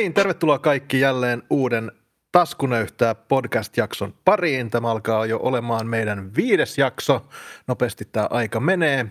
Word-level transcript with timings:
niin, 0.00 0.14
tervetuloa 0.14 0.58
kaikki 0.58 1.00
jälleen 1.00 1.42
uuden 1.50 1.92
Taskunöyhtää 2.32 3.14
podcast-jakson 3.14 4.14
pariin. 4.24 4.70
Tämä 4.70 4.90
alkaa 4.90 5.26
jo 5.26 5.38
olemaan 5.42 5.86
meidän 5.86 6.34
viides 6.36 6.78
jakso. 6.78 7.26
Nopeasti 7.66 8.04
tämä 8.04 8.26
aika 8.30 8.60
menee. 8.60 9.06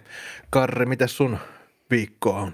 Karri, 0.49 0.85
miten 0.85 1.07
sun 1.07 1.37
viikko 1.91 2.29
on 2.29 2.53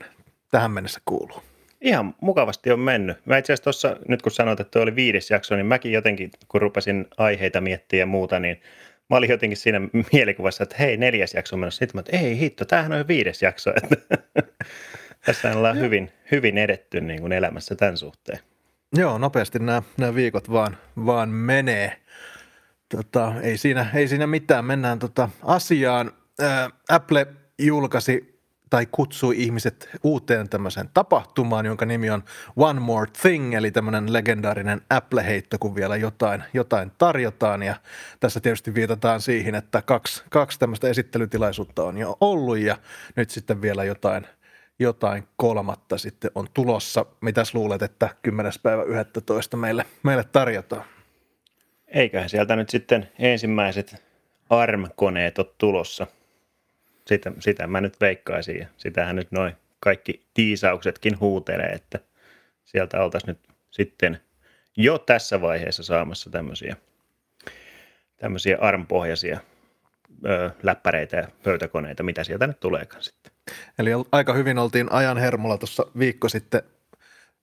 tähän 0.52 0.72
mennessä 0.72 1.02
kuuluu? 1.06 1.44
Ihan 1.82 2.16
mukavasti 2.22 2.72
on 2.72 2.80
mennyt. 2.80 3.26
Mä 3.26 3.38
itse 3.38 3.54
asiassa 3.54 3.64
tuossa, 3.64 3.98
nyt 4.08 4.22
kun 4.22 4.32
sanoit, 4.32 4.60
että 4.60 4.72
tuo 4.72 4.82
oli 4.82 4.96
viides 4.96 5.32
jakso, 5.32 5.56
niin 5.56 5.66
mäkin 5.66 5.92
jotenkin, 5.92 6.32
kun 6.48 6.62
rupesin 6.62 7.08
aiheita 7.18 7.62
miettiä 7.62 8.00
ja 8.00 8.06
muuta, 8.06 8.40
niin 8.40 8.62
mä 9.10 9.18
olin 9.18 9.30
jotenkin 9.30 9.58
siinä 9.58 9.82
mielikuvassa, 10.14 10.64
että 10.64 10.76
hei, 10.80 10.98
neljäs 10.98 11.34
jakso 11.34 11.56
on 11.56 11.60
menossa. 11.60 11.80
Sitten 11.80 11.98
mä 11.98 12.00
että 12.00 12.18
ei 12.18 12.40
hitto, 12.40 12.66
tämähän 12.66 12.92
on 12.92 12.98
jo 12.98 13.08
viides 13.08 13.42
jakso. 13.42 13.72
Tässä 15.26 15.52
ollaan 15.52 15.80
hyvin, 15.80 16.12
hyvin 16.32 16.58
edetty 16.58 17.02
niin 17.02 17.22
kuin 17.22 17.32
elämässä 17.32 17.76
tämän 17.76 17.98
suhteen. 17.98 18.40
Joo, 18.98 19.18
nopeasti 19.18 19.60
nämä, 19.60 19.82
nämä 19.98 20.16
viikot 20.16 20.52
vaan, 20.52 20.78
vaan 21.06 21.30
menee. 21.30 22.02
Tota, 22.90 23.34
ei, 23.42 23.58
siinä, 23.58 23.88
ei 23.94 24.08
siinä 24.08 24.28
mitään, 24.28 24.66
mennään 24.66 25.00
tota 25.00 25.30
asiaan. 25.44 26.12
Ää, 26.42 26.70
Apple 26.90 27.28
julkaisi 27.60 28.36
tai 28.70 28.88
kutsui 28.92 29.36
ihmiset 29.44 29.90
uuteen 30.04 30.50
tämmöiseen 30.50 30.90
tapahtumaan, 30.94 31.66
jonka 31.66 31.86
nimi 31.86 32.10
on 32.10 32.24
One 32.56 32.80
More 32.80 33.12
Thing, 33.22 33.54
eli 33.54 33.72
tämmöinen 33.72 34.14
legendaarinen 34.14 34.82
Apple-heitto, 34.90 35.58
kun 35.60 35.76
vielä 35.76 35.96
jotain, 35.96 36.44
jotain 36.54 36.92
tarjotaan. 36.98 37.64
Ja 37.64 37.76
tässä 38.20 38.40
tietysti 38.40 38.74
viitataan 38.74 39.22
siihen, 39.22 39.56
että 39.56 39.82
kaksi, 39.82 40.24
kaksi 40.30 40.60
tämmöistä 40.60 40.88
esittelytilaisuutta 40.88 41.84
on 41.84 41.98
jo 41.98 42.18
ollut 42.22 42.58
ja 42.58 42.78
nyt 43.16 43.30
sitten 43.30 43.62
vielä 43.62 43.84
jotain, 43.84 44.28
jotain 44.80 45.28
kolmatta 45.36 45.98
sitten 45.98 46.32
on 46.36 46.48
tulossa. 46.54 47.06
Mitäs 47.22 47.54
luulet, 47.54 47.82
että 47.82 48.10
10. 48.22 48.52
päivä 48.64 48.84
11. 48.84 49.58
meille, 49.58 49.86
meille 50.04 50.24
tarjotaan? 50.24 50.86
Eiköhän 51.88 52.30
sieltä 52.30 52.56
nyt 52.56 52.70
sitten 52.70 53.12
ensimmäiset 53.20 54.04
ARM-koneet 54.50 55.40
ole 55.40 55.48
tulossa. 55.58 56.08
Sitä, 57.08 57.32
sitä 57.40 57.68
mä 57.68 57.82
nyt 57.82 58.02
veikkaisin 58.02 58.60
ja 58.60 58.68
sitähän 58.78 59.16
nyt 59.16 59.32
noin 59.32 59.56
kaikki 59.80 60.26
tiisauksetkin 60.34 61.20
huutelee, 61.20 61.70
että 61.70 62.00
sieltä 62.64 63.04
oltaisiin 63.04 63.28
nyt 63.28 63.56
sitten 63.72 64.20
jo 64.78 64.98
tässä 64.98 65.42
vaiheessa 65.42 65.84
saamassa 65.84 66.30
tämmöisiä, 66.30 66.76
tämmöisiä 68.18 68.58
ARM-pohjaisia 68.62 69.40
ö, 70.26 70.52
läppäreitä 70.64 71.18
ja 71.18 71.28
pöytäkoneita, 71.44 72.04
mitä 72.04 72.24
sieltä 72.24 72.48
nyt 72.48 72.60
tuleekaan 72.60 73.04
sitten. 73.04 73.35
Eli 73.80 73.90
aika 74.12 74.34
hyvin 74.34 74.60
oltiin 74.60 74.92
ajan 74.92 75.18
hermolla 75.18 75.58
tuossa 75.58 75.86
viikko 76.00 76.30
sitten 76.30 76.64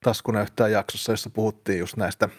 taskunäyttää 0.03 0.67
jaksossa, 0.67 1.11
jossa 1.11 1.29
puhuttiin 1.29 1.79
just 1.79 1.97
näistä 1.97 2.29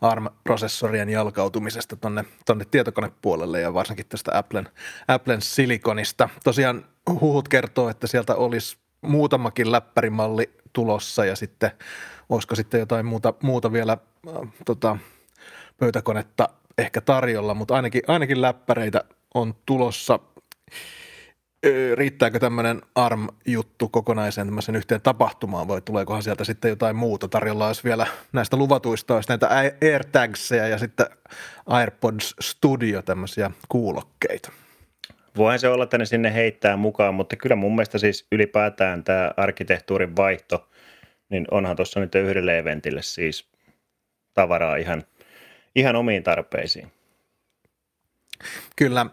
ARM-prosessorien 0.00 1.08
jalkautumisesta 1.08 1.96
tonne, 1.96 2.24
tonne 2.46 2.64
tietokonepuolelle 2.64 3.60
ja 3.60 3.74
varsinkin 3.74 4.06
tästä 4.08 4.38
Applen, 4.38 4.68
Applen 5.08 5.42
silikonista. 5.42 6.28
Tosiaan 6.44 6.84
huhut 7.20 7.48
kertoo, 7.48 7.88
että 7.88 8.06
sieltä 8.06 8.34
olisi 8.34 8.76
muutamakin 9.00 9.72
läppärimalli 9.72 10.50
tulossa 10.72 11.24
ja 11.24 11.36
sitten 11.36 11.70
olisiko 12.28 12.54
sitten 12.54 12.80
jotain 12.80 13.06
muuta, 13.06 13.34
muuta 13.42 13.72
vielä 13.72 13.92
äh, 14.28 14.48
tota, 14.64 14.96
pöytäkonetta 15.76 16.48
ehkä 16.78 17.00
tarjolla, 17.00 17.54
mutta 17.54 17.74
ainakin, 17.74 18.02
ainakin 18.08 18.42
läppäreitä 18.42 19.04
on 19.34 19.54
tulossa– 19.66 20.18
riittääkö 21.94 22.38
tämmöinen 22.38 22.82
ARM-juttu 22.94 23.88
kokonaisen 23.88 24.46
tämmöisen 24.46 24.76
yhteen 24.76 25.00
tapahtumaan 25.00 25.68
vai 25.68 25.80
tuleekohan 25.80 26.22
sieltä 26.22 26.44
sitten 26.44 26.68
jotain 26.68 26.96
muuta? 26.96 27.28
Tarjolla 27.28 27.66
olisi 27.66 27.84
vielä 27.84 28.06
näistä 28.32 28.56
luvatuista, 28.56 29.14
olisi 29.14 29.28
näitä 29.28 29.48
AirTagsia 29.82 30.68
ja 30.68 30.78
sitten 30.78 31.06
AirPods 31.66 32.34
Studio 32.40 33.02
tämmöisiä 33.02 33.50
kuulokkeita. 33.68 34.52
Voihan 35.36 35.58
se 35.58 35.68
olla, 35.68 35.84
että 35.84 35.98
ne 35.98 36.06
sinne 36.06 36.34
heittää 36.34 36.76
mukaan, 36.76 37.14
mutta 37.14 37.36
kyllä 37.36 37.56
mun 37.56 37.74
mielestä 37.74 37.98
siis 37.98 38.26
ylipäätään 38.32 39.04
tämä 39.04 39.32
arkkitehtuurin 39.36 40.16
vaihto, 40.16 40.68
niin 41.28 41.46
onhan 41.50 41.76
tuossa 41.76 42.00
nyt 42.00 42.14
yhdelle 42.14 42.58
eventille 42.58 43.02
siis 43.02 43.48
tavaraa 44.34 44.76
ihan, 44.76 45.02
ihan 45.74 45.96
omiin 45.96 46.22
tarpeisiin. 46.22 46.92
Kyllä. 48.76 49.06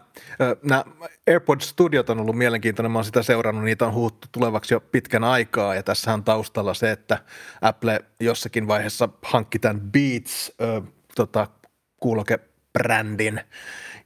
Nämä 0.62 0.84
AirPods 1.28 1.68
Studiot 1.68 2.10
on 2.10 2.20
ollut 2.20 2.38
mielenkiintoinen. 2.38 2.92
Mä 2.92 2.98
oon 2.98 3.04
sitä 3.04 3.22
seurannut. 3.22 3.64
Niitä 3.64 3.86
on 3.86 3.92
huuttu 3.92 4.28
tulevaksi 4.32 4.74
jo 4.74 4.80
pitkän 4.80 5.24
aikaa. 5.24 5.74
Ja 5.74 5.82
tässä 5.82 6.14
on 6.14 6.24
taustalla 6.24 6.74
se, 6.74 6.90
että 6.90 7.18
Apple 7.62 8.04
jossakin 8.20 8.66
vaiheessa 8.66 9.08
hankki 9.22 9.58
tämän 9.58 9.80
Beats 9.80 10.52
äh, 10.62 10.92
tota, 11.14 11.46
kuulokebrändin. 12.00 13.40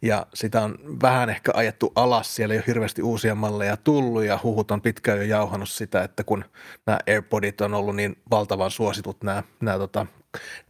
Ja 0.02 0.26
sitä 0.34 0.60
on 0.60 0.78
vähän 1.02 1.30
ehkä 1.30 1.52
ajettu 1.54 1.92
alas. 1.94 2.36
Siellä 2.36 2.54
ei 2.54 2.58
ole 2.58 2.64
hirveästi 2.66 3.02
uusia 3.02 3.34
malleja 3.34 3.76
tullut 3.76 4.24
ja 4.24 4.40
huhut 4.42 4.70
on 4.70 4.80
pitkään 4.80 5.18
jo 5.18 5.24
jauhannut 5.24 5.68
sitä, 5.68 6.02
että 6.02 6.24
kun 6.24 6.44
nämä 6.86 6.98
AirPodit 7.06 7.60
on 7.60 7.74
ollut 7.74 7.96
niin 7.96 8.16
valtavan 8.30 8.70
suositut 8.70 9.22
nämä, 9.22 9.42
nämä 9.60 9.78
tota, 9.78 10.06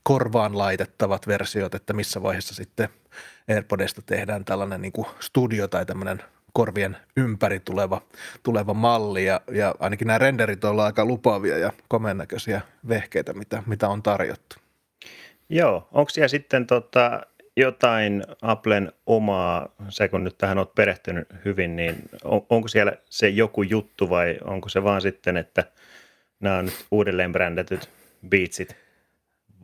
korvaan 0.03 0.59
laitettavat 0.59 1.26
versiot, 1.26 1.75
että 1.75 1.93
missä 1.93 2.22
vaiheessa 2.22 2.54
sitten– 2.54 2.88
AirPodista 3.49 4.03
tehdään 4.03 4.44
tällainen 4.44 4.82
niin 4.82 4.93
kuin 4.93 5.06
studio 5.21 5.69
tai 5.69 5.87
tämmöinen 5.87 6.22
korvien 6.53 6.97
ympäri 7.16 7.60
tuleva, 7.60 8.03
tuleva 8.43 8.75
malli 8.75 9.25
ja, 9.25 9.41
ja 9.50 9.75
ainakin 9.78 10.06
nämä 10.06 10.19
renderit 10.19 10.65
ovat 10.65 10.84
aika 10.84 11.05
lupaavia 11.05 11.59
ja 11.59 11.72
komeen 11.88 12.19
näköisiä 12.19 12.60
vehkeitä, 12.88 13.32
mitä, 13.32 13.62
mitä 13.66 13.88
on 13.88 14.03
tarjottu. 14.03 14.56
Joo, 15.49 15.88
onko 15.93 16.10
siellä 16.10 16.28
sitten 16.28 16.66
tota, 16.66 17.21
jotain 17.56 18.25
Applen 18.43 18.93
omaa, 19.06 19.69
se 19.88 20.09
kun 20.09 20.25
nyt 20.25 20.38
tähän 20.38 20.59
olet 20.59 20.75
perehtynyt 20.75 21.28
hyvin, 21.44 21.76
niin 21.76 21.97
on, 22.25 22.47
onko 22.50 22.69
siellä 22.69 22.93
se 23.11 23.28
joku 23.28 23.62
juttu 23.62 24.11
vai 24.11 24.38
onko 24.44 24.69
se 24.69 24.84
vaan 24.84 25.00
sitten, 25.00 25.37
että 25.37 25.65
nämä 26.41 26.59
on 26.59 26.65
nyt 26.65 26.87
uudelleen 26.91 27.32
brändätyt 27.32 27.91
Beatsit? 28.28 28.76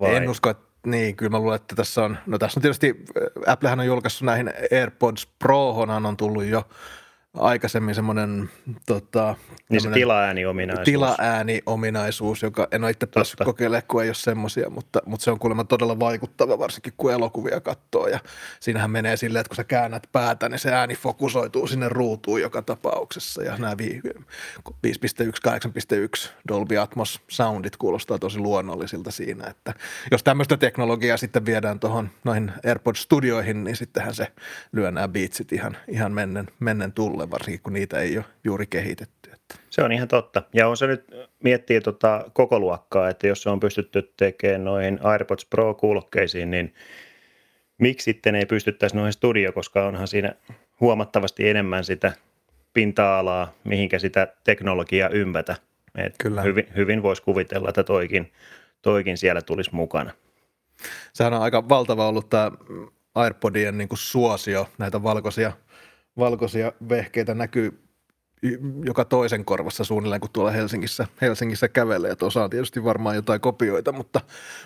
Vai? 0.01 0.17
En 0.17 0.29
usko, 0.29 0.51
että 0.51 0.70
niin, 0.87 1.17
kyllä 1.17 1.31
mä 1.31 1.39
luulen, 1.39 1.57
että 1.57 1.77
tässä 1.77 2.05
on, 2.05 2.19
no 2.27 2.39
tässä 2.39 2.59
on 2.59 2.63
tietysti, 2.63 3.05
Applehän 3.47 3.81
on 3.81 3.87
julkaissut 3.87 4.27
näihin 4.27 4.53
AirPods 4.73 5.29
Prohonhan 5.39 6.07
on 6.07 6.17
tullut 6.17 6.45
jo 6.45 6.65
aikaisemmin 7.35 7.95
semmoinen 7.95 8.51
tota, 8.87 9.35
niin 9.69 9.81
se 9.81 9.91
tilaääniominaisuus. 9.91 10.85
Tilaääniominaisuus, 10.85 12.43
joka 12.43 12.69
en 12.71 12.85
ole 12.85 12.91
itse 12.91 13.07
päässyt 13.07 13.41
kokeilemaan, 13.45 13.83
kun 13.89 14.03
ei 14.03 14.09
ole 14.09 14.15
semmoisia, 14.15 14.71
mutta, 14.71 15.03
mutta 15.07 15.25
se 15.25 15.31
on 15.31 15.39
kuulemma 15.39 15.65
todella 15.65 16.01
vaikuttava, 16.01 16.59
varsinkin 16.59 16.93
kun 16.97 17.13
elokuvia 17.13 17.61
katsoo. 17.61 18.07
Ja 18.07 18.21
siinähän 18.61 18.91
menee 18.91 19.17
silleen, 19.17 19.41
että 19.41 19.49
kun 19.49 19.57
sä 19.57 19.65
käännät 19.65 20.03
päätä, 20.13 20.49
niin 20.49 20.59
se 20.59 20.73
ääni 20.73 20.95
fokusoituu 20.95 21.67
sinne 21.67 21.89
ruutuun 21.89 22.41
joka 22.41 22.63
tapauksessa. 22.63 23.43
Ja 23.43 23.57
nämä 23.57 23.75
5.1, 23.75 24.23
8.1 26.27 26.31
Dolby 26.49 26.79
Atmos 26.79 27.21
soundit 27.29 27.77
kuulostaa 27.77 28.19
tosi 28.19 28.39
luonnollisilta 28.39 29.11
siinä, 29.11 29.47
että 29.47 29.75
jos 30.11 30.23
tämmöistä 30.23 30.57
teknologiaa 30.57 31.17
sitten 31.17 31.47
viedään 31.47 31.81
tuohon 31.81 32.11
noihin 32.25 32.53
AirPods-studioihin, 32.67 33.65
niin 33.65 33.77
sittenhän 33.77 34.15
se 34.15 34.33
lyö 34.73 34.91
nämä 34.91 35.09
beatsit 35.09 35.53
ihan, 35.53 35.77
ihan 35.89 36.13
mennen, 36.13 36.49
mennen 36.61 36.93
tulle 36.93 37.20
mulle, 37.21 37.31
varsinkin 37.31 37.61
kun 37.63 37.73
niitä 37.73 38.01
ei 38.01 38.17
ole 38.17 38.25
juuri 38.45 38.67
kehitetty. 38.67 39.31
Se 39.71 39.83
on 39.83 39.93
ihan 39.93 40.09
totta. 40.09 40.43
Ja 40.55 40.69
on 40.69 40.77
se 40.77 40.87
nyt, 40.87 41.05
miettii 41.45 41.81
tota 41.81 42.25
koko 42.33 42.61
luokkaa, 42.61 43.09
että 43.09 43.27
jos 43.27 43.43
se 43.43 43.51
on 43.51 43.61
pystytty 43.61 44.13
tekemään 44.17 44.65
noihin 44.65 44.99
AirPods 45.03 45.45
Pro-kuulokkeisiin, 45.45 46.51
niin 46.51 46.75
miksi 47.79 48.05
sitten 48.05 48.35
ei 48.35 48.47
pystyttäisi 48.47 48.97
noihin 48.97 49.13
studio, 49.13 49.53
koska 49.53 49.87
onhan 49.87 50.09
siinä 50.09 50.35
huomattavasti 50.81 51.49
enemmän 51.49 51.85
sitä 51.85 52.13
pinta-alaa, 52.73 53.53
mihinkä 53.65 53.99
sitä 53.99 54.29
teknologiaa 54.45 55.09
ympätä. 55.09 55.57
Et 55.95 56.15
Kyllä. 56.19 56.43
Hyvin, 56.43 56.67
hyvin 56.77 57.03
voisi 57.03 57.23
kuvitella, 57.23 57.69
että 57.69 57.85
toikin, 57.85 58.33
toikin 58.83 59.19
siellä 59.19 59.43
tulisi 59.43 59.75
mukana. 59.75 60.13
Sehän 61.13 61.35
on 61.35 61.43
aika 61.43 61.69
valtava 61.69 62.09
ollut 62.09 62.31
tämä 62.31 62.51
AirPodien 63.15 63.79
niin 63.79 63.89
kuin 63.89 63.99
suosio, 63.99 64.69
näitä 64.79 65.03
valkoisia– 65.03 65.53
valkoisia 66.21 66.73
vehkeitä 66.89 67.35
näkyy 67.35 67.91
joka 68.85 69.05
toisen 69.05 69.45
korvassa 69.45 69.85
suunnilleen, 69.85 70.21
kun 70.21 70.31
tuolla 70.33 70.51
Helsingissä, 70.51 71.07
Helsingissä 71.21 71.69
kävelee. 71.69 72.17
Tuossa 72.17 72.45
on 72.45 72.51
tietysti 72.51 72.85
varmaan 72.85 73.17
jotain 73.17 73.41
kopioita, 73.41 73.93
mutta, 73.93 74.21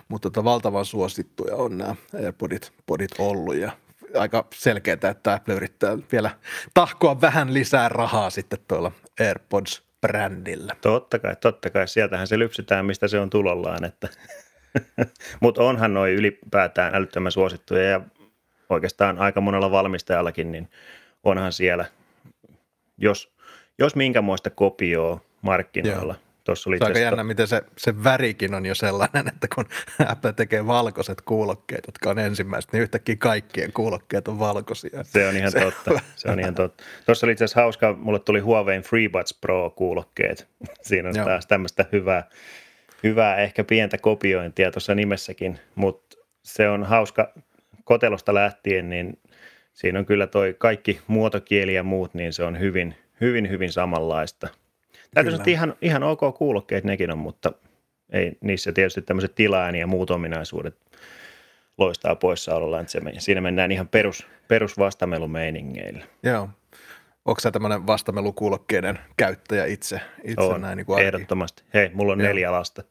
mutta 0.08 0.30
tota 0.30 0.44
valtavan 0.44 0.84
suosittuja 0.84 1.56
on 1.56 1.78
nämä 1.78 1.94
AirPodit 2.14 2.72
podit 2.86 3.10
ollut 3.18 3.56
ja 3.56 3.72
aika 4.18 4.46
selkeää, 4.54 5.10
että 5.10 5.32
Apple 5.32 5.54
yrittää 5.54 5.98
vielä 6.12 6.30
tahkoa 6.74 7.20
vähän 7.20 7.54
lisää 7.54 7.88
rahaa 7.88 8.30
sitten 8.30 8.58
tuolla 8.68 8.92
AirPods-brändillä. 9.20 10.76
Totta 10.80 11.18
kai, 11.18 11.36
totta 11.36 11.70
kai. 11.70 11.88
Sieltähän 11.88 12.26
se 12.26 12.38
lypsytään, 12.38 12.86
mistä 12.86 13.08
se 13.08 13.20
on 13.20 13.30
tulollaan. 13.30 13.84
Että. 13.84 14.08
Mutta 15.40 15.62
onhan 15.62 15.94
noin 15.94 16.12
ylipäätään 16.12 16.94
älyttömän 16.94 17.32
suosittuja 17.32 17.82
ja 17.82 18.00
oikeastaan 18.70 19.18
aika 19.18 19.40
monella 19.40 19.70
valmistajallakin, 19.70 20.52
niin– 20.52 20.68
onhan 21.24 21.52
siellä, 21.52 21.84
jos, 22.98 23.34
jos 23.78 23.96
minkämoista 23.96 24.50
kopioa 24.50 25.20
markkinoilla. 25.42 26.14
Joo. 26.14 26.24
Tuossa 26.44 26.70
oli 26.70 26.78
Se 26.78 26.84
on 26.84 26.88
aika 26.88 26.98
jännä, 26.98 27.24
miten 27.24 27.46
se, 27.46 27.62
se 27.76 28.04
värikin 28.04 28.54
on 28.54 28.66
jo 28.66 28.74
sellainen, 28.74 29.28
että 29.28 29.48
kun 29.54 29.64
Apple 30.12 30.32
tekee 30.32 30.66
valkoiset 30.66 31.20
kuulokkeet, 31.20 31.84
jotka 31.86 32.10
on 32.10 32.18
ensimmäiset, 32.18 32.72
niin 32.72 32.82
yhtäkkiä 32.82 33.16
kaikkien 33.18 33.72
kuulokkeet 33.72 34.28
on 34.28 34.38
valkoisia. 34.38 35.04
Se 35.04 35.28
on 35.28 35.36
ihan 35.36 35.52
Se- 35.52 35.60
totta. 35.60 36.00
Se 36.16 36.30
on 36.30 36.40
ihan 36.40 36.54
totta. 36.54 36.84
Tuossa 37.06 37.26
oli 37.26 37.32
itse 37.32 37.44
asiassa 37.44 37.60
hauska, 37.60 37.92
mulle 37.92 38.18
tuli 38.18 38.40
Huawei 38.40 38.80
FreeBuds 38.80 39.34
Pro-kuulokkeet. 39.40 40.48
Siinä 40.82 41.08
on 41.08 41.16
Joo. 41.16 41.26
taas 41.26 41.46
tämmöistä 41.46 41.84
hyvää, 41.92 42.28
hyvää, 43.02 43.36
ehkä 43.36 43.64
pientä 43.64 43.98
kopiointia 43.98 44.70
tuossa 44.70 44.94
nimessäkin, 44.94 45.58
mutta 45.74 46.16
se 46.42 46.68
on 46.68 46.84
hauska 46.84 47.32
kotelosta 47.84 48.34
lähtien, 48.34 48.90
niin 48.90 49.18
siinä 49.74 49.98
on 49.98 50.06
kyllä 50.06 50.26
toi 50.26 50.54
kaikki 50.58 51.00
muotokieli 51.06 51.74
ja 51.74 51.82
muut, 51.82 52.14
niin 52.14 52.32
se 52.32 52.44
on 52.44 52.60
hyvin, 52.60 52.94
hyvin, 53.20 53.50
hyvin 53.50 53.72
samanlaista. 53.72 54.48
Täytyy 55.14 55.30
sanoa, 55.30 55.42
että 55.42 55.50
ihan, 55.50 55.74
ihan 55.82 56.02
ok 56.02 56.20
kuulokkeet 56.38 56.84
nekin 56.84 57.10
on, 57.10 57.18
mutta 57.18 57.52
ei 58.12 58.38
niissä 58.40 58.72
tietysti 58.72 59.02
tämmöiset 59.02 59.34
tilaääni 59.34 59.80
ja 59.80 59.86
muut 59.86 60.10
ominaisuudet 60.10 60.76
loistaa 61.78 62.14
poissaololla, 62.14 62.80
että 62.80 62.92
se, 62.92 63.00
me- 63.00 63.12
siinä 63.18 63.40
mennään 63.40 63.72
ihan 63.72 63.88
perus, 63.88 64.26
perusvastamelumeiningeillä. 64.48 66.04
Joo. 66.22 66.48
Onko 67.24 67.40
sä 67.40 67.50
tämmöinen 67.50 67.86
vastamelukuulokkeiden 67.86 68.98
käyttäjä 69.16 69.64
itse? 69.64 70.00
itse 70.24 70.40
On, 70.40 70.60
näin 70.60 70.76
niin 70.76 70.86
kuin 70.86 70.96
arki? 70.96 71.06
ehdottomasti. 71.06 71.62
Hei, 71.74 71.90
mulla 71.94 72.12
on 72.12 72.20
Joo. 72.20 72.28
neljä 72.28 72.52
lasta. 72.52 72.82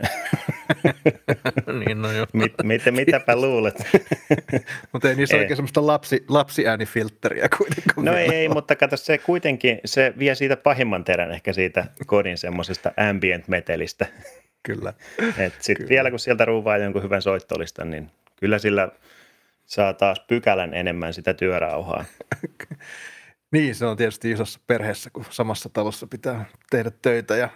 niin, 1.86 2.02
no 2.02 2.12
joo. 2.12 2.26
Mit, 2.32 2.52
mit, 2.62 2.82
mitäpä 2.90 3.36
luulet? 3.36 3.74
Mutta 4.92 5.08
ei 5.08 5.14
niissä 5.14 5.36
Ei. 5.36 5.40
oikein 5.40 5.56
semmoista 5.56 5.86
lapsi, 5.86 6.24
lapsiäänifiltteriä 6.28 7.48
kuitenkaan. 7.58 8.04
No 8.04 8.16
ei, 8.16 8.46
ole. 8.46 8.54
mutta 8.54 8.76
kato 8.76 8.96
se 8.96 9.18
kuitenkin, 9.18 9.80
se 9.84 10.14
vie 10.18 10.34
siitä 10.34 10.56
pahimman 10.56 11.04
terän 11.04 11.32
ehkä 11.32 11.52
siitä 11.52 11.84
kodin 12.06 12.38
semmoisesta 12.38 12.92
ambient 12.96 13.48
metelistä. 13.48 14.06
Kyllä. 14.62 14.92
Et 15.38 15.54
sit 15.60 15.78
Kyllä. 15.78 15.88
vielä 15.88 16.10
kun 16.10 16.18
sieltä 16.18 16.44
ruuvaa 16.44 16.78
jonkun 16.78 17.02
hyvän 17.02 17.22
soittolistan, 17.22 17.90
niin 17.90 18.10
kyllä 18.36 18.58
sillä 18.58 18.88
saa 19.66 19.92
taas 19.92 20.20
pykälän 20.20 20.74
enemmän 20.74 21.14
sitä 21.14 21.34
työrauhaa. 21.34 22.04
Niin, 23.52 23.74
se 23.74 23.86
on 23.86 23.96
tietysti 23.96 24.30
isossa 24.30 24.60
perheessä, 24.66 25.10
kun 25.12 25.24
samassa 25.30 25.68
talossa 25.68 26.06
pitää 26.06 26.44
tehdä 26.70 26.90
töitä 27.02 27.36
ja 27.36 27.48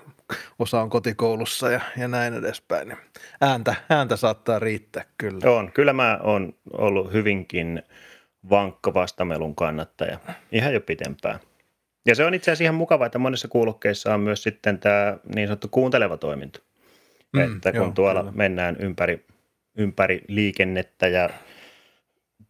osa 0.58 0.80
on 0.80 0.90
kotikoulussa 0.90 1.70
ja, 1.70 1.80
ja 1.96 2.08
näin 2.08 2.34
edespäin. 2.34 2.88
Niin 2.88 2.98
ääntä, 3.40 3.74
ääntä 3.90 4.16
saattaa 4.16 4.58
riittää 4.58 5.04
kyllä. 5.18 5.50
On, 5.50 5.72
kyllä 5.72 5.92
mä 5.92 6.18
oon 6.22 6.54
ollut 6.72 7.12
hyvinkin 7.12 7.82
vankka 8.50 8.94
vastamelun 8.94 9.54
kannattaja, 9.54 10.18
ihan 10.52 10.74
jo 10.74 10.80
pitempään. 10.80 11.40
Ja 12.06 12.14
se 12.14 12.24
on 12.24 12.34
itse 12.34 12.50
asiassa 12.50 12.64
ihan 12.64 12.74
mukava, 12.74 13.06
että 13.06 13.18
monissa 13.18 13.48
kuulokkeissa 13.48 14.14
on 14.14 14.20
myös 14.20 14.42
sitten 14.42 14.78
tämä 14.78 15.16
niin 15.34 15.48
sanottu 15.48 15.68
kuunteleva 15.70 16.16
toiminto. 16.16 16.60
Mm, 17.32 17.40
että 17.40 17.72
kun 17.72 17.80
joo, 17.80 17.90
tuolla 17.90 18.20
kyllä. 18.20 18.32
mennään 18.34 18.76
ympäri, 18.78 19.24
ympäri 19.78 20.20
liikennettä 20.28 21.08
ja 21.08 21.30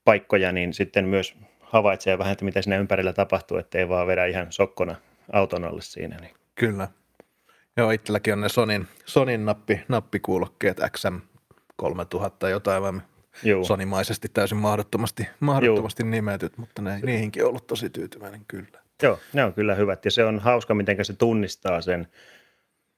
paikkoja, 0.05 0.53
niin 0.53 0.75
sitten 0.75 1.05
myös 1.05 1.35
havaitsee 1.61 2.19
vähän, 2.19 2.33
että 2.33 2.45
mitä 2.45 2.63
siinä 2.63 2.79
ympärillä 2.79 3.13
tapahtuu, 3.13 3.57
ettei 3.57 3.89
vaan 3.89 4.07
vedä 4.07 4.27
ihan 4.27 4.47
sokkona 4.51 4.97
auton 5.33 5.65
alle 5.65 5.83
siinä. 5.83 6.17
Niin. 6.21 6.35
Kyllä. 6.55 6.89
Joo, 7.77 7.91
itselläkin 7.91 8.33
on 8.33 8.41
ne 8.41 8.49
Sonin, 8.49 8.89
Sonin 9.05 9.47
nappi, 9.47 9.81
nappikuulokkeet 9.89 10.81
XM 10.91 11.17
3000 11.77 12.49
jotain 12.49 12.83
vaan 12.83 13.03
Juu. 13.43 13.65
sonimaisesti 13.65 14.29
täysin 14.29 14.59
mahdottomasti, 14.59 15.29
mahdottomasti 15.41 16.05
nimetyt, 16.05 16.59
mutta 16.59 16.83
ne, 16.83 17.01
niihinkin 17.03 17.43
on 17.43 17.49
ollut 17.49 17.67
tosi 17.67 17.91
tyytyväinen 17.91 18.41
kyllä. 18.49 18.81
Joo, 19.03 19.19
ne 19.33 19.45
on 19.45 19.55
kyllä 19.55 19.75
hyvät 19.75 20.05
ja 20.05 20.11
se 20.11 20.25
on 20.25 20.39
hauska, 20.39 20.75
miten 20.75 21.05
se 21.05 21.13
tunnistaa 21.13 21.81
sen 21.81 22.09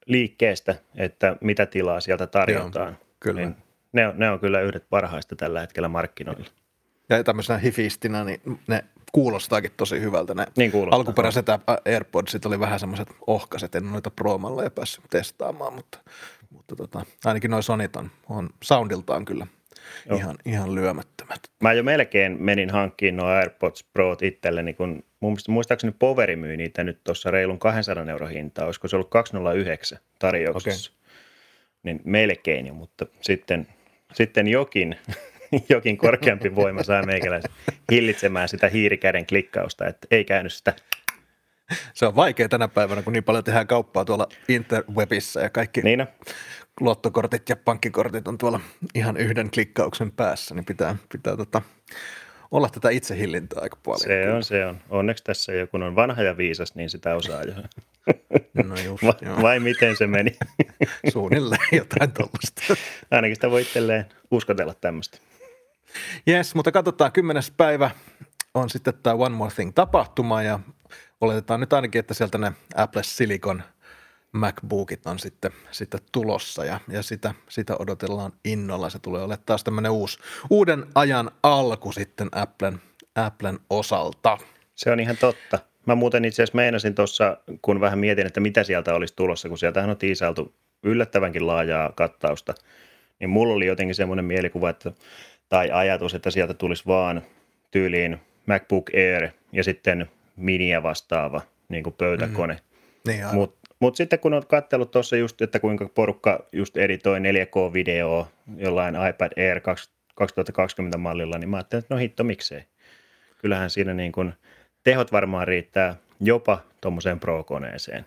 liikkeestä, 0.07 0.75
että 0.97 1.37
mitä 1.41 1.67
tilaa 1.67 2.01
sieltä 2.01 2.27
tarjotaan. 2.27 2.89
Joo, 2.89 3.07
kyllä. 3.21 3.41
Niin 3.41 3.57
ne, 3.93 4.09
on, 4.09 4.15
ne 4.17 4.31
on 4.31 4.41
kyllä 4.41 4.61
yhdet 4.61 4.85
parhaista 4.91 5.37
tällä 5.37 5.61
hetkellä 5.61 5.89
markkinoilla. 5.89 6.47
Ja 7.09 7.25
tämmöisenä 7.25 7.59
hifistinä, 7.59 8.25
niin 8.25 8.41
ne 8.67 8.85
kuulostaakin 9.13 9.71
tosi 9.77 10.01
hyvältä. 10.01 10.35
Ne 10.35 10.47
Niin 10.57 10.73
kuulostaa. 10.73 10.97
alkuperäiset 10.97 11.47
AirPodsit 11.85 12.47
oli 12.47 12.61
vähän 12.61 12.81
semmoiset 12.81 13.09
ohkaset, 13.27 13.75
en 13.75 13.91
noita 13.93 14.11
Pro-malleja 14.11 14.71
päässyt 14.71 15.05
testaamaan, 15.11 15.73
mutta, 15.75 15.99
mutta 16.51 16.77
tota, 16.77 17.05
ainakin 17.25 17.51
noin 17.51 17.63
Sonit 17.63 17.97
on, 17.97 18.11
on 18.29 18.51
soundiltaan 18.65 19.25
kyllä 19.25 19.47
Joo. 20.09 20.19
ihan, 20.19 20.37
ihan 20.45 20.75
lyömättömät. 20.75 21.41
Mä 21.63 21.73
jo 21.73 21.83
melkein 21.83 22.37
menin 22.43 22.71
hankkiin 22.71 23.17
nuo 23.17 23.27
AirPods 23.27 23.85
Prot 23.93 24.23
itselleni, 24.23 24.75
kun 24.75 25.05
mun 25.21 25.33
mielestä- 25.33 25.53
muistaakseni 25.53 25.95
Poveri 25.99 26.37
myy 26.37 26.57
niitä 26.57 26.85
nyt 26.85 27.01
tuossa 27.05 27.31
reilun 27.31 27.59
200 27.59 28.05
euro 28.11 28.27
hintaa, 28.27 28.65
olisiko 28.67 28.89
se 28.89 28.97
ollut 28.97 29.11
209 29.11 29.99
tarjouksessa. 30.19 30.93
Niin 31.83 32.01
melkein 32.05 32.67
jo, 32.67 32.75
mutta 32.75 33.07
sitten, 33.21 33.67
sitten 34.15 34.49
jokin, 34.49 34.97
jokin 35.69 35.97
korkeampi 35.99 36.55
voima 36.55 36.83
saa 36.83 37.03
meikäläisen 37.03 37.51
hillitsemään 37.93 38.49
sitä 38.49 38.69
hiirikäden 38.69 39.27
klikkausta, 39.27 39.87
että 39.87 40.07
ei 40.11 40.25
käynyt 40.25 40.53
sitä. 40.53 40.75
Se 41.95 42.07
on 42.07 42.17
vaikea 42.17 42.49
tänä 42.49 42.69
päivänä, 42.69 43.03
kun 43.03 43.13
niin 43.13 43.25
paljon 43.25 43.45
tehdään 43.45 43.67
kauppaa 43.67 44.05
tuolla 44.05 44.29
interwebissa 44.49 45.41
ja 45.41 45.51
kaikki 45.51 45.81
Niin 45.81 46.01
on. 46.01 46.07
luottokortit 46.81 47.49
ja 47.49 47.57
pankkikortit 47.57 48.29
on 48.29 48.39
tuolla 48.39 48.61
ihan 48.95 49.17
yhden 49.17 49.51
klikkauksen 49.51 50.13
päässä, 50.13 50.55
niin 50.55 50.65
pitää, 50.65 50.97
pitää 51.13 51.37
tota, 51.37 51.63
olla 52.51 52.69
tätä 52.69 52.91
itsehillintää 52.91 53.63
aika 53.63 53.77
paljon. 53.85 54.01
Se 54.01 54.33
on, 54.33 54.45
se 54.45 54.67
on. 54.67 54.79
Onneksi 54.91 55.25
tässä 55.25 55.53
joku 55.53 55.77
on 55.77 55.97
vanha 55.97 56.23
ja 56.23 56.37
viisas, 56.37 56.75
niin 56.75 56.91
sitä 56.91 57.15
osaa 57.15 57.43
jo. 57.43 57.55
No 58.65 58.75
just, 58.85 59.05
Va- 59.05 59.15
joo. 59.23 59.43
vai 59.43 59.61
miten 59.61 59.97
se 59.97 60.07
meni? 60.07 60.37
Suunnilleen 61.13 61.61
jotain 61.73 62.13
tuollaista. 62.13 62.63
Ainakin 63.11 63.37
sitä 63.37 63.51
voi 63.51 63.63
itselleen 63.63 64.07
uskotella 64.31 64.75
tämmöistä. 64.75 65.19
Yes, 66.29 66.55
mutta 66.55 66.73
katsotaan, 66.73 67.13
kymmenes 67.13 67.51
päivä 67.51 67.91
on 68.55 68.71
sitten 68.71 68.95
tämä 69.03 69.17
One 69.17 69.37
More 69.37 69.55
Thing-tapahtuma 69.55 70.43
ja 70.43 70.61
oletetaan 71.21 71.61
nyt 71.61 71.73
ainakin, 71.73 71.99
että 71.99 72.15
sieltä 72.15 72.39
ne 72.39 72.53
Apple 72.75 73.03
Silicon 73.03 73.63
MacBookit 74.33 75.07
on 75.07 75.19
sitten, 75.19 75.51
sitten 75.71 76.01
tulossa 76.13 76.65
ja, 76.65 76.81
ja 76.89 77.03
sitä, 77.03 77.35
sitä 77.49 77.77
odotellaan 77.79 78.33
innolla. 78.45 78.91
Se 78.91 78.99
tulee 78.99 79.23
olemaan 79.23 79.45
taas 79.47 79.65
tämmöinen 79.65 79.93
uusi, 79.93 80.19
uuden 80.51 80.87
ajan 80.95 81.31
alku 81.43 81.93
sitten 81.93 82.29
Applen, 82.33 82.81
Applen 83.15 83.59
osalta. 83.71 84.39
Se 84.75 84.93
on 84.93 85.01
ihan 85.01 85.17
totta. 85.17 85.59
Mä 85.87 85.95
muuten 85.95 86.25
itse 86.25 86.43
asiassa 86.43 86.57
meinasin 86.57 86.95
tuossa, 86.95 87.37
kun 87.63 87.81
vähän 87.81 87.99
mietin, 87.99 88.27
että 88.27 88.41
mitä 88.41 88.65
sieltä 88.65 88.95
olisi 88.95 89.17
tulossa, 89.17 89.49
kun 89.49 89.59
sieltähän 89.59 89.91
on 89.91 89.97
tiisailtu 89.97 90.55
yllättävänkin 90.83 91.47
laajaa 91.47 91.93
kattausta, 91.93 92.55
niin 93.21 93.31
mulla 93.31 93.55
oli 93.55 93.67
jotenkin 93.67 93.95
semmoinen 93.95 94.25
mielikuva, 94.25 94.71
että, 94.71 94.93
tai 95.49 95.71
ajatus, 95.71 96.15
että 96.15 96.31
sieltä 96.31 96.55
tulisi 96.55 96.87
vaan 96.87 97.23
tyyliin 97.71 98.19
MacBook 98.47 98.91
Air 98.95 99.29
ja 99.53 99.65
sitten 99.65 100.07
miniä 100.37 100.83
vastaava 100.83 101.41
niin 101.69 101.85
kuin 101.85 101.95
pöytäkone. 101.99 102.55
Mm. 102.55 103.13
Niin. 103.13 103.27
Mutta 103.33 103.59
mut 103.81 103.97
sitten 103.97 104.19
kun 104.19 104.35
olet 104.35 104.45
katsellut 104.45 104.91
tuossa 104.91 105.17
just, 105.17 105.43
että 105.43 105.61
kuinka 105.61 105.89
porukka 105.95 106.47
just 106.53 106.77
editoi 106.77 107.19
4K-videoa 107.19 108.29
jollain 108.57 108.95
iPad 109.11 109.33
Air 109.37 109.61
2 109.61 109.91
2020 110.15 110.99
mallilla, 110.99 111.39
niin 111.39 111.49
mä 111.49 111.57
ajattelin, 111.57 111.83
että 111.83 111.95
no 111.95 111.99
hitto, 111.99 112.25
miksei. 112.25 112.63
Kyllähän 113.39 113.71
siinä 113.71 113.95
niin 113.95 114.13
kuin 114.13 114.33
tehot 114.85 115.13
varmaan 115.13 115.49
riittää 115.49 115.97
jopa 116.21 116.61
tuommoiseen 116.81 117.21
Pro-koneeseen. 117.21 118.07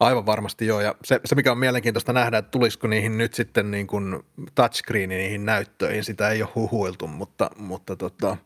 Aivan 0.00 0.26
varmasti 0.26 0.66
joo, 0.66 0.80
ja 0.80 0.94
se, 1.04 1.20
se 1.24 1.34
mikä 1.34 1.52
on 1.52 1.58
mielenkiintoista 1.58 2.12
nähdä, 2.12 2.38
että 2.38 2.50
tulisiko 2.50 2.86
niihin 2.86 3.18
nyt 3.18 3.34
sitten 3.34 3.70
niin 3.70 3.86
kuin 3.86 4.22
touchscreeni 4.54 5.16
niihin 5.16 5.44
näyttöihin, 5.44 6.04
sitä 6.04 6.28
ei 6.28 6.42
ole 6.42 6.50
huhuiltu, 6.54 7.06
mutta, 7.06 7.50
mutta 7.56 7.96
tota, 7.96 8.36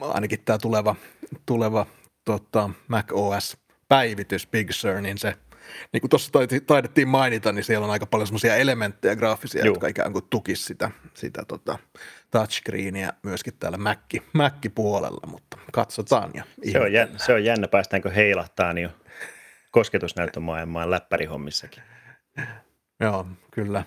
ainakin 0.00 0.40
tämä 0.44 0.58
tuleva, 0.58 0.96
tuleva 1.46 1.86
tota, 2.24 2.70
Mac 2.88 3.12
OS-päivitys 3.12 4.46
Big 4.46 4.70
Sur, 4.70 5.00
niin 5.00 5.18
se, 5.18 5.34
niin 5.92 6.00
kuin 6.00 6.10
tuossa 6.10 6.30
taidettiin- 6.66 7.08
mainita, 7.08 7.52
niin 7.52 7.64
siellä 7.64 7.84
on 7.84 7.90
aika 7.90 8.06
paljon 8.06 8.26
semmoisia 8.26 8.56
elementtejä 8.56 9.16
graafisia, 9.16 9.64
Juu. 9.64 9.74
jotka 9.74 9.88
ikään 9.88 10.12
kuin 10.12 10.24
tukisi 10.30 10.64
sitä, 10.64 10.90
sitä 11.14 11.42
tota, 11.48 11.78
touchscreenia 12.30 13.12
myöskin 13.22 13.54
täällä 13.58 13.78
Mac, 13.78 13.98
Mac-puolella, 14.32 15.26
mutta 15.26 15.58
katsotaan. 15.72 16.30
Ja 16.34 16.44
Se 16.72 16.80
on, 16.80 16.92
jännä, 16.92 17.18
se 17.18 17.32
on 17.32 17.44
jännä, 17.44 17.68
päästäänkö 17.68 18.10
heilahtaan 18.10 18.78
jo 18.78 18.90
kosketusnäyttömaailmaan 19.70 20.90
läppärihommissakin. 20.90 21.82
Joo, 23.00 23.26
kyllä. 23.50 23.84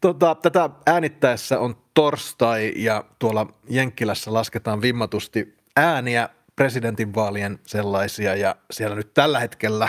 Tota, 0.00 0.34
tätä 0.34 0.70
äänittäessä 0.86 1.58
on 1.60 1.76
torstai 1.94 2.72
ja 2.76 3.04
tuolla 3.18 3.46
Jenkkilässä 3.68 4.32
lasketaan 4.32 4.82
vimmatusti 4.82 5.56
ääniä 5.76 6.28
presidentinvaalien 6.56 7.58
sellaisia 7.66 8.34
ja 8.34 8.56
siellä 8.70 8.96
nyt 8.96 9.14
tällä 9.14 9.40
hetkellä 9.40 9.88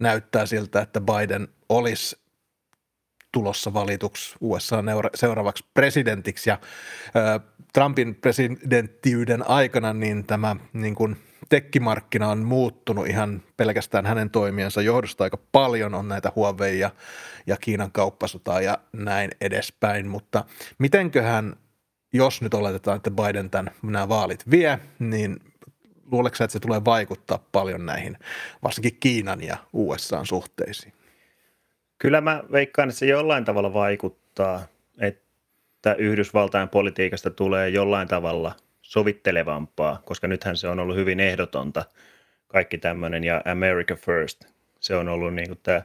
näyttää 0.00 0.46
siltä, 0.46 0.80
että 0.80 1.00
Biden 1.00 1.48
olisi 1.68 2.19
tulossa 3.32 3.74
valituksi 3.74 4.36
USA 4.40 4.84
seuraavaksi 5.14 5.64
presidentiksi 5.74 6.50
ja 6.50 6.58
Trumpin 7.72 8.14
presidenttiyden 8.14 9.50
aikana 9.50 9.92
niin 9.92 10.24
tämä 10.24 10.56
niin 10.72 10.94
kuin 10.94 11.16
tekkimarkkina 11.48 12.28
on 12.28 12.38
muuttunut 12.38 13.06
ihan 13.06 13.42
pelkästään 13.56 14.06
hänen 14.06 14.30
toimiensa 14.30 14.82
johdosta 14.82 15.24
aika 15.24 15.38
paljon. 15.52 15.94
On 15.94 16.08
näitä 16.08 16.32
Huawei 16.36 16.78
ja, 16.78 16.90
ja 17.46 17.56
Kiinan 17.56 17.92
kauppasotaa 17.92 18.60
ja 18.60 18.78
näin 18.92 19.30
edespäin. 19.40 20.08
Mutta 20.08 20.44
mitenköhän, 20.78 21.56
jos 22.12 22.42
nyt 22.42 22.54
oletetaan, 22.54 22.96
että 22.96 23.10
Biden 23.10 23.50
tämän, 23.50 23.74
nämä 23.82 24.08
vaalit 24.08 24.50
vie, 24.50 24.78
niin 24.98 25.36
luuleeko 26.12 26.44
että 26.44 26.52
se 26.52 26.60
tulee 26.60 26.84
vaikuttaa 26.84 27.44
paljon 27.52 27.86
näihin 27.86 28.18
varsinkin 28.62 28.96
Kiinan 29.00 29.42
ja 29.42 29.56
USAn 29.72 30.26
suhteisiin? 30.26 30.92
Kyllä 32.00 32.20
mä 32.20 32.42
veikkaan, 32.52 32.88
että 32.88 32.98
se 32.98 33.06
jollain 33.06 33.44
tavalla 33.44 33.72
vaikuttaa, 33.72 34.66
että 35.00 35.94
Yhdysvaltain 35.98 36.68
politiikasta 36.68 37.30
tulee 37.30 37.68
jollain 37.68 38.08
tavalla 38.08 38.54
sovittelevampaa, 38.82 40.02
koska 40.04 40.28
nythän 40.28 40.56
se 40.56 40.68
on 40.68 40.80
ollut 40.80 40.96
hyvin 40.96 41.20
ehdotonta 41.20 41.84
kaikki 42.48 42.78
tämmöinen 42.78 43.24
ja 43.24 43.42
America 43.44 43.94
First. 43.94 44.44
Se 44.80 44.96
on 44.96 45.08
ollut 45.08 45.34
niin 45.34 45.48
kuin 45.48 45.60
tämä 45.62 45.82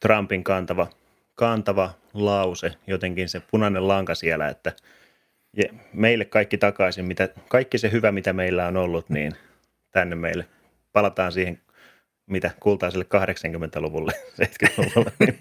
Trumpin 0.00 0.44
kantava, 0.44 0.86
kantava 1.34 1.90
lause, 2.14 2.72
jotenkin 2.86 3.28
se 3.28 3.42
punainen 3.50 3.88
lanka 3.88 4.14
siellä, 4.14 4.48
että 4.48 4.72
meille 5.92 6.24
kaikki 6.24 6.58
takaisin, 6.58 7.04
mitä, 7.04 7.28
kaikki 7.48 7.78
se 7.78 7.92
hyvä, 7.92 8.12
mitä 8.12 8.32
meillä 8.32 8.66
on 8.66 8.76
ollut, 8.76 9.10
niin 9.10 9.32
tänne 9.90 10.16
meille. 10.16 10.46
Palataan 10.92 11.32
siihen 11.32 11.60
mitä 12.26 12.50
kultaiselle 12.60 13.06
80-luvulle, 13.14 14.12
70-luvulle, 14.42 15.12
niin 15.18 15.38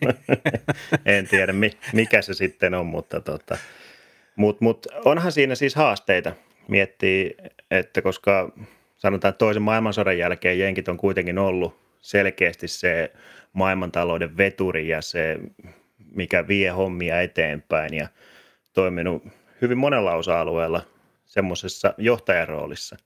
en 1.18 1.28
tiedä 1.28 1.54
mikä 1.94 2.22
se 2.22 2.34
sitten 2.34 2.74
on, 2.74 2.86
mutta 2.86 3.22
tota, 3.22 3.58
mut, 4.36 4.62
mut 4.62 4.88
onhan 5.06 5.32
siinä 5.32 5.56
siis 5.56 5.76
haasteita 5.76 6.36
miettii, 6.68 7.36
että 7.72 8.02
koska 8.02 8.52
sanotaan 8.98 9.34
toisen 9.34 9.64
maailmansodan 9.64 10.18
jälkeen 10.18 10.60
jenkit 10.60 10.88
on 10.88 10.98
kuitenkin 10.98 11.38
ollut 11.38 11.80
selkeästi 12.02 12.68
se 12.68 13.12
maailmantalouden 13.54 14.38
veturi 14.38 14.88
ja 14.88 15.02
se, 15.02 15.40
mikä 16.16 16.48
vie 16.48 16.70
hommia 16.70 17.22
eteenpäin 17.22 17.94
ja 17.94 18.08
toiminut 18.74 19.24
hyvin 19.62 19.78
monella 19.78 20.16
osa-alueella 20.16 20.82
semmoisessa 21.26 21.94
johtajaroolissa. 21.98 22.98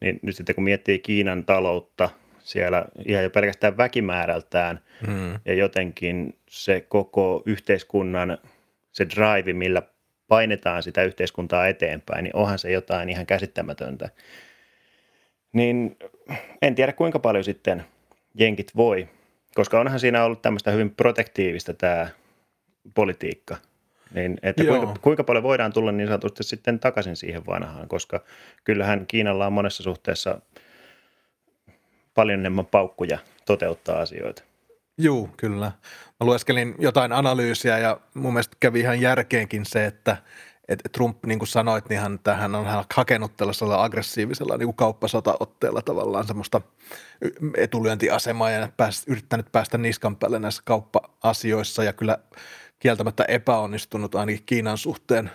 Niin 0.00 0.18
nyt 0.22 0.36
sitten 0.36 0.54
kun 0.54 0.64
miettii 0.64 0.98
Kiinan 0.98 1.44
taloutta– 1.44 2.10
siellä 2.44 2.84
ihan 3.06 3.24
jo 3.24 3.30
pelkästään 3.30 3.76
väkimäärältään 3.76 4.80
mm. 5.06 5.38
ja 5.44 5.54
jotenkin 5.54 6.38
se 6.50 6.80
koko 6.80 7.42
yhteiskunnan 7.46 8.38
se 8.92 9.06
drive, 9.08 9.52
millä 9.52 9.82
painetaan 10.28 10.82
sitä 10.82 11.02
yhteiskuntaa 11.02 11.68
eteenpäin, 11.68 12.24
niin 12.24 12.36
onhan 12.36 12.58
se 12.58 12.70
jotain 12.70 13.10
ihan 13.10 13.26
käsittämätöntä. 13.26 14.10
Niin 15.52 15.98
en 16.62 16.74
tiedä 16.74 16.92
kuinka 16.92 17.18
paljon 17.18 17.44
sitten 17.44 17.84
jenkit 18.34 18.76
voi, 18.76 19.08
koska 19.54 19.80
onhan 19.80 20.00
siinä 20.00 20.24
ollut 20.24 20.42
tämmöistä 20.42 20.70
hyvin 20.70 20.90
protektiivista 20.90 21.74
tämä 21.74 22.08
politiikka. 22.94 23.56
Niin, 24.14 24.38
että 24.42 24.64
kuinka, 24.64 24.94
kuinka 25.00 25.24
paljon 25.24 25.42
voidaan 25.42 25.72
tulla 25.72 25.92
niin 25.92 26.08
sanotusti 26.08 26.42
sitten 26.42 26.80
takaisin 26.80 27.16
siihen 27.16 27.46
vanhaan, 27.46 27.88
koska 27.88 28.24
kyllähän 28.64 29.06
Kiinalla 29.06 29.46
on 29.46 29.52
monessa 29.52 29.82
suhteessa– 29.82 30.40
paljon 32.14 32.40
enemmän 32.40 32.66
paukkuja 32.66 33.18
toteuttaa 33.46 34.00
asioita. 34.00 34.42
Joo, 34.98 35.28
kyllä. 35.36 35.72
Mä 36.20 36.26
lueskelin 36.26 36.74
jotain 36.78 37.12
analyysiä 37.12 37.78
ja 37.78 38.00
mun 38.14 38.32
mielestä 38.32 38.56
kävi 38.60 38.80
ihan 38.80 39.00
järkeenkin 39.00 39.66
se, 39.66 39.86
että 39.86 40.16
että 40.68 40.88
Trump, 40.88 41.24
niin 41.26 41.38
kuin 41.38 41.48
sanoit, 41.48 41.88
niin 41.88 42.00
hän, 42.00 42.18
tähän 42.18 42.54
on 42.54 42.66
hän 42.66 42.84
hakenut 42.94 43.36
tällaisella 43.36 43.84
aggressiivisella 43.84 44.56
niin 44.56 44.74
kauppasotaotteella 44.74 45.82
tavallaan 45.82 46.26
semmoista 46.26 46.60
etulyöntiasemaa 47.56 48.50
ja 48.50 48.68
pääst, 48.76 49.08
yrittänyt 49.08 49.52
päästä 49.52 49.78
niskan 49.78 50.16
päälle 50.16 50.38
näissä 50.38 50.62
kauppa-asioissa 50.64 51.84
ja 51.84 51.92
kyllä 51.92 52.18
kieltämättä 52.78 53.24
epäonnistunut 53.28 54.14
ainakin 54.14 54.42
Kiinan 54.46 54.78
suhteen 54.78 55.30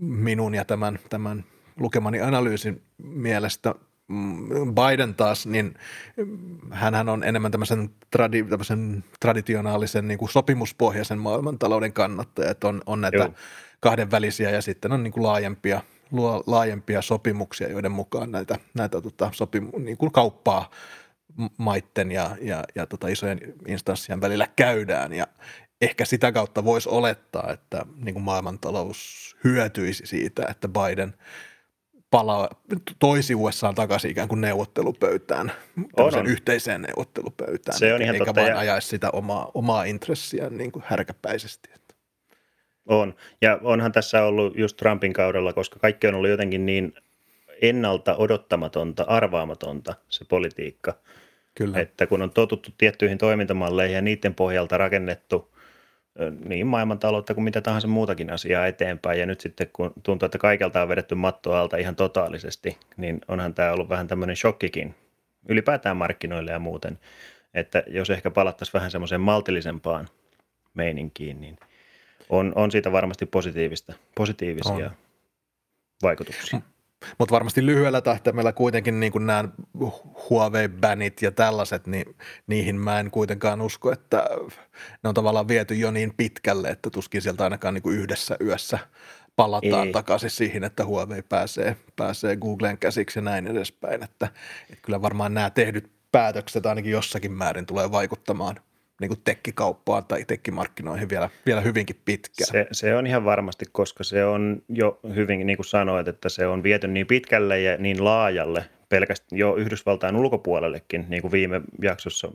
minun 0.00 0.54
ja 0.54 0.64
tämän, 0.64 0.98
tämän 1.10 1.44
lukemani 1.80 2.20
analyysin 2.20 2.82
mielestä 2.98 3.74
Biden 4.74 5.14
taas, 5.14 5.46
niin 5.46 5.74
hän 6.70 7.08
on 7.08 7.24
enemmän 7.24 7.50
tämmöisen, 7.50 7.90
tradi, 8.10 8.44
tämmöisen 8.44 9.04
traditionaalisen 9.20 10.08
niin 10.08 10.18
kuin 10.18 10.28
sopimuspohjaisen 10.28 11.18
maailmantalouden 11.18 11.92
kannattaja, 11.92 12.50
että 12.50 12.68
on, 12.68 12.82
on 12.86 13.00
näitä 13.00 13.16
Joo. 13.16 13.34
kahdenvälisiä 13.80 14.50
ja 14.50 14.62
sitten 14.62 14.92
on 14.92 15.02
niin 15.02 15.12
kuin 15.12 15.22
laajempia, 15.22 15.80
laajempia 16.46 17.02
sopimuksia, 17.02 17.70
joiden 17.70 17.92
mukaan 17.92 18.32
näitä, 18.32 18.58
näitä 18.74 19.00
tota, 19.00 19.30
sopimu, 19.32 19.78
niin 19.78 19.96
kuin 19.96 20.12
kauppaa 20.12 20.70
maitten 21.58 22.12
ja, 22.12 22.36
ja, 22.40 22.64
ja 22.74 22.86
tota 22.86 23.08
isojen 23.08 23.40
instanssien 23.66 24.20
välillä 24.20 24.48
käydään 24.56 25.12
ja 25.12 25.26
ehkä 25.80 26.04
sitä 26.04 26.32
kautta 26.32 26.64
voisi 26.64 26.88
olettaa, 26.88 27.52
että 27.52 27.86
niin 27.96 28.12
kuin 28.12 28.22
maailmantalous 28.22 29.36
hyötyisi 29.44 30.06
siitä, 30.06 30.46
että 30.50 30.68
Biden– 30.68 31.14
palaa, 32.18 32.48
toisi 32.98 33.34
USA 33.34 33.72
takaisin 33.72 34.10
ikään 34.10 34.28
kuin 34.28 34.40
neuvottelupöytään, 34.40 35.52
on, 35.96 36.14
on. 36.14 36.26
yhteiseen 36.26 36.82
neuvottelupöytään, 36.82 37.78
se 37.78 37.94
on 37.94 38.02
ihan 38.02 38.14
eikä 38.14 38.24
totta, 38.24 38.40
vain 38.40 38.50
ja... 38.50 38.58
ajaisi 38.58 38.88
sitä 38.88 39.10
omaa, 39.10 39.50
omaa 39.54 39.84
intressiään 39.84 40.58
niin 40.58 40.72
kuin 40.72 40.84
härkäpäisesti. 40.86 41.70
On, 42.86 43.14
ja 43.42 43.58
onhan 43.62 43.92
tässä 43.92 44.24
ollut 44.24 44.58
just 44.58 44.76
Trumpin 44.76 45.12
kaudella, 45.12 45.52
koska 45.52 45.78
kaikki 45.78 46.06
on 46.06 46.14
ollut 46.14 46.30
jotenkin 46.30 46.66
niin 46.66 46.94
ennalta 47.62 48.16
odottamatonta, 48.16 49.04
arvaamatonta 49.08 49.94
se 50.08 50.24
politiikka, 50.24 50.94
Kyllä. 51.54 51.80
että 51.80 52.06
kun 52.06 52.22
on 52.22 52.30
totuttu 52.30 52.70
tiettyihin 52.78 53.18
toimintamalleihin 53.18 53.94
ja 53.94 54.02
niiden 54.02 54.34
pohjalta 54.34 54.78
rakennettu– 54.78 55.48
niin 56.44 56.66
maailmantaloutta 56.66 57.34
kuin 57.34 57.44
mitä 57.44 57.60
tahansa 57.60 57.88
muutakin 57.88 58.32
asiaa 58.32 58.66
eteenpäin. 58.66 59.20
Ja 59.20 59.26
nyt 59.26 59.40
sitten 59.40 59.70
kun 59.72 59.92
tuntuu, 60.02 60.26
että 60.26 60.38
kaikelta 60.38 60.82
on 60.82 60.88
vedetty 60.88 61.14
matto 61.14 61.52
alta 61.52 61.76
ihan 61.76 61.96
totaalisesti, 61.96 62.78
niin 62.96 63.20
onhan 63.28 63.54
tämä 63.54 63.72
ollut 63.72 63.88
vähän 63.88 64.08
tämmöinen 64.08 64.36
shokkikin 64.36 64.94
ylipäätään 65.48 65.96
markkinoille 65.96 66.50
ja 66.50 66.58
muuten. 66.58 66.98
Että 67.54 67.82
jos 67.86 68.10
ehkä 68.10 68.30
palattaisiin 68.30 68.72
vähän 68.72 68.90
semmoiseen 68.90 69.20
maltillisempaan 69.20 70.08
meininkiin, 70.74 71.40
niin 71.40 71.56
on, 72.28 72.52
on 72.54 72.70
siitä 72.70 72.92
varmasti 72.92 73.26
positiivista, 73.26 73.92
positiivisia 74.14 74.86
on. 74.86 74.90
vaikutuksia. 76.02 76.60
Mutta 77.18 77.32
varmasti 77.32 77.66
lyhyellä 77.66 78.00
tähtäimellä 78.00 78.52
kuitenkin 78.52 79.00
niin 79.00 79.12
kuin 79.12 79.26
nämä 79.26 79.48
Huawei-bänit 80.30 81.22
ja 81.22 81.32
tällaiset, 81.32 81.86
niin 81.86 82.16
niihin 82.46 82.76
mä 82.76 83.00
en 83.00 83.10
kuitenkaan 83.10 83.60
usko, 83.60 83.92
että 83.92 84.28
ne 85.02 85.08
on 85.08 85.14
tavallaan 85.14 85.48
viety 85.48 85.74
jo 85.74 85.90
niin 85.90 86.14
pitkälle, 86.16 86.68
että 86.68 86.90
tuskin 86.90 87.22
sieltä 87.22 87.44
ainakaan 87.44 87.74
niin 87.74 87.82
kuin 87.82 87.98
yhdessä 87.98 88.36
yössä 88.40 88.78
palataan 89.36 89.86
Ei. 89.86 89.92
takaisin 89.92 90.30
siihen, 90.30 90.64
että 90.64 90.84
Huawei 90.84 91.22
pääsee, 91.22 91.76
pääsee 91.96 92.36
Googleen 92.36 92.78
käsiksi 92.78 93.18
ja 93.18 93.22
näin 93.22 93.46
edespäin. 93.46 94.02
Että, 94.02 94.28
että 94.70 94.82
kyllä 94.82 95.02
varmaan 95.02 95.34
nämä 95.34 95.50
tehdyt 95.50 95.90
päätökset 96.12 96.66
ainakin 96.66 96.92
jossakin 96.92 97.32
määrin 97.32 97.66
tulee 97.66 97.92
vaikuttamaan 97.92 98.56
niin 99.00 99.08
kuin 99.08 99.20
tekkikauppaan 99.24 100.04
tai 100.04 100.24
tekkimarkkinoihin 100.24 101.08
vielä, 101.08 101.30
vielä 101.46 101.60
hyvinkin 101.60 102.00
pitkään. 102.04 102.50
Se, 102.50 102.66
se 102.72 102.96
on 102.96 103.06
ihan 103.06 103.24
varmasti, 103.24 103.64
koska 103.72 104.04
se 104.04 104.24
on 104.24 104.62
jo 104.68 105.00
hyvin, 105.14 105.46
niin 105.46 105.56
kuin 105.56 105.66
sanoit, 105.66 106.08
että 106.08 106.28
se 106.28 106.46
on 106.46 106.62
viety 106.62 106.88
niin 106.88 107.06
pitkälle 107.06 107.60
ja 107.60 107.76
niin 107.76 108.04
laajalle, 108.04 108.64
pelkästään 108.88 109.38
jo 109.38 109.54
Yhdysvaltain 109.54 110.16
ulkopuolellekin, 110.16 111.06
niin 111.08 111.22
kuin 111.22 111.32
viime 111.32 111.60
jaksossa 111.82 112.32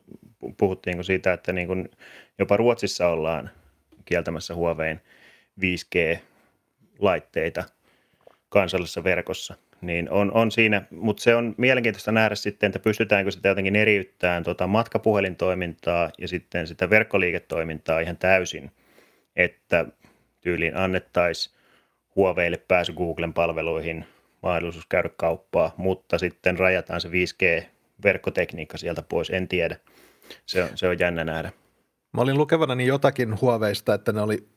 puhuttiin 0.57 1.03
siitä, 1.03 1.33
että 1.33 1.53
niin 1.53 1.67
kuin 1.67 1.89
jopa 2.39 2.57
Ruotsissa 2.57 3.07
ollaan 3.07 3.49
kieltämässä 4.05 4.55
Huawein 4.55 5.01
5G-laitteita 5.61 7.63
kansallisessa 8.49 9.03
verkossa– 9.03 9.55
niin 9.81 10.11
on, 10.11 10.31
on 10.33 10.51
siinä, 10.51 10.81
mutta 10.91 11.23
se 11.23 11.35
on 11.35 11.55
mielenkiintoista 11.57 12.11
nähdä 12.11 12.35
sitten, 12.35 12.67
että 12.67 12.79
pystytäänkö 12.79 13.31
sitä 13.31 13.49
jotenkin 13.49 13.75
eriyttämään 13.75 14.43
tuota 14.43 14.67
matkapuhelintoimintaa 14.67 16.11
ja 16.17 16.27
sitten 16.27 16.67
sitä 16.67 16.89
verkkoliiketoimintaa 16.89 17.99
ihan 17.99 18.17
täysin, 18.17 18.71
että 19.35 19.85
tyyliin 20.41 20.77
annettaisiin 20.77 21.55
Huaweille 22.15 22.57
pääsy 22.67 22.93
Googlen 22.93 23.33
palveluihin, 23.33 24.05
mahdollisuus 24.43 24.85
käydä 24.89 25.09
kauppaa, 25.17 25.73
mutta 25.77 26.17
sitten 26.17 26.59
rajataan 26.59 27.01
se 27.01 27.09
5G-verkkotekniikka 27.09 28.77
sieltä 28.77 29.01
pois, 29.01 29.29
en 29.29 29.47
tiedä. 29.47 29.77
Se 30.45 30.63
on, 30.63 30.69
se 30.75 30.87
on 30.87 30.99
jännä 30.99 31.23
nähdä. 31.23 31.51
Mä 32.13 32.21
olin 32.21 32.37
lukevana 32.37 32.83
jotakin 32.83 33.41
Huaweista, 33.41 33.93
että 33.93 34.11
ne 34.11 34.21
oli 34.21 34.47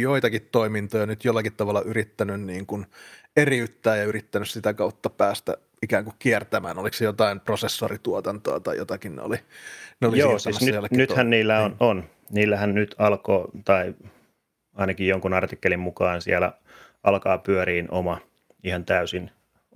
joitakin 0.00 0.48
toimintoja 0.52 1.06
nyt 1.06 1.24
jollakin 1.24 1.52
tavalla 1.52 1.82
yrittänyt 1.82 2.40
niin 2.40 2.66
kuin 2.66 2.86
eriyttää 3.36 3.96
ja 3.96 4.04
yrittänyt 4.04 4.48
sitä 4.50 4.74
kautta 4.74 5.10
päästä 5.10 5.56
ikään 5.82 6.04
kuin 6.04 6.16
kiertämään. 6.18 6.78
Oliko 6.78 6.96
se 6.96 7.04
jotain 7.04 7.40
prosessorituotantoa 7.40 8.60
tai 8.60 8.76
jotakin 8.76 9.16
ne 9.16 9.22
oli, 9.22 9.36
ne 10.00 10.08
oli 10.08 10.18
Joo, 10.18 10.38
siis 10.38 10.60
nyt, 10.60 10.90
nythän 10.90 11.30
niillä 11.30 11.60
on, 11.60 11.70
niin. 11.70 11.76
on. 11.80 12.04
Niillähän 12.30 12.74
nyt 12.74 12.94
alkoi, 12.98 13.48
tai 13.64 13.94
ainakin 14.74 15.08
jonkun 15.08 15.34
artikkelin 15.34 15.80
mukaan 15.80 16.22
siellä 16.22 16.52
alkaa 17.02 17.38
pyöriin 17.38 17.90
oma 17.90 18.18
ihan 18.64 18.84
täysin 18.84 19.30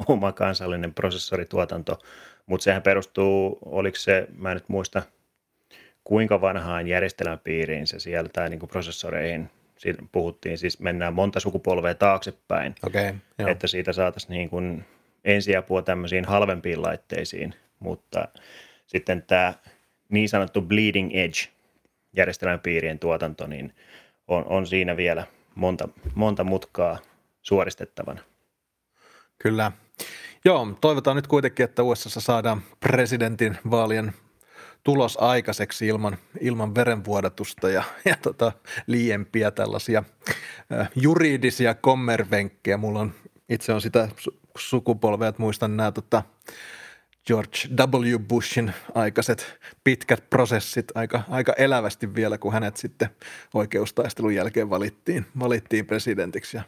oma 0.08 0.32
kansallinen 0.32 0.94
prosessorituotanto, 0.94 1.98
mutta 2.46 2.64
sehän 2.64 2.82
perustuu, 2.82 3.58
oliko 3.64 3.96
se, 3.96 4.26
mä 4.36 4.50
en 4.50 4.56
nyt 4.56 4.68
muista 4.68 5.02
kuinka 6.04 6.40
vanhaan 6.40 6.88
järjestelmäpiiriin 6.88 7.86
se 7.86 8.00
sieltä 8.00 8.48
niin 8.48 8.60
kuin 8.60 8.70
prosessoreihin 8.70 9.50
siitä 9.80 10.02
puhuttiin, 10.12 10.58
siis 10.58 10.80
mennään 10.80 11.14
monta 11.14 11.40
sukupolvea 11.40 11.94
taaksepäin, 11.94 12.74
okay, 12.86 13.14
että 13.38 13.66
siitä 13.66 13.92
saataisiin 13.92 14.30
niin 14.30 14.50
kuin 14.50 14.84
ensiapua 15.24 15.82
tämmöisiin 15.82 16.24
halvempiin 16.24 16.82
laitteisiin, 16.82 17.54
mutta 17.78 18.28
sitten 18.86 19.22
tämä 19.22 19.54
niin 20.08 20.28
sanottu 20.28 20.62
bleeding 20.62 21.10
edge 21.14 21.38
järjestelmäpiirien 22.16 22.98
tuotanto, 22.98 23.46
niin 23.46 23.74
on, 24.28 24.44
on 24.46 24.66
siinä 24.66 24.96
vielä 24.96 25.26
monta, 25.54 25.88
monta 26.14 26.44
mutkaa 26.44 26.98
suoristettavana. 27.42 28.20
Kyllä. 29.38 29.72
Joo, 30.44 30.68
toivotaan 30.80 31.16
nyt 31.16 31.26
kuitenkin, 31.26 31.64
että 31.64 31.82
USA 31.82 32.20
saadaan 32.20 32.62
presidentin 32.80 33.58
vaalien 33.70 34.12
tulos 34.84 35.18
aikaiseksi 35.20 35.86
ilman, 35.86 36.18
ilman 36.40 36.74
verenvuodatusta 36.74 37.70
ja, 37.70 37.82
ja 38.04 38.16
tota, 38.22 38.52
liiempiä 38.86 39.50
tällaisia 39.50 40.04
juridisia 40.96 41.74
kommervenkkejä. 41.74 42.76
Mulla 42.76 43.00
on, 43.00 43.14
itse 43.48 43.72
on 43.72 43.80
sitä 43.80 44.08
sukupolvea, 44.58 45.28
että 45.28 45.42
muistan 45.42 45.76
nämä 45.76 45.92
tota, 45.92 46.22
George 47.26 47.58
W. 47.76 48.18
Bushin 48.18 48.72
aikaiset 48.94 49.58
pitkät 49.84 50.30
prosessit 50.30 50.92
aika, 50.94 51.22
aika 51.28 51.52
elävästi 51.52 52.14
vielä, 52.14 52.38
kun 52.38 52.52
hänet 52.52 52.76
sitten 52.76 53.10
oikeustaistelun 53.54 54.34
jälkeen 54.34 54.70
valittiin, 54.70 55.26
valittiin 55.38 55.86
presidentiksi. 55.86 56.56
Ja 56.56 56.62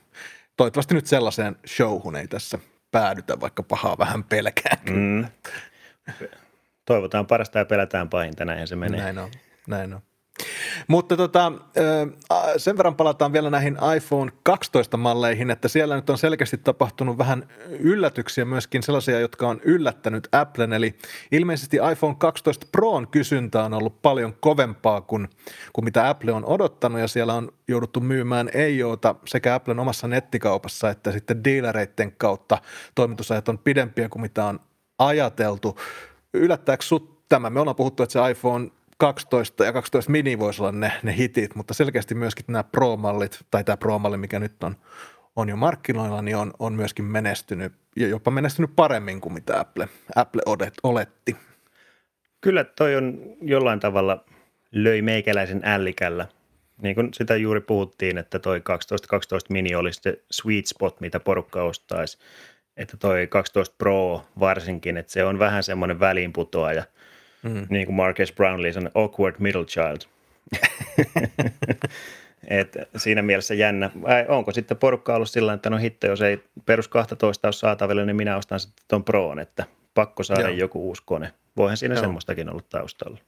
toivottavasti 0.57 0.95
nyt 0.95 1.07
sellaiseen 1.07 1.57
showhun 1.67 2.17
ei 2.17 2.29
tässä 2.29 2.59
päädytä, 2.91 3.41
vaikka 3.41 3.63
pahaa 3.63 3.99
vähän 3.99 4.25
pelkää. 4.25 4.79
Mm. 4.91 5.27
Toivotaan 6.85 7.27
parasta 7.27 7.59
ja 7.59 7.65
pelätään 7.65 8.09
pahinta, 8.09 8.45
näin 8.45 8.69
se 8.69 8.77
menee. 8.77 9.01
Näin 9.01 9.19
on, 9.19 9.31
näin 9.67 9.95
on. 9.95 10.01
Mutta 10.89 11.17
tota, 11.17 11.53
sen 12.57 12.77
verran 12.77 12.95
palataan 12.95 13.33
vielä 13.33 13.51
näihin 13.51 13.79
iPhone 13.97 14.33
12-malleihin, 14.49 15.51
että 15.51 15.69
siellä 15.69 15.97
nyt 15.97 16.11
on 16.11 16.19
selkeästi 16.19 16.59
tapahtunut 16.59 17.19
vähän 17.19 17.49
yllätyksiä 17.69 18.45
myöskin 18.45 18.83
sellaisia, 18.83 19.21
jotka 19.21 19.49
on 19.49 19.61
yllättänyt 19.65 20.29
Applen. 20.33 20.73
Eli 20.73 20.95
ilmeisesti 21.33 21.79
iPhone 21.93 22.17
12 22.19 22.67
Proon 22.73 23.09
kysyntä 23.09 23.65
on 23.65 23.75
ollut 23.75 24.03
paljon 24.03 24.37
kovempaa 24.41 25.01
kuin, 25.01 25.29
kuin 25.73 25.85
mitä 25.85 26.09
Apple 26.09 26.33
on 26.33 26.45
odottanut 26.45 27.01
ja 27.01 27.09
siellä 27.09 27.35
on 27.35 27.53
jouduttu 27.69 28.01
myymään 28.01 28.51
EIOta 28.55 29.15
sekä 29.27 29.55
Applen 29.55 29.79
omassa 29.79 30.09
nettikaupassa 30.09 30.91
että 30.91 31.13
sitten 31.13 31.45
dealereiden 31.45 32.13
kautta. 32.13 32.59
Toimitusajat 32.95 33.49
on 33.49 33.59
pidempiä 33.59 34.09
kuin 34.09 34.23
mitä 34.23 34.45
on 34.45 34.61
ajateltu. 34.99 35.79
Yllättääkö 36.35 36.85
sut 36.85 37.29
tämä? 37.29 37.51
Me 37.51 37.61
ollaan 37.61 37.77
puhuttu, 37.77 38.03
että 38.03 38.13
se 38.13 38.31
iPhone 38.31 38.71
12 38.99 39.65
ja 39.65 39.73
12 39.73 40.13
mini 40.13 40.39
voisi 40.39 40.63
olla 40.63 40.73
ne, 40.73 40.93
ne 41.03 41.17
hitit, 41.17 41.55
mutta 41.55 41.75
selkeästi 41.75 42.15
myöskin 42.15 42.45
nämä 42.49 42.65
Pro-mallit, 42.65 43.41
tai 43.51 43.65
tämä 43.65 43.77
Pro-malli, 43.77 44.17
mikä 44.17 44.39
nyt 44.39 44.63
on, 44.63 44.77
on 45.37 45.49
jo 45.49 45.57
markkinoilla, 45.57 46.23
niin 46.23 46.37
on, 46.37 46.53
on 46.59 46.73
myöskin 46.73 47.05
menestynyt, 47.05 47.73
ja 47.97 48.09
jopa 48.09 48.31
menestynyt 48.31 48.71
paremmin 48.77 49.21
kuin 49.21 49.33
mitä 49.33 49.61
Apple, 49.61 49.89
Apple 50.17 50.43
oletti. 50.83 51.37
Kyllä 52.41 52.65
toi 52.65 52.97
on 52.97 53.21
jollain 53.41 53.81
tavalla 53.81 54.25
löi 54.73 55.03
meikäläisen 55.03 55.61
ällikällä. 55.65 56.29
Niin 56.83 56.95
kuin 56.95 57.09
sitä 57.15 57.37
juuri 57.37 57.61
puhuttiin, 57.61 58.19
että 58.19 58.39
toi 58.39 58.61
12 58.61 59.09
12 59.09 59.53
mini 59.53 59.75
olisi 59.75 60.01
se 60.03 60.23
sweet 60.31 60.67
spot, 60.67 61.01
mitä 61.01 61.21
porukka 61.21 61.63
ostaisi. 61.63 62.19
Että 62.77 62.97
toi 62.97 63.27
12 63.27 63.75
Pro 63.79 64.23
varsinkin, 64.41 64.97
että 64.97 65.13
se 65.13 65.25
on 65.25 65.39
vähän 65.39 65.63
semmoinen 65.63 66.01
väliinputoaja– 66.01 66.85
Mm. 67.43 67.67
Niin 67.71 67.87
kuin 67.87 67.97
Marcus 67.97 68.33
Brownlee 68.33 68.73
on 68.77 68.91
awkward 68.95 69.37
middle 69.39 69.65
child. 69.65 70.01
Et 72.49 72.77
siinä 72.97 73.23
mielessä 73.23 73.55
jännä. 73.55 73.91
Vai 74.03 74.27
onko 74.29 74.53
sitten 74.53 74.77
porukka 74.77 75.15
ollut 75.15 75.31
sillä 75.31 75.53
että 75.53 75.71
no 75.71 75.77
hitto, 75.77 76.07
jos 76.07 76.23
ei 76.23 76.45
perus 76.67 76.89
12 76.89 77.49
ole 77.49 77.53
saatavilla, 77.53 78.05
niin 78.05 78.17
minä 78.17 78.37
ostan 78.37 78.61
sitten 78.61 78.85
tuon 78.89 79.05
Proon, 79.05 79.39
että 79.39 79.65
pakko 79.95 80.23
saada 80.23 80.43
Joo. 80.43 80.51
joku 80.51 80.89
uusi 80.89 81.03
kone. 81.07 81.33
Voihan 81.57 81.77
siinä 81.77 81.95
Joo. 81.95 82.03
semmoistakin 82.03 82.51
ollut 82.51 82.69
taustalla. 82.69 83.19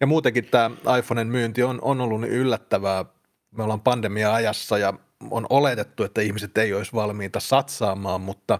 Ja 0.00 0.06
muutenkin 0.06 0.44
tämä 0.44 0.70
iPhoneen 0.98 1.26
myynti 1.26 1.62
on, 1.62 1.78
on 1.82 2.00
ollut 2.00 2.20
niin 2.20 2.32
yllättävää. 2.32 3.04
Me 3.50 3.62
ollaan 3.62 3.80
pandemia-ajassa 3.80 4.78
ja 4.78 4.94
on 5.30 5.46
oletettu, 5.50 6.04
että 6.04 6.20
ihmiset 6.20 6.58
ei 6.58 6.74
olisi 6.74 6.92
valmiita 6.92 7.40
satsaamaan, 7.40 8.20
mutta 8.20 8.58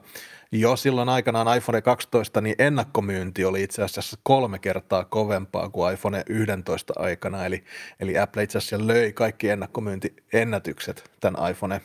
jo 0.53 0.77
silloin 0.77 1.09
aikanaan 1.09 1.57
iPhone 1.57 1.83
12 1.83 2.41
niin 2.41 2.55
ennakkomyynti 2.59 3.45
oli 3.45 3.63
itse 3.63 3.83
asiassa 3.83 4.19
kolme 4.23 4.59
kertaa 4.59 5.05
kovempaa 5.05 5.69
kuin 5.69 5.95
iPhone 5.95 6.23
11 6.29 6.93
aikana, 6.97 7.47
eli, 7.47 7.65
eli 8.01 8.19
Apple 8.19 8.43
itse 8.43 8.59
asiassa 8.59 8.87
löi 8.87 9.13
kaikki 9.13 9.49
ennakkomyyntiennätykset 9.49 11.11
tämän 11.21 11.51
iPhone 11.51 11.81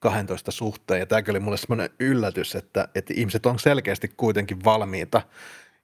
12 0.00 0.50
suhteen, 0.50 1.00
ja 1.00 1.06
tämäkin 1.06 1.32
oli 1.32 1.40
mulle 1.40 1.56
semmoinen 1.56 1.90
yllätys, 2.00 2.54
että, 2.54 2.88
että 2.94 3.14
ihmiset 3.16 3.46
on 3.46 3.58
selkeästi 3.58 4.08
kuitenkin 4.16 4.64
valmiita 4.64 5.22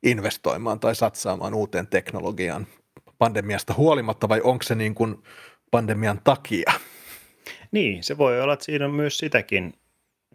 investoimaan 0.03 0.81
tai 0.81 0.95
satsaamaan 0.95 1.55
uuteen 1.55 1.87
teknologiaan 1.87 2.67
pandemiasta 3.19 3.75
huolimatta, 3.75 4.29
vai 4.29 4.41
onko 4.45 4.63
se 4.63 4.75
niin 4.75 4.95
kuin 4.95 5.23
pandemian 5.71 6.21
takia? 6.25 6.73
Niin, 7.71 8.03
se 8.03 8.19
voi 8.19 8.41
olla, 8.41 8.53
että 8.53 8.65
siinä 8.65 8.85
on 8.85 8.95
myös 8.95 9.19
sitäkin. 9.19 9.75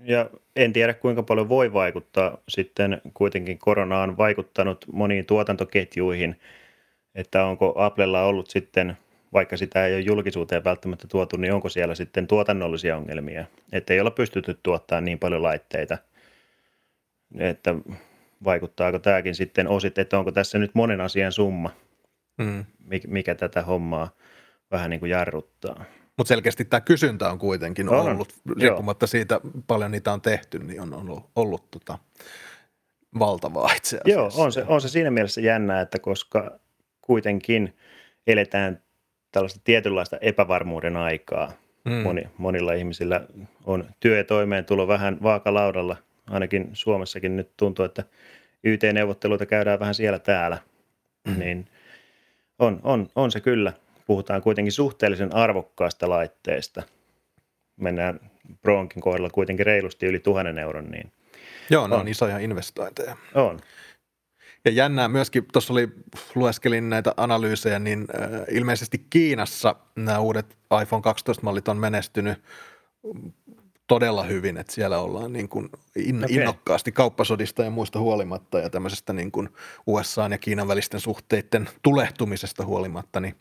Ja 0.03 0.29
en 0.55 0.73
tiedä, 0.73 0.93
kuinka 0.93 1.23
paljon 1.23 1.49
voi 1.49 1.73
vaikuttaa. 1.73 2.37
Sitten 2.49 3.01
kuitenkin 3.13 3.59
korona 3.59 4.01
on 4.01 4.17
vaikuttanut 4.17 4.85
moniin 4.93 5.25
tuotantoketjuihin, 5.25 6.39
että 7.15 7.45
onko 7.45 7.73
Applella 7.77 8.23
ollut 8.23 8.49
sitten, 8.49 8.97
vaikka 9.33 9.57
sitä 9.57 9.85
ei 9.85 9.93
ole 9.95 10.01
julkisuuteen 10.01 10.63
välttämättä 10.63 11.07
tuotu, 11.07 11.37
niin 11.37 11.53
onko 11.53 11.69
siellä 11.69 11.95
sitten 11.95 12.27
tuotannollisia 12.27 12.97
ongelmia, 12.97 13.45
että 13.71 13.93
ei 13.93 13.99
olla 13.99 14.11
pystytty 14.11 14.59
tuottamaan 14.63 15.05
niin 15.05 15.19
paljon 15.19 15.43
laitteita, 15.43 15.97
että 17.39 17.75
vaikuttaako 18.43 18.99
tämäkin 18.99 19.35
sitten 19.35 19.67
osit, 19.67 19.97
että 19.97 20.19
onko 20.19 20.31
tässä 20.31 20.57
nyt 20.57 20.71
monen 20.73 21.01
asian 21.01 21.31
summa, 21.31 21.71
mm. 22.37 22.65
mikä 23.07 23.35
tätä 23.35 23.61
hommaa 23.61 24.09
vähän 24.71 24.89
niin 24.89 24.99
kuin 24.99 25.09
jarruttaa. 25.09 25.85
Mutta 26.17 26.27
selkeästi 26.27 26.65
tämä 26.65 26.81
kysyntä 26.81 27.29
on 27.29 27.39
kuitenkin 27.39 27.89
on, 27.89 27.99
ollut, 27.99 28.33
riippumatta 28.59 29.03
joo. 29.03 29.07
siitä 29.07 29.39
paljon 29.67 29.91
niitä 29.91 30.13
on 30.13 30.21
tehty, 30.21 30.59
niin 30.59 30.81
on 30.81 30.93
ollut, 30.93 31.29
ollut 31.35 31.71
tota, 31.71 31.97
valtavaa 33.19 33.71
itse 33.77 33.99
asiassa. 34.05 34.39
Joo, 34.39 34.45
on 34.45 34.51
se, 34.51 34.63
on 34.67 34.81
se 34.81 34.89
siinä 34.89 35.11
mielessä 35.11 35.41
jännää, 35.41 35.81
että 35.81 35.99
koska 35.99 36.59
kuitenkin 37.01 37.75
eletään 38.27 38.81
tällaista 39.31 39.59
tietynlaista 39.63 40.17
epävarmuuden 40.21 40.97
aikaa. 40.97 41.51
Hmm. 41.89 41.97
Moni, 41.97 42.27
monilla 42.37 42.73
ihmisillä 42.73 43.21
on 43.65 43.85
työ 43.99 44.17
ja 44.17 44.23
toimeentulo 44.23 44.87
vähän 44.87 45.17
vaakalaudalla. 45.23 45.97
Ainakin 46.29 46.69
Suomessakin 46.73 47.35
nyt 47.35 47.49
tuntuu, 47.57 47.85
että 47.85 48.03
YT-neuvotteluita 48.63 49.45
käydään 49.45 49.79
vähän 49.79 49.95
siellä 49.95 50.19
täällä. 50.19 50.57
Hmm. 51.29 51.39
Niin 51.39 51.67
on, 52.59 52.79
on, 52.83 53.07
on 53.15 53.31
se 53.31 53.41
kyllä– 53.41 53.73
puhutaan 54.05 54.41
kuitenkin 54.41 54.71
suhteellisen 54.71 55.35
arvokkaasta 55.35 56.09
laitteesta. 56.09 56.83
Mennään 57.77 58.19
Bronkin 58.61 59.01
kohdalla 59.01 59.29
kuitenkin 59.29 59.65
reilusti 59.65 60.05
yli 60.05 60.19
tuhannen 60.19 60.57
euron. 60.57 60.85
Niin 60.91 61.11
Joo, 61.69 61.87
ne 61.87 61.95
on, 61.95 62.01
on 62.01 62.07
isoja 62.07 62.39
investointeja. 62.39 63.17
On. 63.33 63.59
Ja 64.65 64.71
jännää 64.71 65.07
myöskin, 65.07 65.45
tuossa 65.53 65.73
oli, 65.73 65.87
lueskelin 66.35 66.89
näitä 66.89 67.13
analyysejä, 67.17 67.79
niin 67.79 67.99
äh, 67.99 68.41
ilmeisesti 68.51 69.05
Kiinassa 69.09 69.75
nämä 69.95 70.19
uudet 70.19 70.57
iPhone 70.81 71.03
12-mallit 71.05 71.67
on 71.67 71.77
menestynyt 71.77 72.43
todella 73.87 74.23
hyvin, 74.23 74.57
että 74.57 74.73
siellä 74.73 74.99
ollaan 74.99 75.33
niin 75.33 75.49
kuin 75.49 75.69
in, 75.95 76.23
okay. 76.23 76.35
innokkaasti 76.35 76.91
kauppasodista 76.91 77.63
ja 77.63 77.69
muista 77.69 77.99
huolimatta 77.99 78.59
ja 78.59 78.69
tämmöisestä 78.69 79.13
niin 79.13 79.31
kuin 79.31 79.49
USA 79.87 80.27
ja 80.31 80.37
Kiinan 80.37 80.67
välisten 80.67 80.99
suhteiden 80.99 81.69
tulehtumisesta 81.83 82.65
huolimatta, 82.65 83.19
niin 83.19 83.35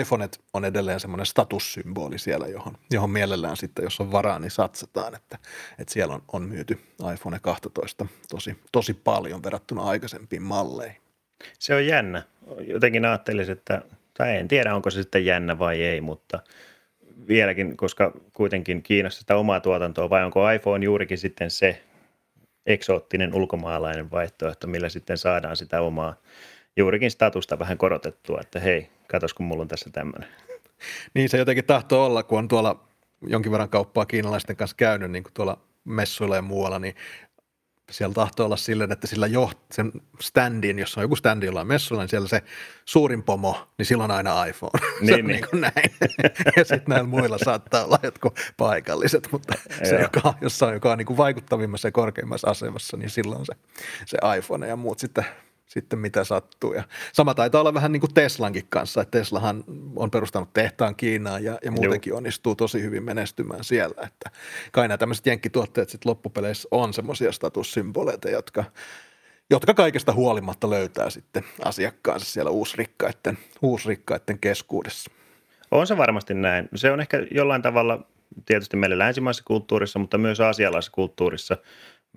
iPhoneet 0.00 0.40
on 0.54 0.64
edelleen 0.64 1.00
semmoinen 1.00 1.26
statussymboli 1.26 2.18
siellä, 2.18 2.46
johon, 2.46 2.74
johon 2.90 3.10
mielellään 3.10 3.56
sitten, 3.56 3.82
jos 3.82 4.00
on 4.00 4.12
varaa, 4.12 4.38
niin 4.38 4.50
satsataan, 4.50 5.14
että, 5.14 5.38
että 5.78 5.92
siellä 5.92 6.14
on, 6.14 6.22
on 6.32 6.42
myyty 6.42 6.78
iPhone 7.14 7.38
12 7.38 8.06
tosi, 8.30 8.58
tosi 8.72 8.94
paljon 8.94 9.42
verrattuna 9.42 9.82
aikaisempiin 9.82 10.42
malleihin. 10.42 10.96
Se 11.58 11.74
on 11.74 11.86
jännä. 11.86 12.22
Jotenkin 12.66 13.04
ajattelisin, 13.04 13.52
että, 13.52 13.82
tai 14.18 14.36
en 14.36 14.48
tiedä 14.48 14.74
onko 14.74 14.90
se 14.90 15.02
sitten 15.02 15.24
jännä 15.24 15.58
vai 15.58 15.82
ei, 15.82 16.00
mutta– 16.00 16.42
vieläkin, 17.28 17.76
koska 17.76 18.12
kuitenkin 18.32 18.82
Kiinassa 18.82 19.20
sitä 19.20 19.36
omaa 19.36 19.60
tuotantoa, 19.60 20.10
vai 20.10 20.24
onko 20.24 20.50
iPhone 20.50 20.84
juurikin 20.84 21.18
sitten 21.18 21.50
se 21.50 21.82
eksoottinen 22.66 23.34
ulkomaalainen 23.34 24.10
vaihtoehto, 24.10 24.66
millä 24.66 24.88
sitten 24.88 25.18
saadaan 25.18 25.56
sitä 25.56 25.80
omaa 25.80 26.14
juurikin 26.76 27.10
statusta 27.10 27.58
vähän 27.58 27.78
korotettua, 27.78 28.40
että 28.40 28.60
hei, 28.60 28.88
katos 29.08 29.34
kun 29.34 29.46
mulla 29.46 29.62
on 29.62 29.68
tässä 29.68 29.90
tämmöinen. 29.90 30.28
Niin 31.14 31.28
se 31.28 31.38
jotenkin 31.38 31.64
tahtoo 31.64 32.06
olla, 32.06 32.22
kun 32.22 32.38
on 32.38 32.48
tuolla 32.48 32.84
jonkin 33.26 33.52
verran 33.52 33.68
kauppaa 33.68 34.06
kiinalaisten 34.06 34.56
kanssa 34.56 34.76
käynyt, 34.76 35.10
niin 35.10 35.22
kuin 35.22 35.34
tuolla 35.34 35.58
messuilla 35.84 36.36
ja 36.36 36.42
muualla, 36.42 36.78
niin 36.78 36.94
siellä 37.90 38.14
tahtoo 38.14 38.46
olla 38.46 38.56
silleen, 38.56 38.92
että 38.92 39.06
sillä 39.06 39.26
jo 39.26 39.50
sen 39.72 39.92
standin, 40.20 40.78
jos 40.78 40.96
on 40.96 41.02
joku 41.02 41.16
standi 41.16 41.46
jollain 41.46 41.66
messulla, 41.66 42.02
niin 42.02 42.08
siellä 42.08 42.28
se 42.28 42.42
suurin 42.84 43.22
pomo, 43.22 43.68
niin 43.78 43.86
silloin 43.86 44.10
on 44.10 44.16
aina 44.16 44.44
iPhone. 44.44 44.80
Niin, 45.00 45.06
se 45.06 45.12
niin. 45.12 45.24
on 45.24 45.26
niin 45.26 45.46
kuin 45.50 45.60
näin. 45.60 45.90
ja 46.56 46.64
sitten 46.64 46.84
näillä 46.86 47.08
muilla 47.08 47.38
saattaa 47.38 47.84
olla 47.84 47.98
jotkut 48.02 48.40
paikalliset, 48.56 49.28
mutta 49.32 49.54
se, 49.84 49.94
Joo. 49.94 50.02
joka, 50.02 50.34
jossa 50.40 50.66
on, 50.66 50.72
joka 50.72 50.92
on 50.92 50.98
niin 50.98 51.06
kuin 51.06 51.16
vaikuttavimmassa 51.16 51.88
ja 51.88 51.92
korkeimmassa 51.92 52.50
asemassa, 52.50 52.96
niin 52.96 53.10
silloin 53.10 53.46
se, 53.46 53.52
se 54.06 54.18
iPhone 54.38 54.68
ja 54.68 54.76
muut 54.76 54.98
sitten 54.98 55.24
sitten 55.70 55.98
mitä 55.98 56.24
sattuu. 56.24 56.72
Ja 56.72 56.84
sama 57.12 57.34
taitaa 57.34 57.60
olla 57.60 57.74
vähän 57.74 57.92
niin 57.92 58.00
kuin 58.00 58.14
Teslankin 58.14 58.66
kanssa, 58.68 59.02
että 59.02 59.18
Teslahan 59.18 59.64
on 59.96 60.10
perustanut 60.10 60.52
tehtaan 60.52 60.96
Kiinaan 60.96 61.44
ja, 61.44 61.58
ja 61.64 61.70
muutenkin 61.70 62.14
onnistuu 62.14 62.54
tosi 62.54 62.82
hyvin 62.82 63.04
menestymään 63.04 63.64
siellä. 63.64 64.06
Että 64.06 64.30
kai 64.72 64.88
nämä 64.88 64.98
tämmöiset 64.98 65.26
jenkkituotteet 65.26 65.88
sitten 65.88 66.10
loppupeleissä 66.10 66.68
on 66.70 66.94
semmoisia 66.94 67.32
statussymboleita, 67.32 68.30
jotka, 68.30 68.64
jotka 69.50 69.74
kaikesta 69.74 70.12
huolimatta 70.12 70.70
löytää 70.70 71.10
sitten 71.10 71.44
asiakkaansa 71.64 72.26
siellä 72.26 72.50
uusrikkaiden, 72.50 73.38
uusrikkaiden 73.62 74.38
keskuudessa. 74.38 75.10
On 75.70 75.86
se 75.86 75.96
varmasti 75.96 76.34
näin. 76.34 76.68
Se 76.74 76.90
on 76.90 77.00
ehkä 77.00 77.26
jollain 77.30 77.62
tavalla 77.62 78.06
tietysti 78.46 78.76
meillä 78.76 78.98
länsimaisessa 78.98 79.44
kulttuurissa, 79.46 79.98
mutta 79.98 80.18
myös 80.18 80.40
aasialaisessa 80.40 80.92
kulttuurissa. 80.92 81.56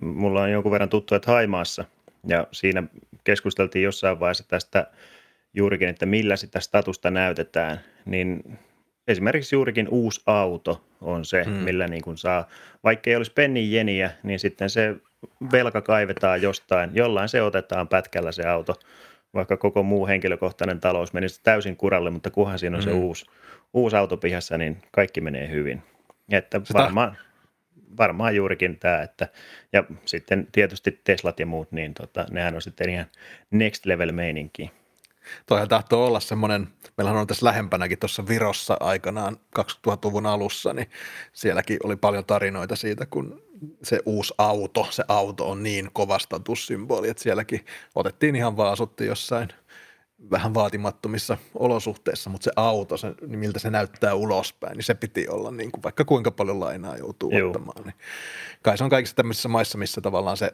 Mulla 0.01 0.41
on 0.41 0.51
jonkun 0.51 0.71
verran 0.71 0.89
tuttu, 0.89 1.15
että 1.15 1.31
Haimaassa 1.31 1.85
ja 2.27 2.47
siinä 2.51 2.83
keskusteltiin 3.23 3.83
jossain 3.83 4.19
vaiheessa 4.19 4.47
tästä 4.47 4.87
juurikin, 5.53 5.89
että 5.89 6.05
millä 6.05 6.35
sitä 6.35 6.59
statusta 6.59 7.11
näytetään, 7.11 7.79
niin 8.05 8.57
esimerkiksi 9.07 9.55
juurikin 9.55 9.87
uusi 9.89 10.21
auto 10.25 10.83
on 11.01 11.25
se, 11.25 11.43
hmm. 11.43 11.53
millä 11.53 11.87
niin 11.87 12.01
kuin 12.01 12.17
saa, 12.17 12.47
vaikka 12.83 13.09
ei 13.09 13.15
olisi 13.15 13.33
pennin 13.33 13.71
jeniä, 13.71 14.11
niin 14.23 14.39
sitten 14.39 14.69
se 14.69 14.95
velka 15.51 15.81
kaivetaan 15.81 16.41
jostain, 16.41 16.91
jollain 16.93 17.29
se 17.29 17.41
otetaan 17.41 17.87
pätkällä 17.87 18.31
se 18.31 18.47
auto, 18.47 18.75
vaikka 19.33 19.57
koko 19.57 19.83
muu 19.83 20.07
henkilökohtainen 20.07 20.79
talous 20.79 21.13
menisi 21.13 21.39
täysin 21.43 21.77
kuralle, 21.77 22.09
mutta 22.09 22.31
kunhan 22.31 22.59
siinä 22.59 22.77
on 22.77 22.83
hmm. 22.83 22.91
se 22.91 22.97
uusi, 22.97 23.25
uusi 23.73 23.95
auto 23.95 24.17
pihassa, 24.17 24.57
niin 24.57 24.77
kaikki 24.91 25.21
menee 25.21 25.49
hyvin. 25.49 25.81
Että 26.31 26.61
Sitä- 26.63 26.79
varmaan, 26.79 27.17
varmaan 27.97 28.35
juurikin 28.35 28.79
tämä, 28.79 29.01
että 29.01 29.27
ja 29.73 29.83
sitten 30.05 30.47
tietysti 30.51 31.01
Teslat 31.03 31.39
ja 31.39 31.45
muut, 31.45 31.71
niin 31.71 31.93
tota, 31.93 32.25
nehän 32.31 32.55
on 32.55 32.61
sitten 32.61 32.89
ihan 32.89 33.05
next 33.51 33.85
level 33.85 34.11
meininki. 34.11 34.71
Toihan 35.45 35.67
tahtoo 35.67 36.05
olla 36.05 36.19
semmoinen, 36.19 36.67
meillähän 36.97 37.21
on 37.21 37.27
tässä 37.27 37.45
lähempänäkin 37.45 37.99
tuossa 37.99 38.27
Virossa 38.27 38.77
aikanaan 38.79 39.37
2000-luvun 39.59 40.25
alussa, 40.25 40.73
niin 40.73 40.89
sielläkin 41.33 41.77
oli 41.83 41.95
paljon 41.95 42.25
tarinoita 42.25 42.75
siitä, 42.75 43.05
kun 43.05 43.43
se 43.83 43.99
uusi 44.05 44.33
auto, 44.37 44.87
se 44.89 45.03
auto 45.07 45.49
on 45.49 45.63
niin 45.63 45.89
kova 45.93 46.19
statussymboli, 46.19 47.09
että 47.09 47.23
sielläkin 47.23 47.65
otettiin 47.95 48.35
ihan 48.35 48.57
vaan, 48.57 48.77
jossain 49.05 49.49
vähän 50.31 50.53
vaatimattomissa 50.53 51.37
olosuhteissa, 51.55 52.29
mutta 52.29 52.43
se 52.45 52.51
auto, 52.55 52.97
se, 52.97 53.13
niin 53.27 53.39
miltä 53.39 53.59
se 53.59 53.69
näyttää 53.69 54.13
ulospäin, 54.13 54.77
niin 54.77 54.83
se 54.83 54.93
piti 54.93 55.27
olla 55.27 55.51
niin 55.51 55.71
kuin, 55.71 55.83
vaikka 55.83 56.05
kuinka 56.05 56.31
paljon 56.31 56.59
lainaa 56.59 56.97
joutuu 56.97 57.31
Juu. 57.31 57.47
ottamaan. 57.47 57.83
Niin 57.83 57.95
kai 58.61 58.77
se 58.77 58.83
on 58.83 58.89
kaikissa 58.89 59.15
tämmöisissä 59.15 59.49
maissa, 59.49 59.77
missä 59.77 60.01
tavallaan 60.01 60.37
se 60.37 60.51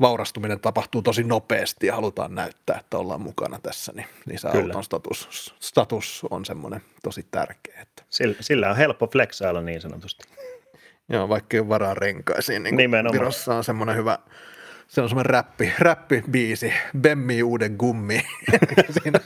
vaurastuminen 0.00 0.60
tapahtuu 0.60 1.02
tosi 1.02 1.24
nopeasti 1.24 1.86
ja 1.86 1.94
halutaan 1.94 2.34
näyttää, 2.34 2.78
että 2.80 2.98
ollaan 2.98 3.20
mukana 3.20 3.58
tässä, 3.62 3.92
niin, 3.96 4.06
niin 4.26 4.38
se 4.38 4.48
Kyllä. 4.48 4.64
auton 4.64 4.84
status, 4.84 5.54
status 5.60 6.22
on 6.30 6.44
semmoinen 6.44 6.80
tosi 7.02 7.26
tärkeä. 7.30 7.80
Että, 7.82 8.02
Sillä, 8.10 8.36
sillä 8.40 8.70
on 8.70 8.76
helppo 8.76 9.06
flexailla 9.06 9.60
niin 9.60 9.80
sanotusti. 9.80 10.24
joo, 11.08 11.28
vaikka 11.28 11.56
ei 11.56 11.60
ole 11.60 11.68
varaa 11.68 11.94
renkaisiin, 11.94 12.62
niin. 12.62 12.76
Virossa 13.12 13.54
on 13.54 13.64
semmoinen 13.64 13.96
hyvä, 13.96 14.18
se 14.88 15.00
on 15.00 15.08
semmoinen 15.08 15.30
räppi, 15.30 15.72
räppibiisi, 15.78 16.72
Bemmi 17.00 17.42
uuden 17.42 17.74
gummi. 17.78 18.20
Siinä 19.02 19.20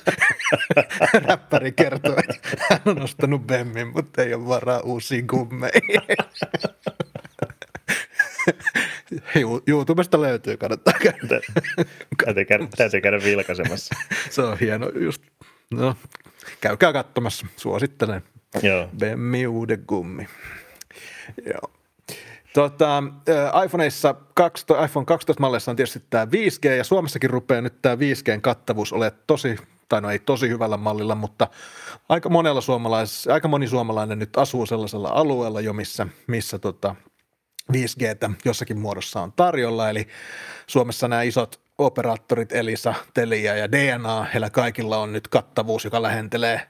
räppäri 1.28 1.72
kertoo, 1.72 2.16
että 2.28 2.48
hän 2.70 2.80
on 2.86 3.02
ostanut 3.02 3.46
Bemmin, 3.46 3.88
mutta 3.88 4.22
ei 4.22 4.34
ole 4.34 4.46
varaa 4.48 4.80
uusiin 4.80 5.24
gummeihin. 5.26 5.82
Ju- 9.40 9.62
YouTubesta 9.66 10.20
löytyy, 10.20 10.56
kannattaa 10.56 10.94
käydä. 11.02 11.18
Tä- 11.28 11.40
Täytyy 12.24 12.44
käydä, 12.44 12.66
täytyy 12.76 13.00
käydä 13.00 13.18
vilkaisemassa. 13.24 13.94
Se 14.30 14.42
on 14.42 14.58
hieno 14.58 14.88
just. 14.88 15.22
No, 15.70 15.96
käykää 16.60 16.92
katsomassa, 16.92 17.46
suosittelen. 17.56 18.22
Joo. 18.62 18.88
Bemmi 18.98 19.46
uuden 19.46 19.84
gummi. 19.88 20.28
Joo. 21.46 21.72
Tota, 22.54 23.02
iPhoneissa 23.64 24.14
12, 24.34 24.84
iPhone 24.84 25.06
12 25.06 25.40
malleissa 25.40 25.70
on 25.70 25.76
tietysti 25.76 26.04
tämä 26.10 26.24
5G 26.24 26.68
ja 26.68 26.84
Suomessakin 26.84 27.30
rupeaa 27.30 27.60
nyt 27.60 27.82
tämä 27.82 27.94
5Gn 27.94 28.40
kattavuus 28.40 28.92
olemaan 28.92 29.22
tosi, 29.26 29.56
tai 29.88 30.00
no 30.00 30.10
ei 30.10 30.18
tosi 30.18 30.48
hyvällä 30.48 30.76
mallilla, 30.76 31.14
mutta 31.14 31.48
aika, 32.08 32.28
monella 32.28 32.60
suomalais, 32.60 33.26
aika 33.26 33.48
moni 33.48 33.68
suomalainen 33.68 34.18
nyt 34.18 34.36
asuu 34.36 34.66
sellaisella 34.66 35.08
alueella 35.08 35.60
jo, 35.60 35.72
missä, 35.72 36.06
missä 36.26 36.58
tota 36.58 36.94
5Gtä 37.72 38.30
jossakin 38.44 38.78
muodossa 38.78 39.20
on 39.20 39.32
tarjolla, 39.32 39.90
eli 39.90 40.08
Suomessa 40.66 41.08
nämä 41.08 41.22
isot 41.22 41.60
operaattorit 41.78 42.52
Elisa, 42.52 42.94
Telia 43.14 43.56
ja 43.56 43.72
DNA, 43.72 44.22
heillä 44.22 44.50
kaikilla 44.50 44.98
on 44.98 45.12
nyt 45.12 45.28
kattavuus, 45.28 45.84
joka 45.84 46.02
lähentelee 46.02 46.60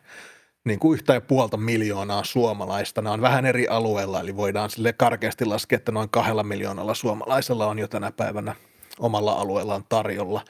niin 0.65 0.79
kuin 0.79 0.95
yhtä 0.95 1.15
ja 1.15 1.21
puolta 1.21 1.57
miljoonaa 1.57 2.25
suomalaista. 2.25 3.03
Nämä 3.03 3.15
on 3.15 3.21
vähän 3.21 3.47
eri 3.47 3.69
alueilla, 3.69 4.21
eli 4.21 4.37
voidaan 4.37 4.71
sille 4.71 4.93
karkeasti 4.93 5.45
laskea, 5.45 5.77
että 5.77 5.93
noin 5.93 6.11
kahdella 6.11 6.43
miljoonalla 6.43 6.95
suomalaisella 6.95 7.67
on 7.67 7.79
jo 7.79 7.89
tänä 7.89 8.13
päivänä 8.13 8.55
omalla 8.99 9.33
alueellaan 9.33 9.85
tarjolla, 9.89 10.45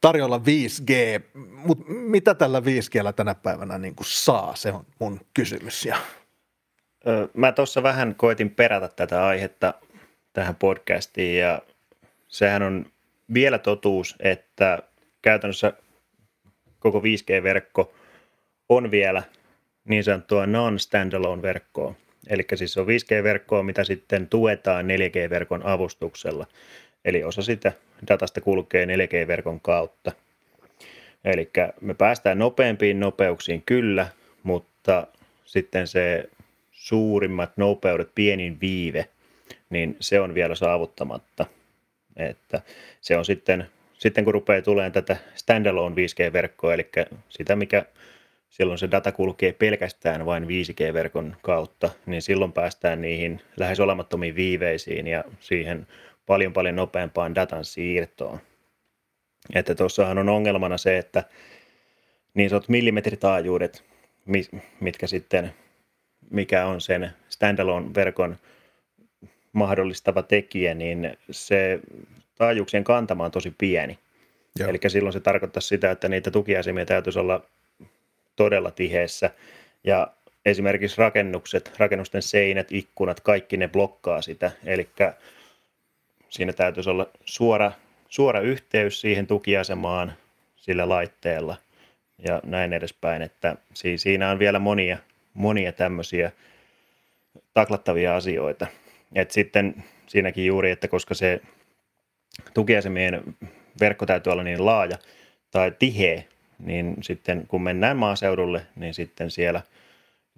tarjolla 0.00 0.38
5G. 0.38 1.22
Mutta 1.34 1.84
mitä 1.88 2.34
tällä 2.34 2.60
5Gllä 2.60 3.12
tänä 3.12 3.34
päivänä 3.34 3.78
niin 3.78 3.94
kuin 3.94 4.06
saa, 4.06 4.54
se 4.54 4.72
on 4.72 4.86
mun 4.98 5.20
kysymys. 5.34 5.84
Ja 5.84 5.96
Mä 7.34 7.52
tuossa 7.52 7.82
vähän 7.82 8.14
koitin 8.14 8.50
perätä 8.50 8.88
tätä 8.88 9.26
aihetta 9.26 9.74
tähän 10.32 10.56
podcastiin 10.56 11.38
ja 11.38 11.62
sehän 12.28 12.62
on 12.62 12.86
vielä 13.34 13.58
totuus, 13.58 14.16
että 14.20 14.78
käytännössä 15.22 15.72
koko 16.78 17.00
5G-verkko 17.00 17.92
on 18.68 18.90
vielä 18.90 19.22
niin 19.84 20.04
sanottua 20.04 20.46
non-standalone 20.46 21.42
verkkoa. 21.42 21.94
Eli 22.28 22.46
siis 22.54 22.78
on 22.78 22.86
5G-verkkoa, 22.86 23.62
mitä 23.62 23.84
sitten 23.84 24.28
tuetaan 24.28 24.86
4G-verkon 24.86 25.66
avustuksella. 25.66 26.46
Eli 27.04 27.24
osa 27.24 27.42
sitä 27.42 27.72
datasta 28.08 28.40
kulkee 28.40 28.86
4G-verkon 28.86 29.60
kautta. 29.60 30.12
Eli 31.24 31.50
me 31.80 31.94
päästään 31.94 32.38
nopeampiin 32.38 33.00
nopeuksiin 33.00 33.62
kyllä, 33.66 34.08
mutta 34.42 35.06
sitten 35.44 35.86
se 35.86 36.30
suurimmat 36.72 37.52
nopeudet, 37.56 38.14
pienin 38.14 38.60
viive, 38.60 39.08
niin 39.70 39.96
se 40.00 40.20
on 40.20 40.34
vielä 40.34 40.54
saavuttamatta. 40.54 41.46
Että 42.16 42.62
se 43.00 43.16
on 43.16 43.24
sitten, 43.24 43.66
sitten 43.98 44.24
kun 44.24 44.34
rupeaa 44.34 44.62
tulemaan 44.62 44.92
tätä 44.92 45.16
standalone 45.34 45.96
5G-verkkoa, 45.96 46.74
eli 46.74 46.90
sitä, 47.28 47.56
mikä 47.56 47.84
silloin 48.50 48.78
se 48.78 48.90
data 48.90 49.12
kulkee 49.12 49.52
pelkästään 49.52 50.26
vain 50.26 50.44
5G-verkon 50.44 51.36
kautta, 51.42 51.90
niin 52.06 52.22
silloin 52.22 52.52
päästään 52.52 53.00
niihin 53.00 53.40
lähes 53.56 53.80
olemattomiin 53.80 54.34
viiveisiin 54.34 55.06
ja 55.06 55.24
siihen 55.40 55.86
paljon 56.26 56.52
paljon 56.52 56.76
nopeampaan 56.76 57.34
datan 57.34 57.64
siirtoon. 57.64 58.40
Että 59.54 59.74
tuossahan 59.74 60.18
on 60.18 60.28
ongelmana 60.28 60.78
se, 60.78 60.98
että 60.98 61.24
niin 62.34 62.50
sanotut 62.50 62.68
millimetritaajuudet, 62.68 63.84
mi- 64.26 64.62
mitkä 64.80 65.06
sitten, 65.06 65.54
mikä 66.30 66.66
on 66.66 66.80
sen 66.80 67.10
standalone-verkon 67.28 68.36
mahdollistava 69.52 70.22
tekijä, 70.22 70.74
niin 70.74 71.18
se 71.30 71.80
taajuuksien 72.34 72.84
kantama 72.84 73.24
on 73.24 73.30
tosi 73.30 73.54
pieni. 73.58 73.98
Joo. 74.58 74.70
Eli 74.70 74.78
silloin 74.88 75.12
se 75.12 75.20
tarkoittaa 75.20 75.60
sitä, 75.60 75.90
että 75.90 76.08
niitä 76.08 76.30
tukiasemia 76.30 76.86
täytyisi 76.86 77.18
olla 77.18 77.46
todella 78.40 78.70
tiheessä. 78.70 79.30
Ja 79.84 80.12
esimerkiksi 80.46 80.98
rakennukset, 80.98 81.72
rakennusten 81.78 82.22
seinät, 82.22 82.72
ikkunat, 82.72 83.20
kaikki 83.20 83.56
ne 83.56 83.68
blokkaa 83.68 84.22
sitä. 84.22 84.50
Eli 84.64 84.88
siinä 86.28 86.52
täytyisi 86.52 86.90
olla 86.90 87.10
suora, 87.24 87.72
suora 88.08 88.40
yhteys 88.40 89.00
siihen 89.00 89.26
tukiasemaan 89.26 90.12
sillä 90.56 90.88
laitteella 90.88 91.56
ja 92.18 92.40
näin 92.44 92.72
edespäin. 92.72 93.22
Että 93.22 93.56
si- 93.74 93.98
siinä 93.98 94.30
on 94.30 94.38
vielä 94.38 94.58
monia, 94.58 94.98
monia 95.34 95.72
tämmöisiä 95.72 96.32
taklattavia 97.54 98.16
asioita. 98.16 98.66
Et 99.14 99.30
sitten 99.30 99.84
siinäkin 100.06 100.46
juuri, 100.46 100.70
että 100.70 100.88
koska 100.88 101.14
se 101.14 101.40
tukiasemien 102.54 103.36
verkko 103.80 104.06
täytyy 104.06 104.32
olla 104.32 104.42
niin 104.42 104.66
laaja 104.66 104.98
tai 105.50 105.72
tiheä, 105.78 106.22
niin 106.60 106.96
sitten 107.02 107.46
kun 107.46 107.62
mennään 107.62 107.96
maaseudulle, 107.96 108.66
niin 108.76 108.94
sitten 108.94 109.30
siellä 109.30 109.62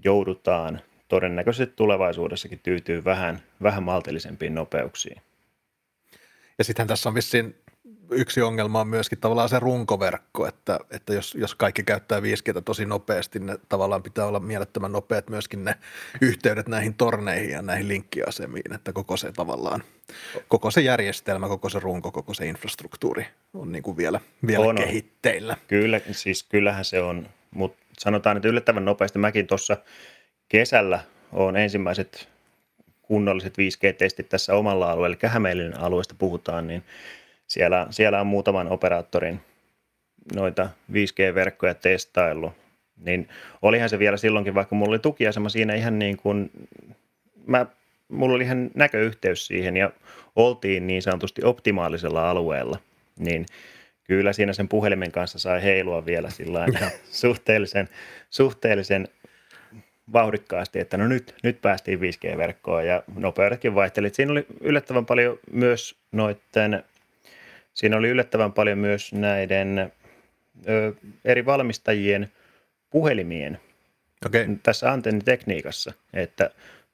joudutaan 0.05 0.81
todennäköisesti 1.09 1.75
tulevaisuudessakin 1.77 2.61
tyytyy 2.63 3.05
vähän, 3.05 3.43
vähän 3.63 3.83
maltillisempiin 3.83 4.55
nopeuksiin. 4.55 5.23
Ja 6.59 6.65
sitten 6.65 6.87
tässä 6.87 7.09
on 7.09 7.15
vissiin 7.15 7.62
yksi 8.15 8.43
ongelma 8.43 8.81
on 8.81 8.89
myöskin 8.89 9.19
tavallaan 9.19 9.49
se 9.49 9.59
runkoverkko, 9.59 10.47
että, 10.47 10.79
että 10.91 11.15
jos, 11.15 11.35
jos 11.35 11.55
kaikki 11.55 11.83
käyttää 11.83 12.21
5G 12.21 12.63
tosi 12.65 12.87
nopeasti, 12.87 13.39
ne 13.39 13.59
tavallaan 13.69 14.03
pitää 14.03 14.27
olla 14.27 14.41
mielettömän 14.41 14.93
nopeat 14.93 15.31
myöskin 15.31 15.65
ne 15.65 15.75
yhteydet 16.21 16.69
näihin 16.69 16.95
torneihin 16.95 17.51
ja 17.51 17.63
näihin 17.63 17.89
linkkiasemiin, 17.89 18.75
että 18.75 18.93
koko 18.93 19.17
se 19.17 19.33
tavallaan, 19.33 19.83
koko 20.49 20.71
se 20.71 20.81
järjestelmä, 20.81 21.49
koko 21.49 21.69
se 21.69 21.81
runko, 21.81 22.13
koko 22.13 22.35
se 22.35 22.47
infrastruktuuri 22.47 23.27
on 23.55 23.73
niin 23.73 23.83
kuin 23.83 23.97
vielä, 23.97 24.21
vielä 24.47 24.67
on, 24.67 24.77
kehitteillä. 24.77 25.57
Kyllä, 25.69 26.01
siis 26.11 26.43
kyllähän 26.43 26.85
se 26.85 27.03
on, 27.03 27.29
mutta 27.51 27.83
sanotaan, 27.99 28.37
että 28.37 28.49
yllättävän 28.49 28.85
nopeasti 28.85 29.19
mäkin 29.19 29.47
tuossa 29.47 29.77
kesällä 30.49 31.01
on 31.33 31.57
ensimmäiset 31.57 32.29
kunnolliset 33.03 33.55
5G-testit 33.59 34.29
tässä 34.29 34.55
omalla 34.55 34.91
alueella, 34.91 35.07
eli 35.07 35.31
Hämeenlinnan 35.31 35.81
alueesta 35.81 36.15
puhutaan, 36.19 36.67
niin 36.67 36.85
siellä, 37.53 37.87
siellä 37.91 38.21
on 38.21 38.27
muutaman 38.27 38.69
operaattorin 38.69 39.41
noita 40.35 40.69
5G-verkkoja 40.93 41.75
testaillut, 41.75 42.53
niin 43.05 43.29
olihan 43.63 43.89
se 43.89 43.99
vielä 43.99 44.17
silloinkin, 44.17 44.55
vaikka 44.55 44.75
mulla 44.75 44.91
oli 44.91 44.99
tukiasema 44.99 45.49
siinä 45.49 45.75
ihan 45.75 45.99
niin 45.99 46.17
kuin, 46.17 46.51
mä, 47.47 47.67
mulla 48.09 48.35
oli 48.35 48.45
ihan 48.45 48.71
näköyhteys 48.75 49.47
siihen 49.47 49.77
ja 49.77 49.91
oltiin 50.37 50.87
niin 50.87 51.03
sanotusti 51.03 51.45
optimaalisella 51.45 52.31
alueella, 52.31 52.79
niin 53.19 53.47
kyllä 54.05 54.33
siinä 54.33 54.53
sen 54.53 54.69
puhelimen 54.69 55.13
kanssa 55.13 55.39
sai 55.39 55.63
heilua 55.63 56.07
vielä 56.07 56.31
sillä 56.31 56.67
suhteellisen, 57.23 57.89
suhteellisen 58.31 59.09
vauhdikkaasti, 60.13 60.81
että 60.81 60.97
no 60.97 61.09
nyt, 61.09 61.35
nyt 61.43 61.61
päästiin 61.61 61.99
5G-verkkoon 62.01 62.87
ja 62.87 63.03
nopeudetkin 63.17 63.75
vaihteli. 63.75 64.11
Siinä 64.11 64.33
oli 64.33 64.47
yllättävän 64.61 65.07
paljon 65.07 65.39
myös 65.53 65.95
noiden 66.13 66.85
Siinä 67.75 67.97
oli 67.97 68.09
yllättävän 68.09 68.53
paljon 68.53 68.79
myös 68.79 69.13
näiden 69.13 69.93
ö, 70.69 70.93
eri 71.25 71.47
valmistajien 71.47 72.33
puhelimien 72.91 73.61
okay. 74.27 74.47
tässä 74.63 74.93
antennitekniikassa, 74.93 75.93
että 76.13 76.51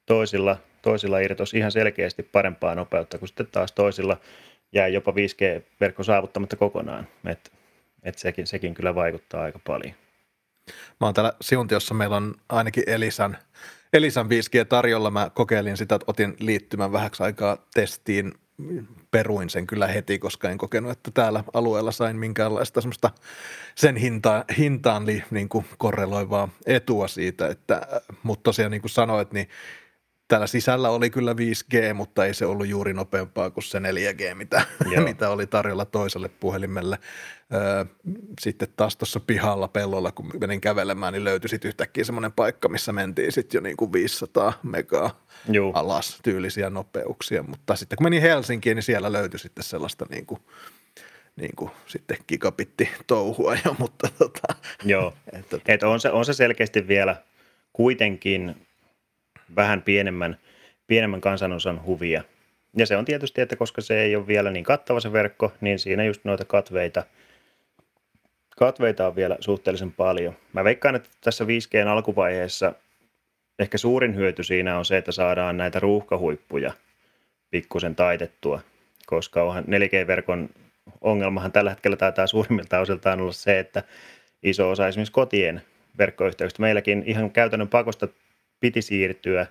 toisilla, 0.06 0.56
toisilla 0.82 1.18
irtosi 1.18 1.58
ihan 1.58 1.72
selkeästi 1.72 2.22
parempaa 2.22 2.74
nopeutta 2.74 3.18
kuin 3.18 3.28
sitten 3.28 3.46
taas 3.46 3.72
toisilla 3.72 4.16
jäi 4.72 4.92
jopa 4.92 5.12
5G-verkko 5.12 6.02
saavuttamatta 6.02 6.56
kokonaan. 6.56 7.08
Et, 7.26 7.52
et 8.02 8.18
sekin, 8.18 8.46
sekin 8.46 8.74
kyllä 8.74 8.94
vaikuttaa 8.94 9.42
aika 9.42 9.58
paljon. 9.66 9.94
Mä 11.00 11.06
oon 11.06 11.14
täällä 11.14 11.32
Siuntiossa, 11.40 11.94
meillä 11.94 12.16
on 12.16 12.34
ainakin 12.48 12.82
Elisan, 12.86 13.36
Elisan 13.92 14.26
5G 14.26 14.64
tarjolla. 14.68 15.10
Mä 15.10 15.30
kokeilin 15.34 15.76
sitä, 15.76 15.94
että 15.94 16.04
otin 16.06 16.36
liittymän 16.38 16.92
vähäksi 16.92 17.22
aikaa 17.22 17.56
testiin 17.74 18.32
peruin 19.10 19.50
sen 19.50 19.66
kyllä 19.66 19.86
heti, 19.86 20.18
koska 20.18 20.50
en 20.50 20.58
kokenut, 20.58 20.90
että 20.90 21.10
täällä 21.10 21.44
alueella 21.54 21.92
sain 21.92 22.16
minkäänlaista 22.16 22.80
semmoista 22.80 23.10
sen 23.74 23.96
hinta, 23.96 24.44
hintaan 24.58 25.06
niin 25.30 25.48
kuin 25.48 25.64
korreloivaa 25.78 26.48
etua 26.66 27.08
siitä, 27.08 27.48
että, 27.48 27.86
mutta 28.22 28.42
tosiaan 28.42 28.70
niin 28.70 28.80
kuin 28.80 28.90
sanoit, 28.90 29.32
niin 29.32 29.48
täällä 30.28 30.46
sisällä 30.46 30.90
oli 30.90 31.10
kyllä 31.10 31.32
5G, 31.32 31.94
mutta 31.94 32.26
ei 32.26 32.34
se 32.34 32.46
ollut 32.46 32.66
juuri 32.66 32.94
nopeampaa 32.94 33.50
kuin 33.50 33.64
se 33.64 33.78
4G, 33.78 34.34
mitä, 34.34 34.62
mitä 35.04 35.30
oli 35.30 35.46
tarjolla 35.46 35.84
toiselle 35.84 36.28
puhelimelle. 36.28 36.98
sitten 38.40 38.68
taas 38.76 38.96
tuossa 38.96 39.20
pihalla 39.20 39.68
pellolla, 39.68 40.12
kun 40.12 40.30
menin 40.40 40.60
kävelemään, 40.60 41.12
niin 41.12 41.24
löytyi 41.24 41.48
sitten 41.48 41.68
yhtäkkiä 41.68 42.04
semmoinen 42.04 42.32
paikka, 42.32 42.68
missä 42.68 42.92
mentiin 42.92 43.32
sitten 43.32 43.58
jo 43.58 43.62
niin 43.62 43.76
kuin 43.76 43.92
500 43.92 44.52
megaa 44.62 45.24
Joo. 45.48 45.72
alas 45.74 46.18
tyylisiä 46.22 46.70
nopeuksia. 46.70 47.42
Mutta 47.42 47.76
sitten 47.76 47.96
kun 47.96 48.04
menin 48.04 48.22
Helsinkiin, 48.22 48.74
niin 48.74 48.82
siellä 48.82 49.12
löytyi 49.12 49.38
sitten 49.38 49.64
sellaista 49.64 50.06
niin 50.10 50.26
kuin, 50.26 50.40
niin 51.36 51.56
kuin 51.56 51.70
sitten 51.86 52.16
gigabitti 52.28 52.88
touhua 53.06 53.54
jo, 53.64 53.76
mutta 53.78 54.08
tota, 54.18 54.54
Joo, 54.84 55.14
että, 55.32 55.58
Et 55.66 55.82
on, 55.82 56.00
se, 56.00 56.10
on 56.10 56.24
se 56.24 56.32
selkeästi 56.32 56.88
vielä 56.88 57.16
kuitenkin 57.72 58.67
vähän 59.56 59.82
pienemmän, 59.82 60.38
pienemmän 60.87 61.20
kansanosan 61.20 61.84
huvia. 61.84 62.22
Ja 62.76 62.87
se 62.87 62.96
on 62.96 63.04
tietysti, 63.04 63.40
että 63.40 63.56
koska 63.56 63.80
se 63.80 64.02
ei 64.02 64.16
ole 64.16 64.26
vielä 64.26 64.50
niin 64.50 64.64
kattava 64.64 65.00
se 65.00 65.12
verkko, 65.12 65.52
niin 65.61 65.78
siinä 65.78 66.04
just 66.04 66.24
noita 66.24 66.44
katveita, 66.44 67.02
katveita 68.58 69.06
on 69.06 69.16
vielä 69.16 69.37
suhteellisen 69.40 69.92
paljon. 69.92 70.37
Mä 70.52 70.64
veikkaan, 70.64 70.94
että 70.94 71.08
tässä 71.20 71.44
5Gn 71.44 71.88
alkuvaiheessa 71.88 72.72
ehkä 73.58 73.78
suurin 73.78 74.14
hyöty 74.14 74.42
siinä 74.42 74.78
on 74.78 74.84
se, 74.84 74.96
että 74.96 75.12
saadaan 75.12 75.56
näitä 75.56 75.80
ruuhkahuippuja 75.80 76.72
pikkusen 77.50 77.94
taitettua, 77.94 78.61
koska 79.06 79.42
onhan 79.42 79.64
4G-verkon 79.64 80.48
ongelmahan 81.00 81.52
tällä 81.52 81.70
hetkellä 81.70 81.96
taitaa 81.96 82.26
suurimmilta 82.26 82.78
osiltaan 82.78 83.20
olla 83.20 83.32
se, 83.32 83.58
että 83.58 83.82
iso 84.42 84.70
osa 84.70 84.88
esimerkiksi 84.88 85.12
kotien 85.12 85.62
verkkoyhteyksistä. 85.98 86.62
Meilläkin 86.62 87.02
ihan 87.06 87.30
käytännön 87.30 87.68
pakosta 87.68 88.08
piti 88.60 88.82
siirtyä 88.82 89.46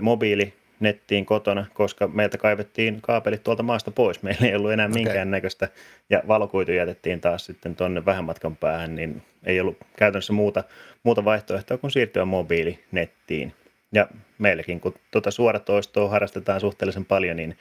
mobiili 0.00 0.52
nettiin 0.80 1.26
kotona, 1.26 1.66
koska 1.74 2.08
meiltä 2.08 2.38
kaivettiin 2.38 3.00
kaapelit 3.00 3.42
tuolta 3.42 3.62
maasta 3.62 3.90
pois. 3.90 4.22
Meillä 4.22 4.46
ei 4.46 4.54
ollut 4.54 4.72
enää 4.72 4.86
okay. 4.86 4.94
minkäännäköistä 4.94 5.68
ja 6.10 6.22
valokuitu 6.28 6.72
jätettiin 6.72 7.20
taas 7.20 7.46
sitten 7.46 7.76
tuonne 7.76 8.04
vähän 8.04 8.24
matkan 8.24 8.56
päähän, 8.56 8.94
niin 8.94 9.22
ei 9.44 9.60
ollut 9.60 9.76
käytännössä 9.96 10.32
muuta, 10.32 10.64
muuta 11.02 11.24
vaihtoehtoa 11.24 11.78
kuin 11.78 11.90
siirtyä 11.90 12.24
mobiilinettiin. 12.24 13.52
Ja 13.92 14.08
meilläkin, 14.38 14.80
kun 14.80 14.94
tuota 15.10 15.30
suoratoistoa 15.30 16.08
harrastetaan 16.08 16.60
suhteellisen 16.60 17.04
paljon, 17.04 17.36
niin 17.36 17.58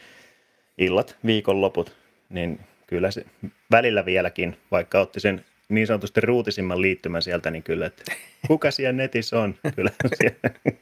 illat, 0.78 1.18
viikonloput, 1.26 1.96
niin 2.30 2.60
kyllä 2.88 3.12
se 3.12 3.26
välillä 3.72 4.06
vieläkin, 4.06 4.58
vaikka 4.72 5.00
otti 5.00 5.20
sen 5.20 5.46
niin 5.74 5.88
sanotusti 5.88 6.22
ruutisimman 6.22 6.82
liittymän 6.82 7.22
sieltä, 7.22 7.52
niin 7.52 7.64
kyllä, 7.64 7.86
että 7.86 8.04
kuka 8.48 8.72
siellä 8.72 8.94
netissä 8.94 9.40
on? 9.40 9.56
Kyllä 9.76 9.92
siellä 10.18 10.74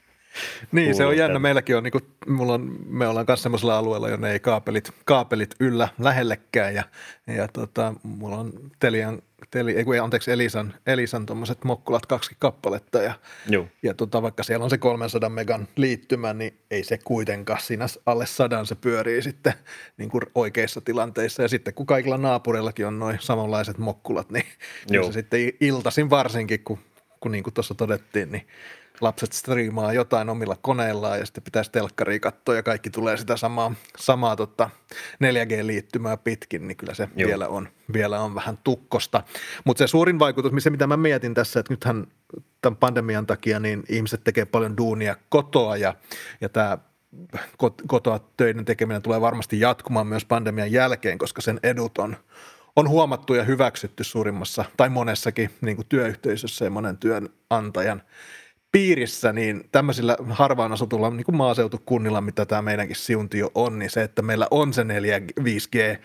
niin, 0.71 0.95
se 0.95 1.05
on 1.05 1.17
jännä. 1.17 1.39
Meilläkin 1.39 1.77
on, 1.77 1.83
niin 1.83 1.91
kuin, 1.91 2.03
mulla 2.27 2.53
on, 2.53 2.75
me 2.85 3.07
ollaan 3.07 3.25
kanssa 3.25 3.43
sellaisella 3.43 3.77
alueella, 3.77 4.09
jonne 4.09 4.31
ei 4.31 4.39
kaapelit, 4.39 4.91
kaapelit 5.05 5.55
yllä 5.59 5.87
lähellekään 5.99 6.75
ja, 6.75 6.83
ja 7.27 7.47
tota, 7.47 7.93
mulla 8.03 8.37
on 8.37 8.53
Telian, 8.79 9.21
teli, 9.51 9.75
ei, 9.75 9.99
anteeksi, 10.01 10.31
Elisan, 10.31 10.73
Elisan 10.87 11.25
tuommoiset 11.25 11.63
mokkulat 11.63 12.05
kaksi 12.05 12.35
kappaletta 12.39 13.01
ja, 13.01 13.13
Joo. 13.49 13.67
ja 13.83 13.93
tota, 13.93 14.21
vaikka 14.21 14.43
siellä 14.43 14.63
on 14.63 14.69
se 14.69 14.77
300 14.77 15.29
megan 15.29 15.67
liittymä, 15.75 16.33
niin 16.33 16.59
ei 16.71 16.83
se 16.83 16.97
kuitenkaan 17.03 17.61
siinä 17.61 17.85
alle 18.05 18.25
sadan 18.25 18.65
se 18.65 18.75
pyörii 18.75 19.21
sitten 19.21 19.53
niin 19.97 20.09
kuin 20.09 20.23
oikeissa 20.35 20.81
tilanteissa 20.81 21.41
ja 21.41 21.47
sitten 21.47 21.73
kun 21.73 21.85
kaikilla 21.85 22.17
naapureillakin 22.17 22.87
on 22.87 22.99
noin 22.99 23.17
samanlaiset 23.21 23.77
mokkulat, 23.77 24.29
niin, 24.29 24.45
niin 24.89 25.05
se 25.05 25.11
sitten 25.11 25.39
iltasin 25.61 26.09
varsinkin, 26.09 26.63
kun, 26.63 26.79
kun 27.19 27.31
niin 27.31 27.43
kuin 27.43 27.53
tuossa 27.53 27.75
todettiin, 27.75 28.31
niin 28.31 28.47
lapset 29.01 29.33
striimaa 29.33 29.93
jotain 29.93 30.29
omilla 30.29 30.57
koneillaan 30.61 31.19
ja 31.19 31.25
sitten 31.25 31.43
pitäisi 31.43 31.71
telkkari 31.71 32.19
katsoa 32.19 32.55
ja 32.55 32.63
kaikki 32.63 32.89
tulee 32.89 33.17
sitä 33.17 33.37
samaa, 33.37 33.73
samaa 33.97 34.35
tota 34.35 34.69
4G-liittymää 35.23 36.17
pitkin, 36.17 36.67
niin 36.67 36.77
kyllä 36.77 36.93
se 36.93 37.09
vielä 37.17 37.47
on, 37.47 37.67
vielä 37.93 38.19
on 38.19 38.35
vähän 38.35 38.57
tukkosta. 38.63 39.23
Mutta 39.63 39.83
se 39.83 39.87
suurin 39.87 40.19
vaikutus, 40.19 40.63
se 40.63 40.69
mitä 40.69 40.87
mä 40.87 40.97
mietin 40.97 41.33
tässä, 41.33 41.59
että 41.59 41.73
nythän 41.73 42.07
tämän 42.61 42.77
pandemian 42.77 43.25
takia 43.25 43.59
niin 43.59 43.83
ihmiset 43.89 44.23
tekee 44.23 44.45
paljon 44.45 44.77
duunia 44.77 45.15
kotoa 45.29 45.77
ja, 45.77 45.95
ja 46.41 46.49
tämä 46.49 46.77
kotoa 47.87 48.19
töiden 48.37 48.65
tekeminen 48.65 49.01
tulee 49.01 49.21
varmasti 49.21 49.59
jatkumaan 49.59 50.07
myös 50.07 50.25
pandemian 50.25 50.71
jälkeen, 50.71 51.17
koska 51.17 51.41
sen 51.41 51.59
edut 51.63 51.97
on, 51.97 52.17
on 52.75 52.89
huomattu 52.89 53.33
ja 53.33 53.43
hyväksytty 53.43 54.03
suurimmassa 54.03 54.65
tai 54.77 54.89
monessakin 54.89 55.49
niin 55.61 55.75
kuin 55.75 55.87
työyhteisössä 55.89 56.65
ja 56.65 56.71
monen 56.71 56.97
työnantajan 56.97 58.01
piirissä, 58.71 59.33
niin 59.33 59.63
tämmöisillä 59.71 60.17
harvaan 60.29 60.71
asutulla 60.71 61.09
niin 61.09 61.25
kuin 61.25 61.35
maaseutukunnilla, 61.35 62.21
mitä 62.21 62.45
tämä 62.45 62.61
meidänkin 62.61 62.95
siuntio 62.95 63.51
on, 63.55 63.79
niin 63.79 63.89
se, 63.89 64.03
että 64.03 64.21
meillä 64.21 64.47
on 64.51 64.73
se 64.73 64.83
4 64.83 65.19
5G, 65.19 65.99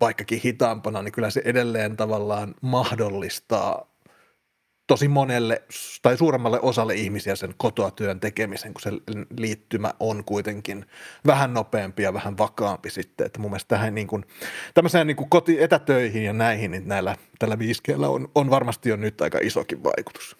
vaikkakin 0.00 0.40
hitaampana, 0.44 1.02
niin 1.02 1.12
kyllä 1.12 1.30
se 1.30 1.42
edelleen 1.44 1.96
tavallaan 1.96 2.54
mahdollistaa 2.60 3.96
tosi 4.86 5.08
monelle 5.08 5.62
tai 6.02 6.16
suuremmalle 6.16 6.60
osalle 6.60 6.94
ihmisiä 6.94 7.36
sen 7.36 7.54
kotoa 7.56 7.90
työn 7.90 8.20
tekemisen, 8.20 8.74
kun 8.74 8.82
se 8.82 8.90
liittymä 9.38 9.94
on 10.00 10.24
kuitenkin 10.24 10.86
vähän 11.26 11.54
nopeampi 11.54 12.02
ja 12.02 12.14
vähän 12.14 12.38
vakaampi 12.38 12.90
sitten. 12.90 13.26
Että 13.26 13.38
mun 13.38 13.50
mielestä 13.50 13.68
tähän 13.68 13.94
niin 13.94 14.06
kuin, 14.06 14.24
niin 15.04 15.16
kuin 15.16 15.30
koti, 15.30 15.62
etätöihin 15.62 16.24
ja 16.24 16.32
näihin, 16.32 16.70
niin 16.70 16.88
näillä, 16.88 17.16
tällä 17.38 17.58
5 17.58 17.82
on, 18.08 18.28
on 18.34 18.50
varmasti 18.50 18.88
jo 18.88 18.96
nyt 18.96 19.20
aika 19.20 19.38
isokin 19.42 19.84
vaikutus. 19.84 20.36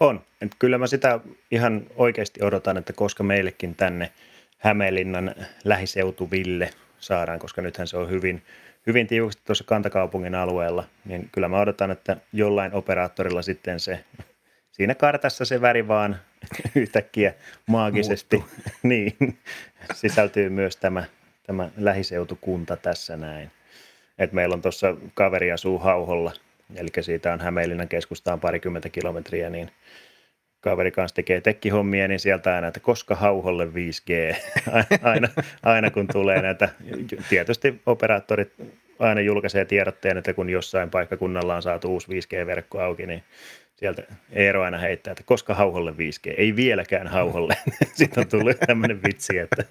On. 0.00 0.20
Et 0.40 0.50
kyllä 0.58 0.78
mä 0.78 0.86
sitä 0.86 1.20
ihan 1.50 1.86
oikeasti 1.96 2.42
odotan, 2.42 2.76
että 2.76 2.92
koska 2.92 3.22
meillekin 3.22 3.74
tänne 3.74 4.12
Hämeenlinnan 4.58 5.34
lähiseutuville 5.64 6.70
saadaan, 6.98 7.38
koska 7.38 7.62
nythän 7.62 7.86
se 7.86 7.96
on 7.96 8.10
hyvin, 8.10 8.42
hyvin 8.86 9.06
tiukasti 9.06 9.42
tuossa 9.44 9.64
kantakaupungin 9.64 10.34
alueella, 10.34 10.84
niin 11.04 11.28
kyllä 11.32 11.48
mä 11.48 11.60
odotan, 11.60 11.90
että 11.90 12.16
jollain 12.32 12.74
operaattorilla 12.74 13.42
sitten 13.42 13.80
se, 13.80 14.04
siinä 14.72 14.94
kartassa 14.94 15.44
se 15.44 15.60
väri 15.60 15.88
vaan 15.88 16.16
yhtäkkiä 16.74 17.34
maagisesti 17.66 18.44
niin, 18.82 19.38
sisältyy 19.94 20.48
myös 20.48 20.76
tämä, 20.76 21.04
tämä 21.46 21.70
lähiseutukunta 21.76 22.76
tässä 22.76 23.16
näin. 23.16 23.50
Et 24.18 24.32
meillä 24.32 24.54
on 24.54 24.62
tuossa 24.62 24.96
kaveri 25.14 25.52
asuu 25.52 25.78
Hauholla, 25.78 26.32
eli 26.76 26.88
siitä 27.00 27.32
on 27.32 27.40
Hämeenlinnan 27.40 27.88
keskustaan 27.88 28.40
parikymmentä 28.40 28.88
kilometriä, 28.88 29.50
niin 29.50 29.70
kaveri 30.60 30.90
kanssa 30.90 31.14
tekee 31.14 31.40
tekkihommia, 31.40 32.08
niin 32.08 32.20
sieltä 32.20 32.54
aina, 32.54 32.68
että 32.68 32.80
koska 32.80 33.14
hauholle 33.14 33.66
5G, 33.66 34.36
aina, 35.02 35.28
aina 35.62 35.90
kun 35.90 36.08
tulee 36.12 36.42
näitä, 36.42 36.68
tietysti 37.28 37.80
operaattorit 37.86 38.52
aina 38.98 39.20
julkaisee 39.20 39.64
tiedotteen, 39.64 40.16
että 40.16 40.34
kun 40.34 40.50
jossain 40.50 40.90
paikkakunnalla 40.90 41.56
on 41.56 41.62
saatu 41.62 41.92
uusi 41.92 42.08
5G-verkko 42.08 42.80
auki, 42.80 43.06
niin 43.06 43.22
sieltä 43.76 44.02
Eero 44.32 44.62
aina 44.62 44.78
heittää, 44.78 45.10
että 45.12 45.22
koska 45.26 45.54
hauholle 45.54 45.90
5G, 45.90 46.34
ei 46.36 46.56
vieläkään 46.56 47.06
hauholle. 47.06 47.56
Sitten 47.94 48.24
on 48.24 48.28
tullut 48.28 48.56
tämmöinen 48.66 49.02
vitsi, 49.02 49.38
että... 49.38 49.64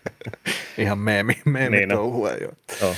Ihan 0.77 0.97
meemi, 0.99 1.37
meemi 1.45 1.77
niin 1.77 1.89
touhua, 1.89 2.31
jo. 2.31 2.51
Oh. 2.81 2.95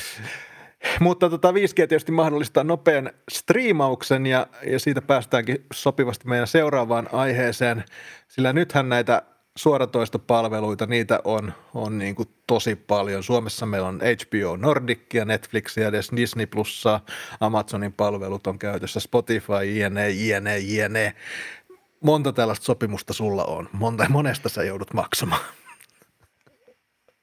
Mutta 0.99 1.29
tota 1.29 1.51
5G 1.51 1.73
tietysti 1.75 2.11
mahdollistaa 2.11 2.63
nopean 2.63 3.11
striimauksen 3.31 4.25
ja, 4.25 4.47
ja 4.67 4.79
siitä 4.79 5.01
päästäänkin 5.01 5.65
sopivasti 5.73 6.27
meidän 6.27 6.47
seuraavaan 6.47 7.09
aiheeseen, 7.11 7.83
sillä 8.27 8.53
nythän 8.53 8.89
näitä 8.89 9.21
suoratoistopalveluita, 9.55 10.85
niitä 10.85 11.19
on, 11.23 11.53
on 11.73 11.97
niin 11.97 12.15
kuin 12.15 12.29
tosi 12.47 12.75
paljon. 12.75 13.23
Suomessa 13.23 13.65
meillä 13.65 13.87
on 13.87 13.99
HBO 13.99 14.55
Nordic 14.55 15.13
ja 15.13 15.25
Netflix 15.25 15.77
ja 15.77 15.87
edes 15.87 16.11
Disney 16.15 16.45
Plussa, 16.45 16.99
Amazonin 17.39 17.93
palvelut 17.93 18.47
on 18.47 18.59
käytössä, 18.59 18.99
Spotify, 18.99 19.65
jne, 19.65 20.09
jne, 20.09 20.59
jne. 20.59 21.15
Monta 22.01 22.33
tällaista 22.33 22.65
sopimusta 22.65 23.13
sulla 23.13 23.45
on? 23.45 23.69
Monta, 23.71 24.05
monesta 24.09 24.49
sä 24.49 24.63
joudut 24.63 24.93
maksamaan? 24.93 25.41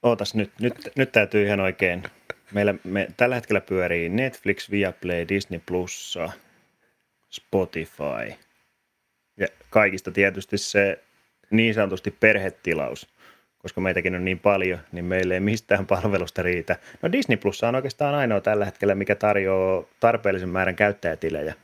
Ootas 0.02 0.34
nyt, 0.34 0.52
nyt, 0.60 0.74
nyt 0.96 1.12
täytyy 1.12 1.46
ihan 1.46 1.60
oikein. 1.60 2.02
Meillä 2.52 2.74
me, 2.84 3.08
tällä 3.16 3.34
hetkellä 3.34 3.60
pyörii 3.60 4.08
Netflix, 4.08 4.70
Viaplay, 4.70 5.28
Disney 5.28 5.60
Plussa, 5.66 6.30
Spotify. 7.30 8.34
Ja 9.36 9.46
kaikista 9.70 10.10
tietysti 10.10 10.58
se 10.58 10.98
niin 11.50 11.74
sanotusti 11.74 12.10
perhetilaus, 12.10 13.08
koska 13.58 13.80
meitäkin 13.80 14.14
on 14.14 14.24
niin 14.24 14.38
paljon, 14.38 14.78
niin 14.92 15.04
meille 15.04 15.34
ei 15.34 15.40
mistään 15.40 15.86
palvelusta 15.96 16.42
riitä. 16.42 16.76
No 17.02 17.12
Disney 17.12 17.36
Plus 17.36 17.62
on 17.62 17.74
oikeastaan 17.74 18.14
ainoa 18.14 18.40
tällä 18.40 18.64
hetkellä, 18.64 18.94
mikä 18.94 19.14
tarjoaa 19.14 19.84
tarpeellisen 20.00 20.48
määrän 20.48 20.76
käyttäjätilejä 20.76 21.54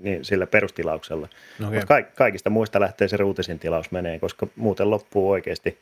niin 0.00 0.24
sillä 0.24 0.46
perustilauksella. 0.46 1.28
Okay. 1.60 1.74
Mutta 1.74 1.86
ka- 1.86 2.10
kaikista 2.14 2.50
muista 2.50 2.80
lähtee 2.80 3.08
se 3.08 3.16
ruutisin 3.16 3.58
tilaus 3.58 3.90
menee, 3.90 4.18
koska 4.18 4.46
muuten 4.56 4.90
loppuu 4.90 5.30
oikeasti 5.30 5.78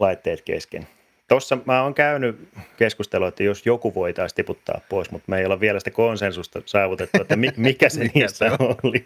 laitteet 0.00 0.42
kesken. 0.42 0.86
Tuossa 1.28 1.58
mä 1.64 1.82
oon 1.82 1.94
käynyt 1.94 2.48
keskustelua, 2.76 3.28
että 3.28 3.42
jos 3.42 3.66
joku 3.66 3.94
voitaisiin 3.94 4.36
tiputtaa 4.36 4.80
pois, 4.88 5.10
mutta 5.10 5.30
me 5.30 5.38
ei 5.38 5.46
ole 5.46 5.60
vielä 5.60 5.78
sitä 5.78 5.90
konsensusta 5.90 6.62
saavutettu, 6.64 7.20
että 7.20 7.36
mi- 7.36 7.52
mikä 7.56 7.88
se 7.88 8.04
niistä 8.14 8.50
oli. 8.60 9.04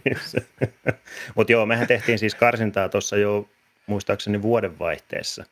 mutta 1.36 1.52
joo, 1.52 1.66
mehän 1.66 1.86
tehtiin 1.86 2.18
siis 2.18 2.34
karsintaa 2.34 2.88
tuossa 2.88 3.16
jo 3.16 3.48
muistaakseni 3.86 4.42
vuodenvaihteessa, 4.42 5.44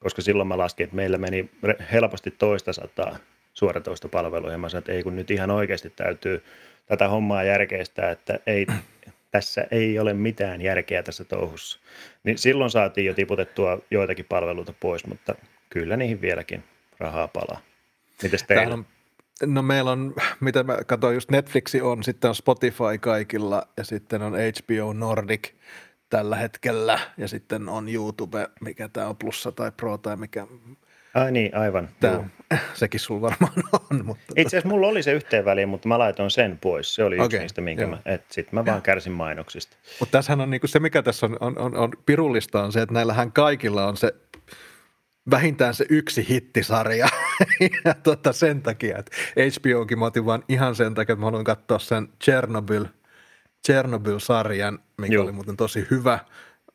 koska 0.00 0.22
silloin 0.22 0.48
mä 0.48 0.58
laskin, 0.58 0.84
että 0.84 0.96
meillä 0.96 1.18
meni 1.18 1.50
helposti 1.92 2.30
toista 2.30 2.72
sataa 2.72 3.18
suoratoistopalveluja. 3.54 4.58
Mä 4.58 4.68
sanoin, 4.68 4.82
että 4.82 4.92
ei 4.92 5.02
kun 5.02 5.16
nyt 5.16 5.30
ihan 5.30 5.50
oikeasti 5.50 5.90
täytyy 5.90 6.44
tätä 6.86 7.08
hommaa 7.08 7.44
järkeistää, 7.44 8.10
että 8.10 8.38
ei, 8.46 8.66
tässä 9.30 9.66
ei 9.70 9.98
ole 9.98 10.14
mitään 10.14 10.62
järkeä 10.62 11.02
tässä 11.02 11.24
touhussa. 11.24 11.78
Niin 12.24 12.38
silloin 12.38 12.70
saatiin 12.70 13.06
jo 13.06 13.14
tiputettua 13.14 13.78
joitakin 13.90 14.26
palveluita 14.28 14.74
pois, 14.80 15.06
mutta 15.06 15.34
kyllä 15.70 15.96
niihin 15.96 16.20
vieläkin 16.20 16.64
rahaa 16.98 17.28
palaa. 17.28 17.60
Mites 18.22 18.42
teillä? 18.42 18.74
On, 18.74 18.86
no 19.46 19.62
meillä 19.62 19.90
on, 19.90 20.14
mitä 20.40 20.62
mä 20.62 20.78
katsoin, 20.86 21.14
just 21.14 21.30
Netflixi 21.30 21.80
on, 21.80 22.02
sitten 22.02 22.28
on 22.28 22.34
Spotify 22.34 22.98
kaikilla 23.00 23.68
ja 23.76 23.84
sitten 23.84 24.22
on 24.22 24.32
HBO 24.32 24.92
Nordic– 24.92 25.48
tällä 26.10 26.36
hetkellä 26.36 26.98
ja 27.16 27.28
sitten 27.28 27.68
on 27.68 27.88
YouTube, 27.88 28.50
mikä 28.60 28.88
tämä 28.88 29.06
on 29.06 29.16
plussa 29.16 29.52
tai 29.52 29.72
pro 29.76 29.98
tai 29.98 30.16
mikä. 30.16 30.46
Ai 31.14 31.32
niin, 31.32 31.56
aivan. 31.56 31.88
Tämä, 32.00 32.24
sekin 32.74 33.00
sulla 33.00 33.20
varmaan 33.20 33.52
on. 33.90 34.06
Mutta 34.06 34.24
Itse 34.36 34.56
asiassa 34.56 34.68
mulla 34.68 34.86
oli 34.86 35.02
se 35.02 35.12
yhteen 35.12 35.44
väliin, 35.44 35.68
mutta 35.68 35.88
mä 35.88 35.98
laitoin 35.98 36.30
sen 36.30 36.58
pois. 36.58 36.94
Se 36.94 37.04
oli 37.04 37.14
yksi 37.14 37.26
okay, 37.26 37.40
niistä, 37.40 37.60
minkä 37.60 37.82
joo. 37.82 37.90
mä, 37.90 37.98
että 38.04 38.34
sitten 38.34 38.54
mä 38.54 38.66
vaan 38.66 38.82
kärsin 38.82 39.12
mainoksista. 39.12 39.76
Mutta 40.00 40.18
tässähän 40.18 40.40
on 40.40 40.50
niinku 40.50 40.66
se, 40.66 40.80
mikä 40.80 41.02
tässä 41.02 41.26
on, 41.26 41.36
on, 41.40 41.58
on, 41.58 41.76
on 41.76 41.90
pirullista, 42.06 42.62
on 42.62 42.72
se, 42.72 42.82
että 42.82 42.94
näillähän 42.94 43.32
kaikilla 43.32 43.86
on 43.86 43.96
se 43.96 44.14
vähintään 45.30 45.74
se 45.74 45.86
yksi 45.88 46.28
hittisarja. 46.28 47.08
ja 47.84 47.94
tota 47.94 48.32
sen 48.32 48.62
takia, 48.62 48.98
että 48.98 49.16
HBOkin 49.36 49.98
mä 49.98 50.04
otin 50.04 50.26
vaan 50.26 50.44
ihan 50.48 50.74
sen 50.74 50.94
takia, 50.94 51.12
että 51.12 51.20
mä 51.20 51.26
haluan 51.26 51.44
katsoa 51.44 51.78
sen 51.78 52.08
Chernobyl– 52.24 52.84
Chernobyl-sarjan, 53.66 54.78
mikä 54.98 55.14
Joo. 55.14 55.24
oli 55.24 55.32
muuten 55.32 55.56
tosi 55.56 55.86
hyvä, 55.90 56.18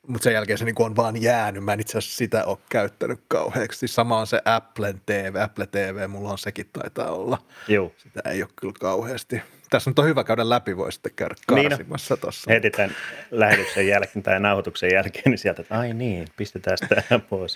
mutta 0.07 0.23
sen 0.23 0.33
jälkeen 0.33 0.57
se 0.57 0.65
niin 0.65 0.75
on 0.79 0.95
vaan 0.95 1.21
jäänyt. 1.21 1.63
Mä 1.63 1.73
en 1.73 1.79
itse 1.79 1.97
asiassa 1.97 2.17
sitä 2.17 2.45
ole 2.45 2.57
käyttänyt 2.69 3.19
kauheaksi. 3.27 3.87
Sama 3.87 4.19
on 4.19 4.27
se 4.27 4.41
Apple 4.45 4.95
TV, 5.05 5.35
Apple 5.43 5.67
TV, 5.67 6.09
mulla 6.09 6.31
on 6.31 6.37
sekin 6.37 6.69
taitaa 6.73 7.11
olla. 7.11 7.37
Joo. 7.67 7.91
Sitä 7.97 8.21
ei 8.29 8.43
ole 8.43 8.49
kyllä 8.55 8.73
kauheasti. 8.79 9.41
Tässä 9.75 9.91
on 9.97 10.05
hyvä 10.05 10.23
käydä 10.23 10.49
läpi, 10.49 10.77
voi 10.77 10.91
sitten 10.91 11.11
käydä 11.15 11.35
niin 11.51 11.69
karsimassa 11.69 12.13
niin 12.13 12.21
tuossa. 12.21 12.51
Heti 12.53 12.69
tämän 12.69 12.95
lähetyksen 13.31 13.87
jälkeen 13.93 14.23
tai 14.23 14.39
nauhoituksen 14.39 14.89
jälkeen, 14.93 15.23
niin 15.25 15.37
sieltä, 15.37 15.61
että 15.61 15.79
ai 15.79 15.93
niin, 15.93 16.27
pistetään 16.37 16.77
sitä 16.77 17.03
pois. 17.29 17.53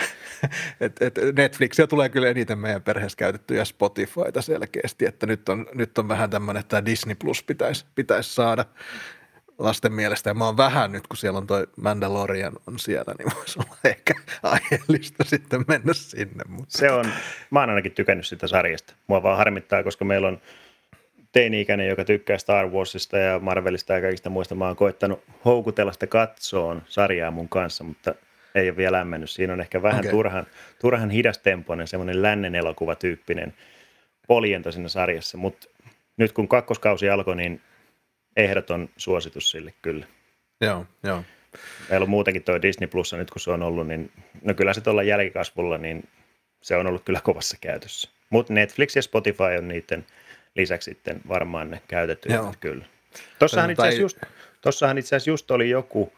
et, 0.82 1.02
et 1.02 1.20
Netflixiä 1.38 1.88
tulee 1.88 2.10
kyllä 2.10 2.28
eniten 2.28 2.60
meidän 2.60 2.82
perheessä 2.82 3.16
käytetty 3.16 3.56
ja 3.56 3.66
Spotifyta 3.66 4.42
selkeästi, 4.42 5.06
että 5.06 5.26
nyt 5.26 5.50
on, 5.50 5.66
nyt 5.74 5.98
on 5.98 6.08
vähän 6.08 6.30
tämmöinen, 6.30 6.60
että 6.60 6.86
Disney 6.86 7.16
Plus 7.16 7.44
pitäisi, 7.44 7.86
pitäisi 7.96 8.36
saada 8.36 8.66
lasten 9.60 9.94
mielestä. 9.94 10.30
Ja 10.30 10.34
mä 10.34 10.46
oon 10.46 10.58
vähän 10.58 10.92
nyt, 10.92 11.08
kun 11.08 11.18
siellä 11.18 11.38
on 11.38 11.48
toi 11.48 11.68
Mandalorian 11.82 12.54
on 12.68 12.80
siellä, 12.80 13.16
niin 13.18 13.32
voisi 13.36 13.60
olla 13.60 13.78
ehkä 13.92 14.14
aiheellista 14.44 15.24
sitten 15.24 15.66
mennä 15.68 15.94
sinne. 15.94 16.44
Mutta. 16.48 16.78
Se 16.78 16.92
on, 16.92 17.06
mä 17.52 17.60
oon 17.60 17.70
ainakin 17.70 17.92
tykännyt 17.92 18.28
sitä 18.28 18.48
sarjasta. 18.48 18.94
Mua 19.08 19.24
vaan 19.24 19.38
harmittaa, 19.38 19.84
koska 19.84 20.06
meillä 20.06 20.28
on 20.28 20.42
teini-ikäinen, 21.32 21.88
joka 21.88 22.06
tykkää 22.06 22.38
Star 22.38 22.68
Warsista 22.68 23.18
ja 23.18 23.40
Marvelista 23.40 23.94
ja 23.94 24.02
kaikista 24.02 24.30
muista. 24.30 24.56
Mä 24.56 24.68
oon 24.68 24.76
koittanut 24.76 25.24
houkutella 25.46 25.92
sitä 25.92 26.08
katsoon 26.08 26.82
sarjaa 26.88 27.32
mun 27.32 27.50
kanssa, 27.50 27.84
mutta 27.84 28.16
ei 28.56 28.70
ole 28.70 28.78
vielä 28.78 28.98
lämmennyt. 28.98 29.30
Siinä 29.30 29.54
on 29.54 29.62
ehkä 29.62 29.82
vähän 29.82 30.00
okay. 30.00 30.12
turhan, 30.12 30.48
turhan 30.82 31.10
hidastempoinen, 31.10 31.88
semmoinen 31.88 32.22
lännen 32.22 32.56
elokuvatyyppinen 32.56 33.54
poljento 34.28 34.72
siinä 34.72 34.90
sarjassa, 34.90 35.38
mutta 35.38 35.68
nyt 36.18 36.32
kun 36.32 36.48
kakkoskausi 36.48 37.10
alkoi, 37.10 37.36
niin 37.36 37.62
ehdoton 38.38 38.90
suositus 38.98 39.52
sille 39.52 39.74
kyllä. 39.82 40.06
Joo, 40.62 40.86
joo. 41.04 41.24
Meillä 41.90 42.04
on 42.04 42.10
muutenkin 42.10 42.44
tuo 42.44 42.62
Disney 42.62 42.88
Plus 42.88 43.14
nyt 43.14 43.32
kun 43.32 43.42
se 43.42 43.52
on 43.52 43.64
ollut, 43.64 43.88
niin 43.88 44.12
no 44.42 44.54
kyllä 44.54 44.74
se 44.74 44.82
tuolla 44.82 45.04
jälkikasvulla, 45.04 45.78
niin 45.78 46.10
se 46.62 46.76
on 46.76 46.88
ollut 46.88 47.04
kyllä 47.06 47.22
kovassa 47.24 47.58
käytössä. 47.62 48.10
Mutta 48.30 48.54
Netflix 48.54 48.96
ja 48.96 49.02
Spotify 49.02 49.44
on 49.58 49.68
niiden 49.68 50.06
lisäksi 50.56 50.92
sitten 50.92 51.22
varmaan 51.28 51.72
ne 51.72 51.82
käytetty 51.88 52.30
kyllä. 52.60 52.86
Tossahan 53.40 53.72
itse 53.72 53.82
asiassa 53.82 54.02
just, 54.02 54.18
tossahan 54.62 54.98
itse 54.98 55.16
asiassa 55.16 55.30
just 55.30 55.52
oli 55.52 55.70
joku, 55.70 56.14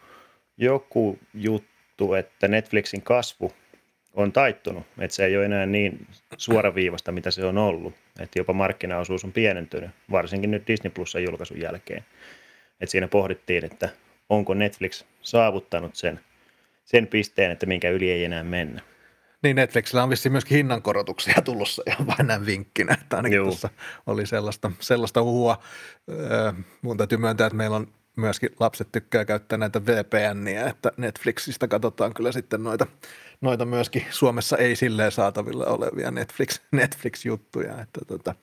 joku 0.56 1.18
juttu, 1.34 2.14
että 2.14 2.48
Netflixin 2.48 3.02
kasvu 3.02 3.52
on 4.14 4.32
taittunut, 4.32 4.86
että 4.98 5.14
se 5.14 5.24
ei 5.24 5.36
ole 5.36 5.44
enää 5.44 5.66
niin 5.66 6.06
suoraviivasta, 6.36 7.12
mitä 7.12 7.30
se 7.30 7.44
on 7.44 7.58
ollut. 7.58 7.94
Että 8.20 8.38
jopa 8.38 8.52
markkinaosuus 8.52 9.24
on 9.24 9.32
pienentynyt, 9.32 9.90
varsinkin 10.10 10.50
nyt 10.50 10.66
Disney 10.66 10.90
Plusan 10.90 11.22
julkaisun 11.22 11.60
jälkeen. 11.60 12.04
Että 12.80 12.90
siinä 12.90 13.08
pohdittiin, 13.08 13.64
että 13.64 13.88
onko 14.28 14.54
Netflix 14.54 15.04
saavuttanut 15.22 15.96
sen, 15.96 16.20
sen 16.84 17.06
pisteen, 17.06 17.50
että 17.50 17.66
minkä 17.66 17.90
yli 17.90 18.10
ei 18.10 18.24
enää 18.24 18.44
mennä. 18.44 18.82
Niin 19.42 19.56
Netflixillä 19.56 20.02
on 20.02 20.10
vissiin 20.10 20.32
myöskin 20.32 20.56
hinnankorotuksia 20.56 21.42
tulossa 21.44 21.82
ja 21.86 21.96
vain 22.06 22.26
näin 22.26 22.46
vinkkinä, 22.46 22.96
että 23.02 23.16
ainakin 23.16 23.36
Juu. 23.36 23.46
tuossa 23.46 23.68
oli 24.06 24.26
sellaista, 24.26 24.70
sellaista 24.80 25.22
uhua. 25.22 25.62
mun 26.82 26.96
täytyy 26.96 27.18
myöntää, 27.18 27.46
että 27.46 27.56
meillä 27.56 27.76
on 27.76 27.88
myöskin 28.16 28.50
lapset 28.60 28.92
tykkää 28.92 29.24
käyttää 29.24 29.58
näitä 29.58 29.86
VPNiä, 29.86 30.66
että 30.66 30.92
Netflixistä 30.96 31.68
katsotaan 31.68 32.14
kyllä 32.14 32.32
sitten 32.32 32.62
noita 32.62 32.86
noita 33.42 33.64
myöskin 33.64 34.06
Suomessa 34.10 34.56
ei 34.56 34.76
silleen 34.76 35.12
saatavilla 35.12 35.66
olevia 35.66 36.10
Netflix, 36.10 36.60
Netflix-juttuja, 36.72 37.80
että 37.80 38.00
tota, 38.06 38.34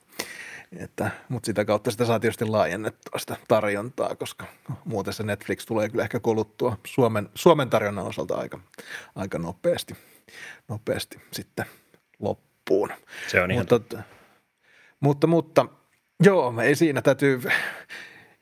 että, 0.78 1.10
mutta 1.28 1.46
sitä 1.46 1.64
kautta 1.64 1.90
sitä 1.90 2.04
saa 2.04 2.20
tietysti 2.20 2.44
laajennettua 2.44 3.18
sitä 3.18 3.36
tarjontaa, 3.48 4.16
koska 4.16 4.46
muuten 4.84 5.14
se 5.14 5.22
Netflix 5.22 5.66
tulee 5.66 5.88
kyllä 5.88 6.04
ehkä 6.04 6.20
kuluttua 6.20 6.78
Suomen, 6.86 7.28
Suomen 7.34 7.70
tarjonnan 7.70 8.06
osalta 8.06 8.36
aika, 8.36 8.58
aika 9.16 9.38
nopeasti, 9.38 9.96
nopeasti 10.68 11.20
sitten 11.32 11.66
loppuun. 12.18 12.88
Se 13.26 13.40
on 13.40 13.50
ihan 13.50 13.66
mutta, 13.70 14.02
mutta, 15.00 15.26
mutta 15.26 15.66
joo, 16.22 16.54
ei 16.62 16.74
siinä 16.74 17.02
täytyy 17.02 17.40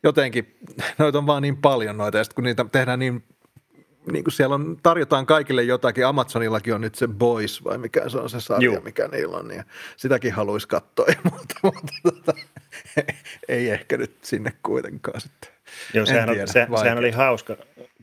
jotenkin, 0.03 0.59
noita 0.99 1.19
on 1.19 1.27
vaan 1.27 1.43
niin 1.43 1.57
paljon 1.57 1.97
noita, 1.97 2.19
ja 2.19 2.25
sitten 2.25 2.35
kun 2.35 2.45
niitä 2.45 2.67
tehdään 2.73 2.99
niin 2.99 3.25
niin 4.13 4.25
kuin 4.25 4.33
siellä 4.33 4.55
on, 4.55 4.77
tarjotaan 4.83 5.27
kaikille 5.27 5.63
jotakin. 5.63 6.07
Amazonillakin 6.07 6.75
on 6.75 6.81
nyt 6.81 6.95
se 6.95 7.09
Boys 7.09 7.65
vai 7.65 7.79
mikä 7.79 8.09
se 8.09 8.19
on 8.19 8.31
se 8.31 8.41
sarja, 8.41 8.65
Juu. 8.65 8.81
mikä 8.81 9.09
niillä 9.09 9.37
on. 9.37 9.51
Ja 9.51 9.65
sitäkin 9.97 10.33
haluaisi 10.33 10.69
katsoa, 10.69 11.07
mutta, 11.33 11.55
mutta 11.63 11.93
tota, 12.03 12.33
ei 13.49 13.71
ehkä 13.71 13.97
nyt 13.97 14.17
sinne 14.23 14.53
kuitenkaan 14.63 15.21
sitten. 15.21 15.51
Joo, 15.95 16.07
sehän, 16.07 16.29
tiedä, 16.29 16.43
on, 16.43 16.49
se, 16.49 16.67
sehän 16.83 16.99
oli 16.99 17.11
hauska, 17.11 17.57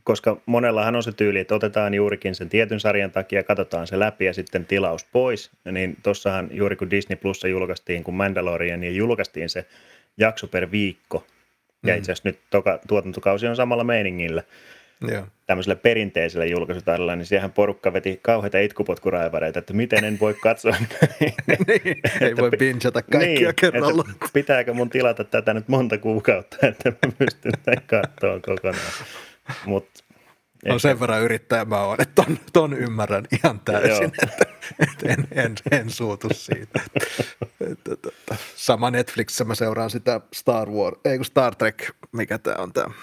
koska 0.06 0.36
monellahan 0.46 0.96
on 0.96 1.02
se 1.02 1.12
tyyli, 1.12 1.38
että 1.38 1.54
otetaan 1.54 1.94
juurikin 1.94 2.34
sen 2.34 2.48
tietyn 2.48 2.80
sarjan 2.80 3.10
takia, 3.10 3.42
katsotaan 3.42 3.86
se 3.86 3.98
läpi 3.98 4.24
ja 4.24 4.34
sitten 4.34 4.64
tilaus 4.66 5.04
pois. 5.04 5.50
Niin 5.72 5.96
tossahan 6.02 6.48
juuri 6.50 6.76
kun 6.76 6.90
Disney 6.90 7.16
Plussa 7.16 7.48
julkaistiin, 7.48 8.04
kun 8.04 8.14
Mandalorian, 8.14 8.80
niin 8.80 8.96
julkaistiin 8.96 9.48
se 9.48 9.66
jakso 10.16 10.46
per 10.46 10.70
viikko. 10.70 11.26
Ja 11.86 11.92
Mm. 11.94 11.98
itse 11.98 12.12
asiassa 12.12 12.28
nyt 12.28 12.38
toka, 12.50 12.80
tuotantokausi 12.88 13.46
on 13.46 13.56
samalla 13.56 13.84
meiningillä 13.84 14.42
Joo. 15.08 15.26
tämmöisellä 15.46 15.76
perinteisellä 15.76 16.44
julkaisutarilla, 16.46 17.16
niin 17.16 17.26
siihen 17.26 17.52
porukka 17.52 17.92
veti 17.92 18.18
kauheita 18.22 18.58
itkupotkuraivareita, 18.58 19.58
että 19.58 19.72
miten 19.72 20.04
en 20.04 20.20
voi 20.20 20.34
katsoa. 20.34 20.76
niin, 21.66 21.96
ei 22.20 22.36
voi 22.36 22.50
bingeata 22.58 23.02
kaikkia 23.02 23.48
niin, 23.48 23.54
kerralla. 23.60 24.04
Pitääkö 24.32 24.74
mun 24.74 24.90
tilata 24.90 25.24
tätä 25.24 25.54
nyt 25.54 25.68
monta 25.68 25.98
kuukautta, 25.98 26.56
että 26.66 26.90
mä 26.90 27.12
pystyn 27.18 27.52
tämän 27.64 27.82
katsoa 27.86 28.40
kokonaan. 28.40 28.92
Mut, 29.66 29.88
on 30.70 30.80
sen 30.80 31.00
verran 31.00 31.22
yrittäjä 31.22 31.64
mä 31.64 31.82
oon, 31.82 32.00
että 32.00 32.22
ton, 32.24 32.38
ton 32.52 32.72
ymmärrän 32.72 33.26
ihan 33.32 33.60
täysin, 33.64 34.12
että, 34.22 34.46
että 34.80 35.08
en, 35.08 35.28
en, 35.30 35.54
en, 35.70 35.90
suutu 35.90 36.28
siitä. 36.32 36.80
Että, 37.60 37.92
että, 37.92 38.36
sama 38.56 38.90
Netflixissä 38.90 39.44
mä 39.44 39.54
seuraan 39.54 39.90
sitä 39.90 40.20
Star 40.34 40.70
Wars, 40.70 41.00
ei 41.04 41.16
kun 41.16 41.24
Star 41.24 41.54
Trek, 41.54 41.84
mikä 42.12 42.38
tämä 42.38 42.56
on 42.62 42.72
tämä 42.72 42.94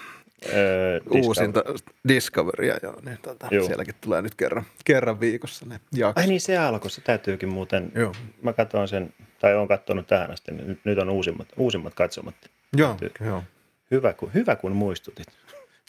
öö, 0.53 0.99
Discovery. 0.99 1.21
uusinta 1.25 1.63
Discoverya, 2.07 2.77
joo, 2.83 2.99
niin 3.05 3.17
tota, 3.21 3.47
Joo. 3.51 3.65
sielläkin 3.65 3.95
tulee 4.01 4.21
nyt 4.21 4.35
kerran, 4.35 4.63
kerran 4.85 5.19
viikossa 5.19 5.65
ne 5.65 5.79
jaksot. 5.95 6.17
Ai 6.17 6.27
niin, 6.27 6.41
se 6.41 6.57
alkoi. 6.57 6.91
Se 6.91 7.01
täytyykin 7.01 7.49
muuten. 7.49 7.91
Joo. 7.95 8.13
Mä 8.41 8.53
katsoin 8.53 8.87
sen, 8.87 9.13
tai 9.39 9.55
olen 9.55 9.67
katsonut 9.67 10.07
tähän 10.07 10.31
asti, 10.31 10.51
nyt, 10.51 10.79
nyt 10.85 10.97
on 10.97 11.09
uusimmat, 11.09 11.47
uusimmat 11.57 11.93
katsomat. 11.93 12.35
Joo, 12.77 12.95
täytyy- 12.99 13.27
joo. 13.27 13.43
Hyvä 13.91 14.13
kun, 14.13 14.33
hyvä 14.33 14.55
kun 14.55 14.71
muistutit. 14.71 15.27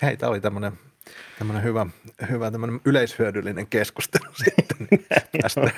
Hei, 0.02 0.16
tämä 0.16 0.30
oli 0.30 0.40
tämmöinen 0.40 0.72
tämmöinen 1.38 1.62
hyvä, 1.62 1.86
hyvä 2.30 2.50
tämmöinen 2.50 2.80
yleishyödyllinen 2.84 3.66
keskustelu 3.66 4.32
sitten. 4.44 4.88
Niin 4.90 5.06
Päästään, 5.40 5.72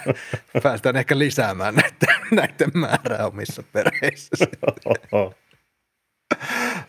päästään 0.62 0.96
ehkä 0.96 1.18
lisäämään 1.18 1.74
näiden, 1.74 2.26
näiden 2.30 2.70
määrää 2.74 3.26
omissa 3.26 3.62
perheissä. 3.72 4.46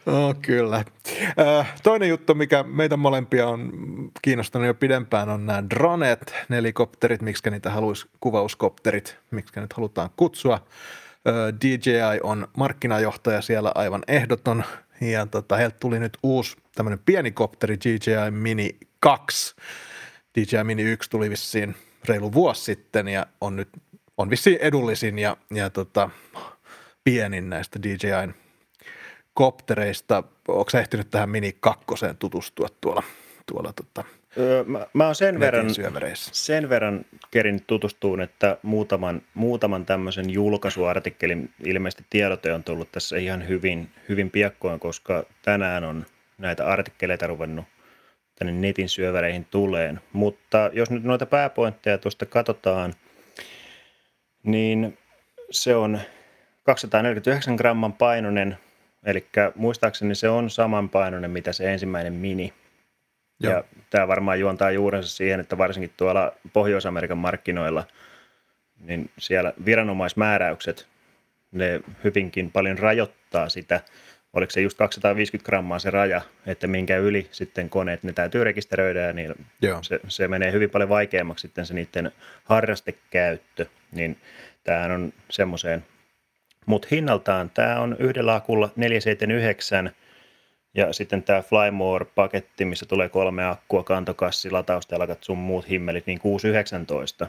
No, 0.05 0.33
kyllä. 0.47 0.83
Äh, 1.39 1.73
Toinen 1.83 2.09
juttu, 2.09 2.35
mikä 2.35 2.63
meitä 2.63 2.97
molempia 2.97 3.47
on 3.47 3.71
kiinnostanut 4.21 4.67
jo 4.67 4.73
pidempään, 4.73 5.29
on 5.29 5.45
nämä 5.45 5.63
dronet, 5.69 6.35
nelikopterit, 6.49 7.21
miksi 7.21 7.49
niitä 7.49 7.69
haluaisi 7.69 8.07
kuvauskopterit, 8.19 9.17
miksi 9.31 9.59
nyt 9.59 9.73
halutaan 9.73 10.09
kutsua. 10.17 10.53
Äh, 10.53 11.33
DJI 11.61 12.19
on 12.23 12.47
markkinajohtaja 12.57 13.41
siellä 13.41 13.71
aivan 13.75 14.03
ehdoton, 14.07 14.63
ja 15.01 15.25
tota, 15.25 15.55
heiltä 15.55 15.77
tuli 15.79 15.99
nyt 15.99 16.17
uusi 16.23 16.57
tämmöinen 16.77 16.99
pieni 17.05 17.31
kopteri, 17.31 17.77
DJI 17.77 18.31
Mini 18.31 18.77
2. 18.99 19.55
DJI 20.35 20.63
Mini 20.63 20.83
1 20.83 21.09
tuli 21.09 21.29
vissiin 21.29 21.75
reilu 22.05 22.33
vuosi 22.33 22.63
sitten, 22.63 23.07
ja 23.07 23.25
on 23.41 23.55
nyt 23.55 23.69
on 24.17 24.29
vissiin 24.29 24.57
edullisin 24.61 25.19
ja, 25.19 25.37
ja 25.53 25.69
tota, 25.69 26.09
pienin 27.03 27.49
näistä 27.49 27.79
DJIn 27.83 28.33
koptereista. 29.33 30.23
Onko 30.47 30.69
sä 30.69 30.79
ehtinyt 30.79 31.09
tähän 31.09 31.29
Mini 31.29 31.57
2 31.59 31.85
tutustua 32.19 32.67
tuolla, 32.81 33.03
tuolla 33.45 33.73
tota, 33.73 34.03
Öö, 34.37 34.63
mä, 34.63 34.87
mä 34.93 35.05
oon 35.05 35.15
sen 35.15 35.39
verran, 35.39 35.65
sen 36.31 36.69
verran 36.69 37.05
kerin 37.31 37.63
tutustuun, 37.67 38.21
että 38.21 38.57
muutaman, 38.63 39.21
muutaman 39.33 39.85
tämmöisen 39.85 40.29
julkaisuartikkelin 40.29 41.53
ilmeisesti 41.63 42.05
tiedote 42.09 42.53
on 42.53 42.63
tullut 42.63 42.91
tässä 42.91 43.17
ihan 43.17 43.47
hyvin, 43.47 43.89
hyvin 44.09 44.31
piakkoin, 44.31 44.79
koska 44.79 45.23
tänään 45.41 45.83
on 45.83 46.05
näitä 46.37 46.65
artikkeleita 46.65 47.27
ruvennut 47.27 47.65
tänne 48.35 48.53
netin 48.53 48.89
syöväreihin 48.89 49.45
tuleen. 49.45 49.99
Mutta 50.13 50.69
jos 50.73 50.89
nyt 50.91 51.03
noita 51.03 51.25
pääpointteja 51.25 51.97
tuosta 51.97 52.25
katsotaan, 52.25 52.93
niin 54.43 54.97
se 55.51 55.75
on 55.75 55.99
249 56.63 57.55
gramman 57.55 57.93
painoinen, 57.93 58.57
eli 59.05 59.27
muistaakseni 59.55 60.15
se 60.15 60.29
on 60.29 60.49
saman 60.49 60.89
painoinen, 60.89 61.31
mitä 61.31 61.53
se 61.53 61.73
ensimmäinen 61.73 62.13
mini. 62.13 62.53
Joo. 63.39 63.53
Ja 63.53 63.63
tämä 63.89 64.07
varmaan 64.07 64.39
juontaa 64.39 64.71
juurensa 64.71 65.09
siihen, 65.09 65.39
että 65.39 65.57
varsinkin 65.57 65.93
tuolla 65.97 66.33
Pohjois-Amerikan 66.53 67.17
markkinoilla, 67.17 67.83
niin 68.79 69.09
siellä 69.17 69.53
viranomaismääräykset, 69.65 70.87
ne 71.51 71.81
hyvinkin 72.03 72.51
paljon 72.51 72.77
rajoittaa 72.77 73.49
sitä, 73.49 73.81
oliko 74.33 74.51
se 74.51 74.61
just 74.61 74.77
250 74.77 75.45
grammaa 75.45 75.79
se 75.79 75.89
raja, 75.89 76.21
että 76.45 76.67
minkä 76.67 76.97
yli 76.97 77.27
sitten 77.31 77.69
koneet, 77.69 78.03
ne 78.03 78.13
täytyy 78.13 78.43
rekisteröidä 78.43 78.99
ja 78.99 79.13
niin 79.13 79.35
Joo. 79.61 79.83
se, 79.83 79.99
se 80.07 80.27
menee 80.27 80.51
hyvin 80.51 80.69
paljon 80.69 80.89
vaikeammaksi 80.89 81.41
sitten 81.41 81.65
se 81.65 81.73
niiden 81.73 82.11
harrastekäyttö, 82.43 83.65
niin 83.91 84.17
tämähän 84.63 84.91
on 84.91 85.13
semmoiseen. 85.29 85.85
Mutta 86.65 86.87
hinnaltaan 86.91 87.49
tämä 87.49 87.79
on 87.79 87.95
yhdellä 87.99 88.35
akulla 88.35 88.69
479 88.75 89.91
ja 90.73 90.93
sitten 90.93 91.23
tämä 91.23 91.41
Flymore-paketti, 91.41 92.65
missä 92.65 92.85
tulee 92.85 93.09
kolme 93.09 93.45
akkua, 93.45 93.83
kantokassi, 93.83 94.51
lataustelkat, 94.51 95.23
sun 95.23 95.37
muut 95.37 95.69
himmelit, 95.69 96.05
niin 96.05 96.19
619 96.19 97.27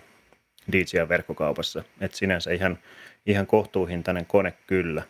DJI-verkkokaupassa. 0.72 1.84
Et 2.00 2.14
sinänsä 2.14 2.52
ihan, 2.52 2.78
ihan 3.26 3.46
kohtuuhintainen 3.46 4.26
kone 4.26 4.52
kyllä. 4.66 5.02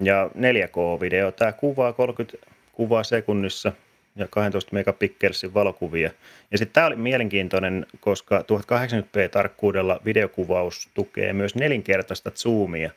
Ja 0.00 0.30
4K-video, 0.34 1.32
tämä 1.32 1.52
kuvaa 1.52 1.92
30 1.92 2.46
kuvaa 2.72 3.04
sekunnissa 3.04 3.72
ja 4.16 4.26
12 4.30 4.74
megapikselsin 4.74 5.54
valokuvia. 5.54 6.10
Ja 6.50 6.58
sitten 6.58 6.74
tämä 6.74 6.86
oli 6.86 6.96
mielenkiintoinen, 6.96 7.86
koska 8.00 8.38
1080p-tarkkuudella 8.38 10.00
videokuvaus 10.04 10.88
tukee 10.94 11.32
myös 11.32 11.54
nelinkertaista 11.54 12.30
zoomia. 12.30 12.90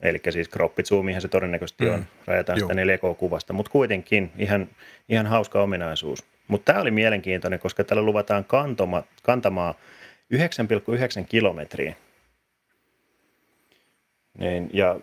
Eli 0.00 0.20
siis 0.30 0.48
kroppizoomihan 0.48 1.22
se 1.22 1.28
todennäköisesti 1.28 1.88
on, 1.88 1.98
Mm. 1.98 2.06
rajataan 2.26 2.58
Juu. 2.58 2.68
sitä 2.68 2.82
4K-kuvasta, 2.82 3.52
mutta 3.52 3.70
kuitenkin 3.72 4.30
ihan, 4.38 4.68
ihan 5.08 5.26
hauska 5.26 5.62
ominaisuus. 5.62 6.24
Mutta 6.48 6.72
tämä 6.72 6.82
oli 6.82 6.90
mielenkiintoinen, 6.90 7.60
koska 7.60 7.84
tällä 7.84 8.02
luvataan 8.02 8.44
kantoma, 8.44 9.02
kantamaa 9.22 9.74
9,9 10.30 11.24
kilometriä. 11.28 11.94
Niin, 14.38 14.70
ja 14.72 15.00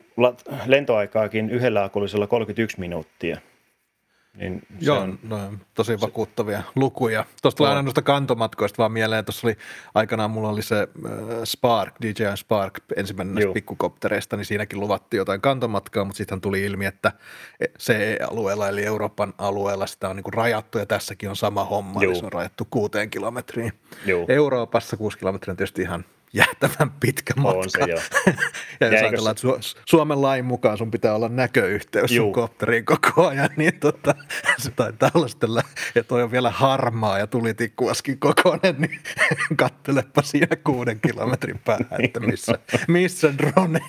lentoaikaakin 0.66 1.50
yhdellä 1.50 1.84
akullisella 1.84 2.28
31 2.28 2.80
minuuttia. 2.80 3.38
Niin 4.38 4.62
se 4.70 4.86
Joo, 4.86 5.00
on, 5.00 5.20
no, 5.24 5.38
tosi 5.74 6.02
vakuuttavia 6.02 6.64
lukuja. 6.76 7.26
Tuosta 7.42 7.58
tulee 7.58 7.70
aina 7.70 7.82
noista 7.82 8.02
kantomatkoista 8.02 8.78
vaan 8.78 8.92
mieleen. 8.92 9.26
Tuossa 9.26 9.48
oli 9.48 9.56
aikanaan 9.96 10.32
mulla 10.32 10.50
oli 10.50 10.62
se 10.62 10.76
äh, 10.80 11.12
Spark, 11.44 11.96
DJI 12.02 12.38
Spark, 12.38 12.80
ensimmäinen 12.96 13.36
näistä 13.36 13.54
pikkukoptereista, 13.54 14.38
niin 14.38 14.46
siinäkin 14.46 14.80
luvattiin 14.80 15.18
jotain 15.18 15.42
kantomatkaa, 15.42 16.06
mutta 16.06 16.18
sitten 16.18 16.42
tuli 16.42 16.64
ilmi, 16.64 16.86
että 16.86 17.12
CE-alueella 17.80 18.70
eli 18.70 18.86
Euroopan 18.86 19.34
alueella 19.38 19.88
sitä 19.88 20.10
on 20.10 20.16
niin 20.16 20.34
rajattu 20.34 20.78
ja 20.78 20.86
tässäkin 20.86 21.30
on 21.30 21.36
sama 21.36 21.66
homma, 21.66 22.04
Juu. 22.04 22.12
eli 22.12 22.20
se 22.20 22.26
on 22.26 22.34
rajattu 22.34 22.68
kuuteen 22.70 23.10
kilometriin. 23.10 23.72
Juu. 24.06 24.26
Euroopassa 24.28 24.98
kuusi 24.98 25.18
kilometriä 25.18 25.52
on 25.52 25.58
tietysti 25.58 25.82
ihan 25.82 26.06
jäätävän 26.34 26.92
pitkä 27.00 27.34
matka. 27.38 27.58
on 27.60 27.70
se 27.70 27.80
jo. 27.80 27.86
Ja 28.80 28.88
jos 28.88 28.94
Ja 28.94 29.00
ajatellaan, 29.00 29.32
että 29.32 29.48
Su- 29.48 29.82
Suomen 29.86 30.22
lain 30.22 30.46
mukaan 30.46 30.78
sun 30.78 30.92
pitää 30.92 31.16
olla 31.16 31.30
näköyhteys 31.30 32.10
sun 32.10 32.16
Juu. 32.18 32.34
kopteriin 32.34 32.86
koko 32.86 33.28
ajan, 33.28 33.50
niin 33.58 33.80
tota, 33.80 34.16
se 34.64 34.72
taitaa 34.72 35.12
olla 35.14 35.28
sitten, 35.28 35.50
ja 35.96 36.04
toi 36.04 36.24
on 36.24 36.32
vielä 36.32 36.50
harmaa 36.50 37.20
ja 37.20 37.28
tulitikkuaskin 37.28 38.20
kokoinen, 38.20 38.76
niin 38.78 39.00
kattelepa 39.58 40.22
siinä 40.22 40.56
kuuden 40.64 41.00
kilometrin 41.00 41.60
päähän, 41.66 42.04
että 42.06 42.20
missä, 42.20 42.54
missä 42.88 43.34
drone, 43.38 43.80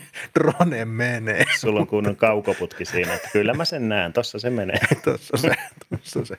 drone 0.40 0.84
menee. 0.84 1.44
Sulla 1.58 1.80
on 1.80 1.86
kunnon 1.86 2.16
kaukoputki 2.16 2.84
siinä, 2.84 3.14
että 3.14 3.28
kyllä 3.32 3.54
mä 3.54 3.64
sen 3.64 3.88
näen, 3.88 4.12
tossa 4.12 4.38
se 4.38 4.50
menee. 4.50 4.78
Tuossa 5.04 5.36
se, 5.36 5.54
tuossa 5.88 6.24
se. 6.24 6.38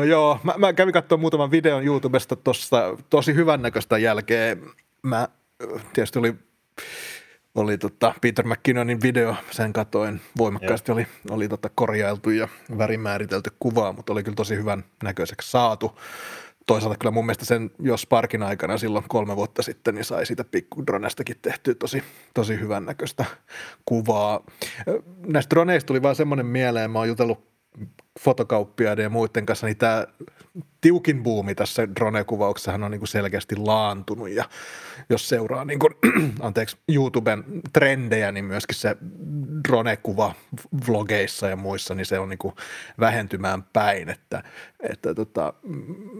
Ö, 0.00 0.04
Joo, 0.04 0.40
mä, 0.42 0.54
mä 0.58 0.72
kävin 0.72 0.92
katsomaan 0.94 1.20
muutaman 1.20 1.50
videon 1.50 1.84
YouTubesta 1.84 2.36
tuosta 2.36 2.96
tosi 3.10 3.34
hyvännäköistä 3.34 3.98
jälkeen. 3.98 4.62
Mä 5.02 5.28
tietysti 5.92 6.18
oli, 6.18 6.34
oli 7.54 7.78
tota 7.78 8.14
Peter 8.20 8.46
McKinnonin 8.46 9.02
video, 9.02 9.36
sen 9.50 9.72
katoin 9.72 10.20
voimakkaasti, 10.38 10.92
oli, 10.92 11.06
oli 11.30 11.48
tota 11.48 11.70
korjailtu 11.74 12.30
ja 12.30 12.48
värimääritelty 12.78 13.50
kuva, 13.60 13.92
mutta 13.92 14.12
oli 14.12 14.22
kyllä 14.22 14.36
tosi 14.36 14.56
hyvän 14.56 14.84
näköiseksi 15.02 15.50
saatu. 15.50 15.98
Toisaalta 16.66 16.98
kyllä 16.98 17.10
mun 17.10 17.26
mielestä 17.26 17.44
sen 17.44 17.70
jo 17.78 17.96
Sparkin 17.96 18.42
aikana 18.42 18.78
silloin 18.78 19.04
kolme 19.08 19.36
vuotta 19.36 19.62
sitten, 19.62 19.94
niin 19.94 20.04
sai 20.04 20.26
siitä 20.26 20.44
pikkudronestakin 20.44 21.36
tehtyä 21.42 21.74
tosi, 21.74 22.02
tosi 22.34 22.60
hyvän 22.60 22.84
näköistä 22.84 23.24
kuvaa. 23.84 24.44
Näistä 25.26 25.50
droneista 25.50 25.86
tuli 25.86 26.02
vaan 26.02 26.16
semmoinen 26.16 26.46
mieleen, 26.46 26.90
mä 26.90 26.98
oon 26.98 27.08
jutellut 27.08 27.48
fotokauppiaiden 28.20 29.02
ja 29.02 29.10
muiden 29.10 29.46
kanssa, 29.46 29.66
niin 29.66 29.76
tämä 29.76 30.06
tiukin 30.80 31.22
buumi 31.22 31.54
tässä 31.54 31.88
drone-kuvauksessahan 32.00 32.82
on 32.82 32.90
niin 32.90 33.00
kuin 33.00 33.08
selkeästi 33.08 33.56
laantunut 33.56 34.28
ja 34.28 34.44
jos 35.10 35.28
seuraa 35.28 35.64
niin 35.64 35.78
kuin, 35.78 35.94
anteeksi, 36.40 36.76
YouTuben 36.88 37.44
trendejä, 37.72 38.32
niin 38.32 38.44
myöskin 38.44 38.76
se 38.76 38.96
drone-kuva 39.68 40.34
vlogeissa 40.88 41.48
ja 41.48 41.56
muissa, 41.56 41.94
niin 41.94 42.06
se 42.06 42.18
on 42.18 42.28
niin 42.28 42.38
kuin 42.38 42.54
vähentymään 43.00 43.62
päin, 43.62 44.08
että, 44.08 44.42
että 44.80 45.14
tota, 45.14 45.52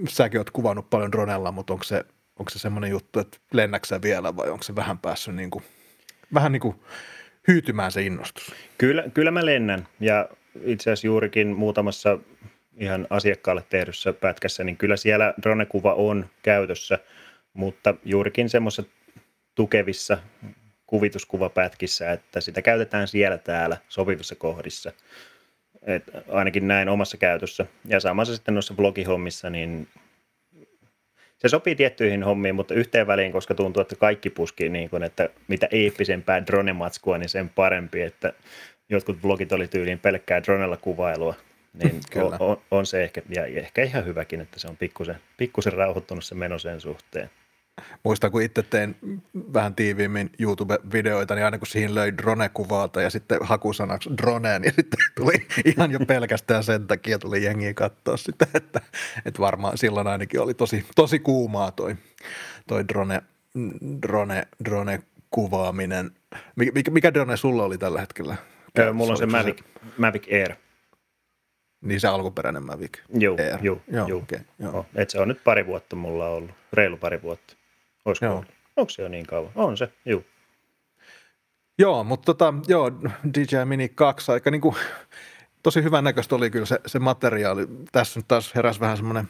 säkin 0.09 0.41
oot 0.41 0.51
kuvannut 0.51 0.91
paljon 0.91 1.13
dronella, 1.13 1.53
mutta 1.53 1.73
onko 1.73 1.85
se, 1.85 2.05
onko 2.39 2.51
se 2.51 2.59
semmoinen 2.59 2.91
juttu, 2.91 3.21
että 3.21 3.39
lennäksä 3.53 4.03
vielä 4.03 4.37
vai 4.37 4.51
onko 4.51 4.63
se 4.63 4.77
vähän 4.77 4.99
päässyt 4.99 5.35
niin 5.35 5.51
kuin, 5.51 5.65
vähän 6.35 6.53
niin 6.53 6.61
kuin 6.61 6.81
hyytymään 7.49 7.93
se 7.93 8.03
innostus? 8.03 8.55
Kyllä, 8.79 9.05
kyllä 9.15 9.31
mä 9.31 9.47
lennän 9.47 9.89
ja 10.01 10.29
itse 10.65 10.91
asiassa 10.91 11.07
juurikin 11.07 11.49
muutamassa 11.49 12.19
ihan 12.77 13.07
asiakkaalle 13.11 13.65
tehdyssä 13.71 14.13
pätkässä, 14.13 14.65
niin 14.65 14.77
kyllä 14.77 14.97
siellä 14.97 15.35
dronekuva 15.43 15.95
on 15.95 16.27
käytössä, 16.43 16.99
mutta 17.53 17.95
juurikin 18.05 18.49
semmoisessa 18.49 18.93
tukevissa 19.55 20.19
kuvituskuvapätkissä, 20.87 22.13
että 22.13 22.41
sitä 22.41 22.63
käytetään 22.63 23.09
siellä 23.09 23.39
täällä 23.39 23.77
sopivissa 23.89 24.35
kohdissa. 24.35 24.93
Et 25.83 26.05
ainakin 26.29 26.69
näin 26.69 26.89
omassa 26.89 27.17
käytössä. 27.17 27.67
Ja 27.85 28.01
samassa 28.01 28.35
sitten 28.35 28.55
noissa 28.55 28.75
blogihommissa, 28.75 29.51
niin 29.51 29.89
se 31.39 31.49
sopii 31.49 31.75
tiettyihin 31.75 32.23
hommiin, 32.23 32.55
mutta 32.55 32.75
yhteen 32.75 33.07
väliin, 33.07 33.33
koska 33.33 33.55
tuntuu, 33.55 33.81
että 33.81 33.97
kaikki 33.97 34.31
puskii 34.31 34.69
niin 34.69 34.91
kuin, 34.91 35.03
että 35.03 35.29
mitä 35.49 35.69
eeppisempää 35.71 36.47
dronematskua, 36.47 37.19
niin 37.19 37.29
sen 37.29 37.49
parempi, 37.49 38.03
että 38.03 38.33
jotkut 38.89 39.23
vlogit 39.23 39.53
oli 39.53 39.69
tyyliin 39.69 39.99
pelkkää 39.99 40.43
dronella 40.43 40.77
kuvailua, 40.77 41.35
niin 41.83 42.01
on, 42.25 42.37
on, 42.39 42.57
on, 42.71 42.87
se 42.87 43.05
ehkä, 43.05 43.23
ja 43.29 43.45
ehkä 43.45 43.83
ihan 43.83 44.05
hyväkin, 44.05 44.41
että 44.41 44.59
se 44.59 44.69
on 44.69 44.77
pikkusen, 44.77 45.17
pikkusen 45.37 45.73
rauhoittunut 45.73 46.25
se 46.25 46.35
meno 46.35 46.59
sen 46.59 46.81
suhteen. 46.81 47.31
Muistan, 48.05 48.31
kun 48.31 48.43
itse 48.43 48.63
tein 48.63 48.97
vähän 49.53 49.75
tiiviimmin 49.75 50.31
YouTube-videoita, 50.41 51.35
niin 51.35 51.45
aina 51.45 51.59
kun 51.59 51.67
siihen 51.67 51.95
löi 51.95 52.13
drone-kuvaalta 52.13 53.03
ja 53.03 53.11
sitten 53.11 53.39
hakusanaksi 53.43 54.11
drone, 54.23 54.59
niin 54.59 54.75
sitten 54.77 54.99
tuli 55.17 55.47
ihan 55.65 55.91
jo 55.91 55.99
pelkästään 56.07 56.65
sen 56.65 56.87
takia 56.87 57.19
tuli 57.19 57.45
jengiä 57.45 57.75
katsoa 57.75 58.17
sitä, 58.17 58.47
että, 58.55 58.81
että 59.25 59.39
varmaan 59.39 59.79
silloin 59.79 60.07
ainakin 60.07 60.41
oli 60.41 60.55
tosi, 60.55 60.87
tosi 60.97 61.19
kuumaa 61.19 61.71
toi, 61.71 61.97
toi 62.67 62.89
drone, 62.89 63.23
drone, 64.03 64.49
drone 64.65 65.03
kuvaaminen. 65.31 66.11
Mikä, 66.57 66.91
mikä 66.91 67.15
drone 67.15 67.37
sulla 67.37 67.65
oli 67.65 67.79
tällä 67.79 68.01
hetkellä? 68.01 68.37
Öö, 68.79 68.93
mulla 68.93 69.13
on 69.13 69.17
se 69.19 69.27
Mavic, 69.27 69.61
Mavic 69.99 70.27
Air. 70.33 70.55
Niin 71.81 72.01
se 72.01 72.09
alkuperäinen 72.09 72.67
Mavic 72.67 72.99
Joo, 73.15 73.37
Air. 73.39 73.59
joo, 73.63 73.81
joo. 73.93 74.09
joo. 74.09 74.19
Okay, 74.19 74.41
joo. 74.59 74.79
Oh, 74.79 74.87
et 74.95 75.11
se 75.11 75.21
on 75.21 75.29
nyt 75.29 75.45
pari 75.45 75.67
vuotta 75.67 75.97
mulla 75.97 76.29
ollut, 76.29 76.51
reilu 76.73 76.97
pari 76.97 77.23
vuotta. 77.23 77.57
Olisiko 78.05 78.27
joo. 78.27 78.35
Ollut? 78.35 78.49
Onko 78.77 78.91
se 78.91 79.03
jo 79.03 79.09
niin 79.09 79.27
kauan? 79.27 79.53
On 79.55 79.77
se, 79.77 79.93
joo. 80.05 80.23
Joo, 81.79 82.05
mutta 82.05 82.27
tota, 82.27 82.55
joo, 82.69 82.91
DJI 83.35 83.65
Mini 83.65 83.89
2 83.89 84.33
aika 84.33 84.51
niin 84.51 84.61
kuin, 84.61 84.75
tosi 85.63 85.83
hyvän 85.83 86.05
näköistä 86.05 86.35
oli 86.37 86.51
kyllä 86.51 86.67
se, 86.67 86.81
se 86.87 86.99
materiaali. 86.99 87.67
Tässä 87.93 88.21
nyt 88.21 88.29
taas 88.29 88.55
heräsi 88.55 88.81
vähän 88.81 88.97
semmoinen 88.97 89.29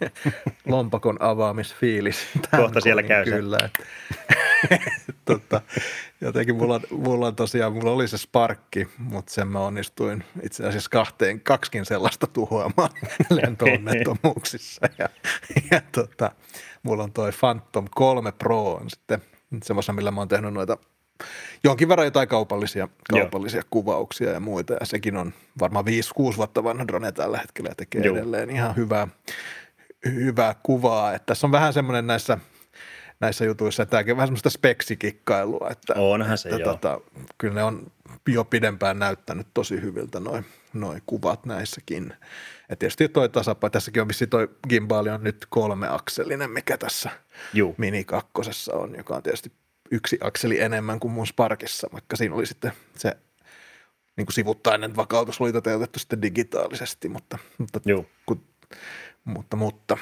lompakon 0.66 1.16
avaamisfiilis. 1.22 2.26
Kohta 2.56 2.80
siellä 2.80 3.02
käy 3.02 3.24
Kyllä. 3.24 3.58
Että, 3.64 3.84
tota, 5.24 5.60
jotenkin 6.20 6.56
mulla, 6.56 6.80
mulla 6.90 7.26
on 7.26 7.36
tosiaan, 7.36 7.72
mulla 7.72 7.90
oli 7.90 8.08
se 8.08 8.18
sparkki, 8.18 8.88
mutta 8.98 9.32
sen 9.32 9.48
mä 9.48 9.60
onnistuin 9.60 10.24
itse 10.42 10.66
asiassa 10.66 10.90
kahteen, 10.90 11.40
kaksikin 11.40 11.84
sellaista 11.84 12.26
tuhoamaan 12.26 12.90
lentoonnettomuuksissa. 13.30 14.86
Ja, 14.98 15.08
ja 15.70 15.80
tota, 15.92 16.30
mulla 16.82 17.02
on 17.02 17.12
toi 17.12 17.32
Phantom 17.40 17.86
3 17.94 18.32
Pro 18.32 18.72
on 18.72 18.90
sitten 18.90 19.22
semmoisen, 19.62 19.94
millä 19.94 20.10
mä 20.10 20.20
oon 20.20 20.28
tehnyt 20.28 20.54
noita 20.54 20.76
jonkin 21.64 21.88
verran 21.88 22.06
jotain 22.06 22.28
kaupallisia, 22.28 22.88
kaupallisia 23.10 23.58
Joo. 23.58 23.68
kuvauksia 23.70 24.30
ja 24.30 24.40
muita. 24.40 24.74
Ja 24.80 24.86
sekin 24.86 25.16
on 25.16 25.32
varmaan 25.60 25.84
5-6 26.32 26.36
vuotta 26.36 26.64
vanha 26.64 26.86
drone 26.86 27.12
tällä 27.12 27.38
hetkellä 27.38 27.68
ja 27.68 27.74
tekee 27.74 28.02
Joo. 28.02 28.16
edelleen 28.16 28.50
ihan 28.50 28.76
hyvää, 28.76 29.08
hyvää 30.06 30.54
kuvaa. 30.62 31.14
Että 31.14 31.26
tässä 31.26 31.46
on 31.46 31.52
vähän 31.52 31.72
semmoinen 31.72 32.06
näissä, 32.06 32.38
näissä 33.20 33.44
jutuissa, 33.44 33.82
että 33.82 33.90
tämäkin 33.90 34.12
on 34.12 34.16
vähän 34.16 34.28
semmoista 34.28 34.50
speksikikkailua. 34.50 35.68
Että, 35.70 35.94
Onhan 35.96 36.38
se 36.38 36.48
että, 36.48 36.64
tota, 36.64 37.00
Kyllä 37.38 37.54
ne 37.54 37.64
on 37.64 37.86
jo 38.28 38.44
pidempään 38.44 38.98
näyttänyt 38.98 39.46
tosi 39.54 39.82
hyviltä 39.82 40.20
noin 40.20 40.44
noi 40.72 40.98
kuvat 41.06 41.46
näissäkin. 41.46 42.14
Ja 42.68 42.76
tietysti 42.76 43.08
toi 43.08 43.28
tasapaino, 43.28 43.70
tässäkin 43.70 44.02
on 44.02 44.08
vissi 44.08 44.26
toi 44.26 44.48
gimbali 44.68 45.10
on 45.10 45.24
nyt 45.24 45.46
kolme 45.48 45.88
akselinen, 45.88 46.50
mikä 46.50 46.78
tässä 46.78 47.10
Juu. 47.54 47.74
Mini 47.78 48.04
kakkosessa 48.04 48.74
on, 48.74 48.94
joka 48.96 49.16
on 49.16 49.22
tietysti 49.22 49.52
yksi 49.90 50.18
akseli 50.20 50.60
enemmän 50.60 51.00
kuin 51.00 51.12
mun 51.12 51.26
Sparkissa, 51.26 51.88
vaikka 51.92 52.16
siinä 52.16 52.34
oli 52.34 52.46
sitten 52.46 52.72
se 52.96 53.16
niin 54.16 54.26
kuin 54.26 54.34
sivuttainen 54.34 54.96
vakautus 54.96 55.40
oli 55.40 55.52
toteutettu 55.52 55.98
sitten 55.98 56.22
digitaalisesti, 56.22 57.08
mutta, 57.08 57.38
mutta, 57.58 57.80
Joo. 57.84 58.04
Kun, 58.26 58.42
mutta, 59.24 59.56
mutta, 59.56 59.96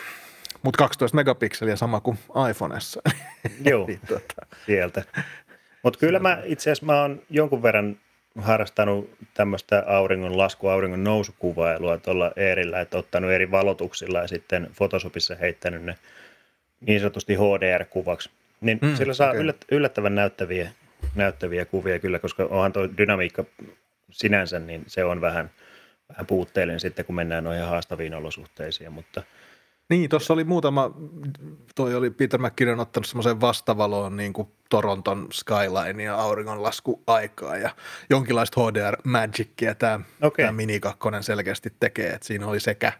mutta 0.63 0.79
12 0.79 1.17
megapikseliä 1.17 1.77
sama 1.77 2.01
kuin 2.01 2.19
iPhoneessa. 2.51 3.03
Joo, 3.65 3.87
niin, 3.89 4.01
tota. 4.09 4.47
sieltä. 4.67 5.05
Mutta 5.83 5.99
kyllä 5.99 6.19
mä 6.19 6.43
itse 6.45 6.71
asiassa 6.71 6.87
mä 6.87 7.01
oon 7.01 7.23
jonkun 7.31 7.63
verran 7.63 7.97
harrastanut 8.39 9.11
tämmöistä 9.35 9.85
auringon 9.87 10.39
lasku, 10.39 10.69
auringon 10.69 11.05
nousukuvailua 11.05 11.99
tuolla 11.99 12.33
Eerillä, 12.37 12.81
että 12.81 12.99
ottanut 12.99 13.31
eri 13.31 13.51
valotuksilla 13.51 14.19
ja 14.19 14.29
sitten 14.29 14.71
Photoshopissa 14.77 15.35
heittänyt 15.35 15.83
ne 15.83 15.95
niin 16.81 17.01
sanotusti 17.01 17.35
HDR-kuvaksi. 17.35 18.31
Niin 18.61 18.79
mm, 18.83 18.97
sillä 18.97 19.15
saa 19.15 19.31
okay. 19.31 19.41
yllät, 19.41 19.57
yllättävän 19.71 20.15
näyttäviä, 20.15 20.71
näyttäviä 21.15 21.65
kuvia 21.65 21.99
kyllä, 21.99 22.19
koska 22.19 22.45
onhan 22.45 22.73
tuo 22.73 22.89
dynamiikka 22.99 23.45
sinänsä, 24.11 24.59
niin 24.59 24.85
se 24.87 25.05
on 25.05 25.21
vähän, 25.21 25.51
vähän 26.09 26.27
puutteellinen 26.27 26.81
sitten, 26.81 27.05
kun 27.05 27.15
mennään 27.15 27.45
noihin 27.45 27.65
haastaviin 27.65 28.15
olosuhteisiin, 28.15 28.93
mutta– 28.93 29.23
niin, 29.89 30.11
tuossa 30.11 30.33
oli 30.33 30.45
muutama, 30.45 30.91
toi 31.75 31.95
oli 31.95 32.11
Peter 32.11 32.41
McKinnon 32.41 32.81
ottanut 32.81 33.07
semmoisen 33.07 33.41
vastavaloon 33.41 34.17
niin 34.17 34.33
kuin 34.33 34.49
Toronton 34.69 35.29
skyline 35.33 36.03
ja 36.03 36.17
auringonlasku 36.17 37.03
aikaa 37.07 37.57
ja 37.57 37.71
jonkinlaista 38.11 38.61
HDR 38.61 38.97
Magicia 39.05 39.75
tämä, 39.75 40.01
okay. 40.23 40.45
tämä 40.45 40.53
Mini 40.53 40.81
2 40.81 40.99
selkeästi 41.21 41.73
tekee, 41.81 42.11
että 42.11 42.27
siinä 42.27 42.47
oli 42.47 42.61
sekä 42.61 42.93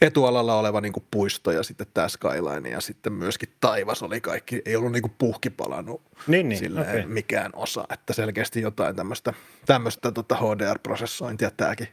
etualalla 0.00 0.54
oleva 0.54 0.80
niin 0.80 0.92
kuin 0.92 1.06
puisto 1.10 1.50
ja 1.50 1.62
sitten 1.62 1.86
tämä 1.94 2.08
skyline 2.08 2.68
ja 2.68 2.80
sitten 2.80 3.12
myöskin 3.12 3.48
taivas 3.60 4.02
oli 4.02 4.20
kaikki, 4.20 4.62
ei 4.64 4.76
ollut 4.76 4.92
niin 4.92 5.02
kuin 5.02 5.14
puhki 5.18 5.50
palannut 5.50 6.02
niin, 6.26 6.48
niin, 6.48 6.78
okay. 6.78 7.06
mikään 7.06 7.50
osa, 7.54 7.84
että 7.92 8.12
selkeästi 8.12 8.60
jotain 8.60 8.96
tämmöistä, 8.96 9.32
tämmöistä 9.66 10.12
tota 10.12 10.34
HDR-prosessointia 10.36 11.50
tämäkin, 11.56 11.88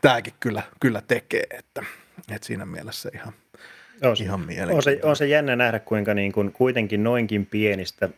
tämäkin 0.00 0.34
kyllä, 0.40 0.62
kyllä 0.80 1.02
tekee, 1.08 1.46
että, 1.50 1.84
että 2.28 2.46
siinä 2.46 2.66
mielessä 2.66 3.10
ihan– 3.14 3.32
on, 4.02 4.16
ihan 4.20 4.46
on 4.72 4.82
se, 4.82 5.00
on 5.02 5.16
se 5.16 5.26
jännä 5.26 5.56
nähdä, 5.56 5.78
kuinka 5.78 6.14
niin 6.14 6.32
kuin 6.32 6.52
kuitenkin 6.52 7.04
noinkin 7.04 7.46
pienistä 7.46 8.08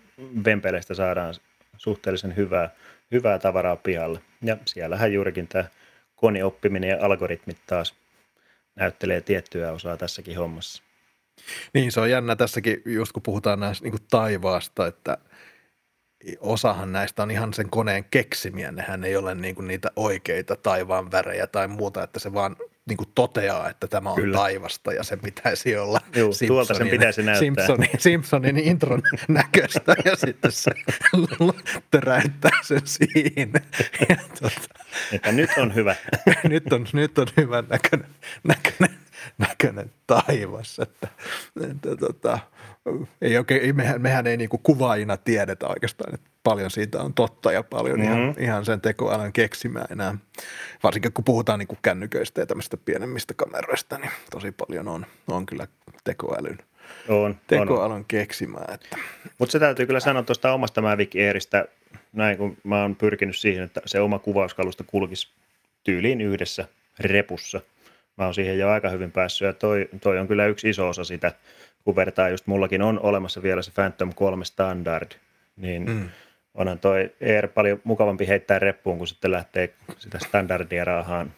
vempeleistä 0.44 0.94
saadaan 0.94 1.34
suhteellisen 1.76 2.36
hyvää, 2.36 2.70
hyvää 3.10 3.38
tavaraa 3.38 3.76
pihalle. 3.76 4.20
Ja 4.42 4.56
siellähän 4.64 5.12
juurikin 5.12 5.48
tämä 5.48 5.64
koneoppiminen 6.16 6.90
ja 6.90 6.98
algoritmit 7.00 7.58
taas 7.66 7.94
näyttelee 8.76 9.20
tiettyä 9.20 9.72
osaa 9.72 9.96
tässäkin 9.96 10.36
hommassa. 10.36 10.82
Niin, 11.74 11.92
se 11.92 12.00
on 12.00 12.10
jännä 12.10 12.36
tässäkin, 12.36 12.82
just 12.84 13.12
kun 13.12 13.22
puhutaan 13.22 13.60
näistä 13.60 13.84
niin 13.84 14.06
taivaasta, 14.10 14.86
että 14.86 15.18
osahan 16.40 16.92
näistä 16.92 17.22
on 17.22 17.30
ihan 17.30 17.54
sen 17.54 17.70
koneen 17.70 18.04
keksimiä, 18.04 18.72
nehän 18.72 19.04
ei 19.04 19.16
ole 19.16 19.34
niin 19.34 19.54
kuin 19.54 19.68
niitä 19.68 19.90
oikeita 19.96 20.56
taivaan 20.56 21.12
värejä 21.12 21.46
tai 21.46 21.68
muuta, 21.68 22.02
että 22.02 22.20
se 22.20 22.32
vaan 22.32 22.56
niin 22.88 22.96
kuin 22.96 23.08
toteaa, 23.14 23.70
että 23.70 23.86
tämä 23.86 24.10
on 24.10 24.16
Kyllä. 24.16 24.36
taivasta 24.36 24.92
ja 24.92 25.02
sen 25.02 25.20
pitäisi 25.20 25.76
olla 25.76 26.00
Juu, 26.16 26.32
tuolta 26.46 26.74
sen 26.74 26.88
pitäisi 26.88 27.22
näyttää. 27.22 27.66
Simpsonin, 27.66 27.90
Simpsonin 27.98 28.58
intron 28.58 29.02
näköistä 29.28 29.96
ja 30.04 30.16
sitten 30.16 30.52
se 30.52 30.70
töräyttää 31.90 32.58
sen 32.62 32.80
siinä. 32.84 33.60
Ja 34.08 34.16
tuota, 34.38 34.60
että 35.12 35.32
nyt 35.32 35.50
on 35.56 35.74
hyvä. 35.74 35.96
nyt, 36.44 36.72
on, 36.72 36.86
nyt 36.92 37.18
on 37.18 37.26
hyvän 37.36 37.66
näköinen, 37.68 38.08
näköinen, 38.44 38.98
näköinen 39.38 39.92
taivas. 40.06 40.78
Että, 40.78 41.08
että, 41.70 41.96
tota, 41.96 42.38
ei 43.22 43.38
oikein, 43.38 43.76
mehän, 43.76 44.02
mehän 44.02 44.26
ei 44.26 44.36
niin 44.36 44.48
kuin 44.48 44.62
kuvaajina 44.62 45.16
tiedetä 45.16 45.66
oikeastaan, 45.66 46.14
että 46.14 46.30
paljon 46.42 46.70
siitä 46.70 47.02
on 47.02 47.14
totta 47.14 47.52
ja 47.52 47.62
paljon 47.62 48.00
mm-hmm. 48.00 48.14
ihan, 48.14 48.34
ihan 48.38 48.64
sen 48.64 48.80
tekoälyn 48.80 49.32
keksimää 49.32 49.84
enää. 49.90 50.14
Varsinkin 50.82 51.12
kun 51.12 51.24
puhutaan 51.24 51.58
niin 51.58 51.66
kuin 51.66 51.78
kännyköistä 51.82 52.40
ja 52.40 52.46
tämmöistä 52.46 52.76
pienemmistä 52.76 53.34
kameroista, 53.34 53.98
niin 53.98 54.10
tosi 54.30 54.52
paljon 54.52 54.88
on, 54.88 55.06
on 55.28 55.46
kyllä 55.46 55.66
tekoälyn, 56.04 56.58
on, 57.08 57.36
tekoälyn 57.46 57.96
on. 57.96 58.04
keksimää. 58.04 58.64
Että. 58.74 58.96
Mutta 59.38 59.52
se 59.52 59.58
täytyy 59.58 59.86
kyllä 59.86 60.00
sanoa 60.00 60.22
tuosta 60.22 60.52
omasta 60.52 60.82
Mavic 60.82 61.14
Airistä, 61.16 61.64
näin 62.12 62.38
kun 62.38 62.56
mä 62.64 62.82
oon 62.82 62.96
pyrkinyt 62.96 63.36
siihen, 63.36 63.64
että 63.64 63.80
se 63.86 64.00
oma 64.00 64.18
kuvauskalusta 64.18 64.84
kulkisi 64.86 65.28
tyyliin 65.84 66.20
yhdessä 66.20 66.68
repussa– 67.00 67.60
Mä 68.16 68.24
oon 68.24 68.34
siihen 68.34 68.58
jo 68.58 68.70
aika 68.70 68.88
hyvin 68.88 69.12
päässyt 69.12 69.46
ja 69.46 69.52
toi, 69.52 69.88
toi 70.00 70.18
on 70.18 70.28
kyllä 70.28 70.46
yksi 70.46 70.70
iso 70.70 70.88
osa 70.88 71.04
sitä, 71.04 71.32
kun 71.84 71.96
vertaa 71.96 72.28
just 72.28 72.46
mullakin 72.46 72.82
on 72.82 73.00
olemassa 73.00 73.42
vielä 73.42 73.62
se 73.62 73.70
Phantom 73.70 74.12
3 74.14 74.44
Standard, 74.44 75.12
niin 75.56 75.90
mm. 75.90 76.08
onhan 76.54 76.78
toi 76.78 77.10
ER 77.20 77.48
paljon 77.48 77.80
mukavampi 77.84 78.28
heittää 78.28 78.58
reppuun, 78.58 78.98
kun 78.98 79.06
sitten 79.06 79.30
lähtee 79.30 79.74
sitä 79.98 80.18
standardia 80.18 80.84
raahaan 80.84 81.32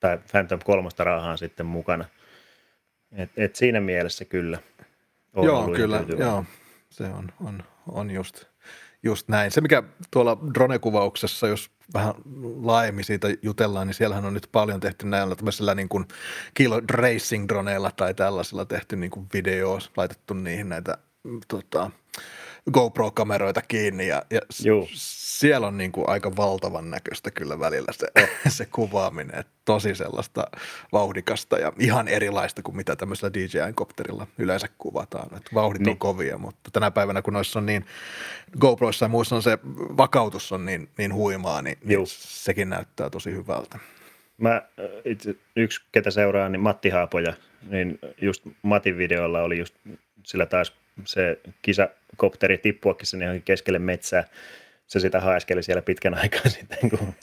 tai 0.00 0.18
Phantom 0.30 0.60
3 0.64 0.88
raahaan 0.98 1.38
sitten 1.38 1.66
mukana. 1.66 2.04
Et, 3.12 3.30
et 3.36 3.56
siinä 3.56 3.80
mielessä 3.80 4.24
kyllä. 4.24 4.58
Joo, 5.42 5.68
kyllä, 5.68 6.04
joo. 6.18 6.44
Se 6.90 7.04
on, 7.04 7.32
on, 7.44 7.62
on 7.88 8.10
just, 8.10 8.44
just 9.02 9.28
näin. 9.28 9.50
Se, 9.50 9.60
mikä 9.60 9.82
tuolla 10.10 10.38
drone-kuvauksessa, 10.54 11.48
jos 11.48 11.70
vähän 11.94 12.14
laajemmin 12.62 13.04
siitä 13.04 13.28
jutellaan, 13.42 13.86
niin 13.86 13.94
siellähän 13.94 14.24
on 14.24 14.34
nyt 14.34 14.48
paljon 14.52 14.80
tehty 14.80 15.06
näillä 15.06 15.36
tämmöisillä 15.36 15.74
niin 15.74 15.88
kuin 15.88 16.08
kilo 16.54 16.80
racing 16.90 17.48
droneilla 17.48 17.90
tai 17.90 18.14
tällaisilla 18.14 18.64
tehty 18.64 18.96
niin 18.96 19.10
kuin 19.10 19.26
video, 19.34 19.78
laitettu 19.96 20.34
niihin 20.34 20.68
näitä 20.68 20.98
tota, 21.48 21.90
GoPro-kameroita 22.72 23.62
kiinni 23.68 24.08
ja, 24.08 24.22
ja 24.30 24.40
siellä 24.94 25.66
on 25.66 25.78
niin 25.78 25.92
kuin 25.92 26.08
aika 26.08 26.36
valtavan 26.36 26.90
näköistä 26.90 27.30
kyllä 27.30 27.58
välillä 27.58 27.92
se, 27.92 28.06
oh. 28.22 28.28
se 28.58 28.66
kuvaaminen, 28.66 29.38
että 29.38 29.52
tosi 29.64 29.94
sellaista 29.94 30.46
vauhdikasta 30.92 31.58
ja 31.58 31.72
ihan 31.78 32.08
erilaista 32.08 32.62
kuin 32.62 32.76
mitä 32.76 32.96
tämmöisellä 32.96 33.34
DJI-kopterilla 33.34 34.26
yleensä 34.38 34.68
kuvataan. 34.78 35.36
Että 35.36 35.50
vauhdit 35.54 35.82
niin. 35.82 35.90
on 35.90 35.98
kovia, 35.98 36.38
mutta 36.38 36.70
tänä 36.72 36.90
päivänä 36.90 37.22
kun 37.22 37.32
noissa 37.32 37.58
on 37.58 37.66
niin, 37.66 37.86
GoProissa 38.60 39.04
ja 39.04 39.08
muissa 39.08 39.36
on 39.36 39.42
se 39.42 39.58
vakautus 39.96 40.52
on 40.52 40.66
niin, 40.66 40.88
niin 40.98 41.14
huimaa, 41.14 41.62
niin, 41.62 41.78
niin 41.84 42.00
sekin 42.06 42.68
näyttää 42.68 43.10
tosi 43.10 43.32
hyvältä. 43.32 43.78
Mä 44.38 44.54
äh, 44.56 44.86
itse, 45.04 45.34
yksi, 45.56 45.80
ketä 45.92 46.10
seuraa, 46.10 46.48
niin 46.48 46.60
Matti 46.60 46.88
Haapoja, 46.88 47.32
niin 47.70 47.98
just 48.20 48.42
Matin 48.62 48.98
videolla 48.98 49.42
oli 49.42 49.58
just, 49.58 49.74
sillä 50.22 50.46
taas 50.46 50.72
se 51.04 51.40
kisakopteri 51.62 52.58
tippuakin 52.58 53.06
sinne 53.06 53.24
johonkin 53.24 53.44
keskelle 53.44 53.78
metsää. 53.78 54.24
Se 54.86 55.00
sitä 55.00 55.20
haeskeli 55.20 55.62
siellä 55.62 55.82
pitkän 55.82 56.14
aikaa 56.14 56.48
sitten, 56.58 56.90
kun 56.90 57.14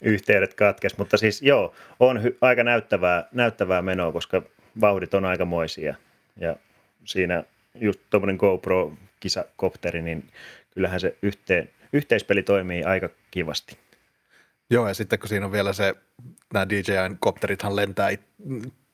yhteydet 0.00 0.54
katkesi. 0.54 0.96
Mutta 0.98 1.16
siis 1.16 1.42
joo, 1.42 1.74
on 2.00 2.16
hy- 2.16 2.36
aika 2.40 2.64
näyttävää, 2.64 3.28
näyttävää 3.32 3.82
menoa, 3.82 4.12
koska 4.12 4.42
vauhdit 4.80 5.14
on 5.14 5.24
aikamoisia. 5.24 5.94
Ja 6.36 6.56
siinä 7.04 7.44
just 7.74 8.00
tuommoinen 8.10 8.36
GoPro-kisakopteri, 8.36 10.02
niin 10.02 10.30
kyllähän 10.74 11.00
se 11.00 11.16
yhteen, 11.22 11.70
yhteispeli 11.92 12.42
toimii 12.42 12.84
aika 12.84 13.10
kivasti. 13.30 13.78
Joo, 14.70 14.88
ja 14.88 14.94
sitten 14.94 15.18
kun 15.18 15.28
siinä 15.28 15.46
on 15.46 15.52
vielä 15.52 15.72
se, 15.72 15.94
nämä 16.54 16.68
DJI-kopterithan 16.68 17.76
lentää 17.76 18.08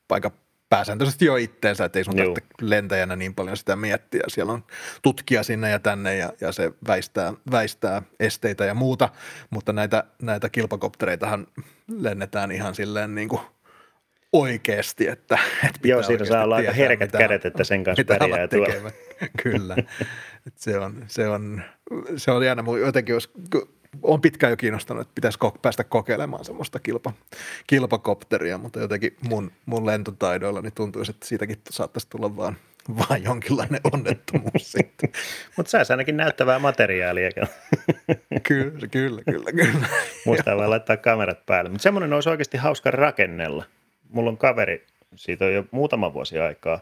aika 0.08 0.30
pääsääntöisesti 0.70 1.24
jo 1.24 1.36
itteensä, 1.36 1.84
että 1.84 1.98
ei 1.98 2.04
sun 2.04 2.16
tarvitse 2.16 2.42
lentäjänä 2.60 3.16
niin 3.16 3.34
paljon 3.34 3.56
sitä 3.56 3.76
miettiä. 3.76 4.22
Siellä 4.28 4.52
on 4.52 4.64
tutkija 5.02 5.42
sinne 5.42 5.70
ja 5.70 5.78
tänne 5.78 6.16
ja, 6.16 6.32
ja 6.40 6.52
se 6.52 6.72
väistää, 6.86 7.32
väistää 7.50 8.02
esteitä 8.20 8.64
ja 8.64 8.74
muuta, 8.74 9.08
mutta 9.50 9.72
näitä, 9.72 10.04
näitä 10.22 10.48
kilpakoptereitahan 10.48 11.46
lennetään 11.88 12.52
ihan 12.52 12.74
silleen 12.74 13.14
niin 13.14 13.28
kuin 13.28 13.40
oikeasti, 14.32 15.08
että, 15.08 15.38
että 15.64 15.88
Joo, 15.88 16.02
siinä 16.02 16.24
saa 16.24 16.44
olla 16.44 16.56
aika 16.56 16.72
herkät 16.72 17.08
mitä, 17.08 17.18
kädet, 17.18 17.46
että 17.46 17.64
sen 17.64 17.84
kanssa 17.84 18.04
pärjää 18.04 18.48
tuolla. 18.48 18.90
Kyllä, 19.42 19.76
se 20.54 20.78
on, 20.78 21.04
se 21.06 21.28
on, 21.28 21.62
se 22.16 22.30
on 22.30 22.46
jännä, 22.46 22.64
jotenkin 22.80 23.12
jos 23.12 23.30
on 24.02 24.20
pitkään 24.20 24.50
jo 24.50 24.56
kiinnostanut, 24.56 25.00
että 25.00 25.14
pitäisi 25.14 25.38
päästä 25.62 25.84
kokeilemaan 25.84 26.44
semmoista 26.44 26.78
kilpa, 26.78 27.12
kilpakopteria, 27.66 28.58
mutta 28.58 28.80
jotenkin 28.80 29.16
mun, 29.28 29.52
mun 29.66 29.86
lentotaidoilla 29.86 30.62
niin 30.62 30.72
tuntuisi, 30.72 31.10
että 31.10 31.26
siitäkin 31.26 31.56
saattaisi 31.70 32.08
tulla 32.10 32.36
vaan, 32.36 32.56
vaan 32.98 33.22
jonkinlainen 33.22 33.80
onnettomuus 33.92 34.72
sitten. 34.72 35.12
mutta 35.56 35.70
saisi 35.70 35.92
ainakin 35.92 36.16
näyttävää 36.16 36.58
materiaalia. 36.58 37.30
kyllä, 38.42 38.88
kyllä, 38.90 39.22
kyllä, 39.30 39.52
kyllä. 39.52 39.86
Muistaa 40.26 40.56
vaan 40.56 40.70
laittaa 40.70 40.96
kamerat 40.96 41.46
päälle. 41.46 41.70
Mutta 41.70 41.82
semmoinen 41.82 42.12
olisi 42.12 42.28
oikeasti 42.28 42.58
hauska 42.58 42.90
rakennella. 42.90 43.64
Mulla 44.08 44.30
on 44.30 44.38
kaveri, 44.38 44.86
siitä 45.14 45.44
on 45.44 45.54
jo 45.54 45.64
muutama 45.70 46.14
vuosi 46.14 46.38
aikaa, 46.38 46.80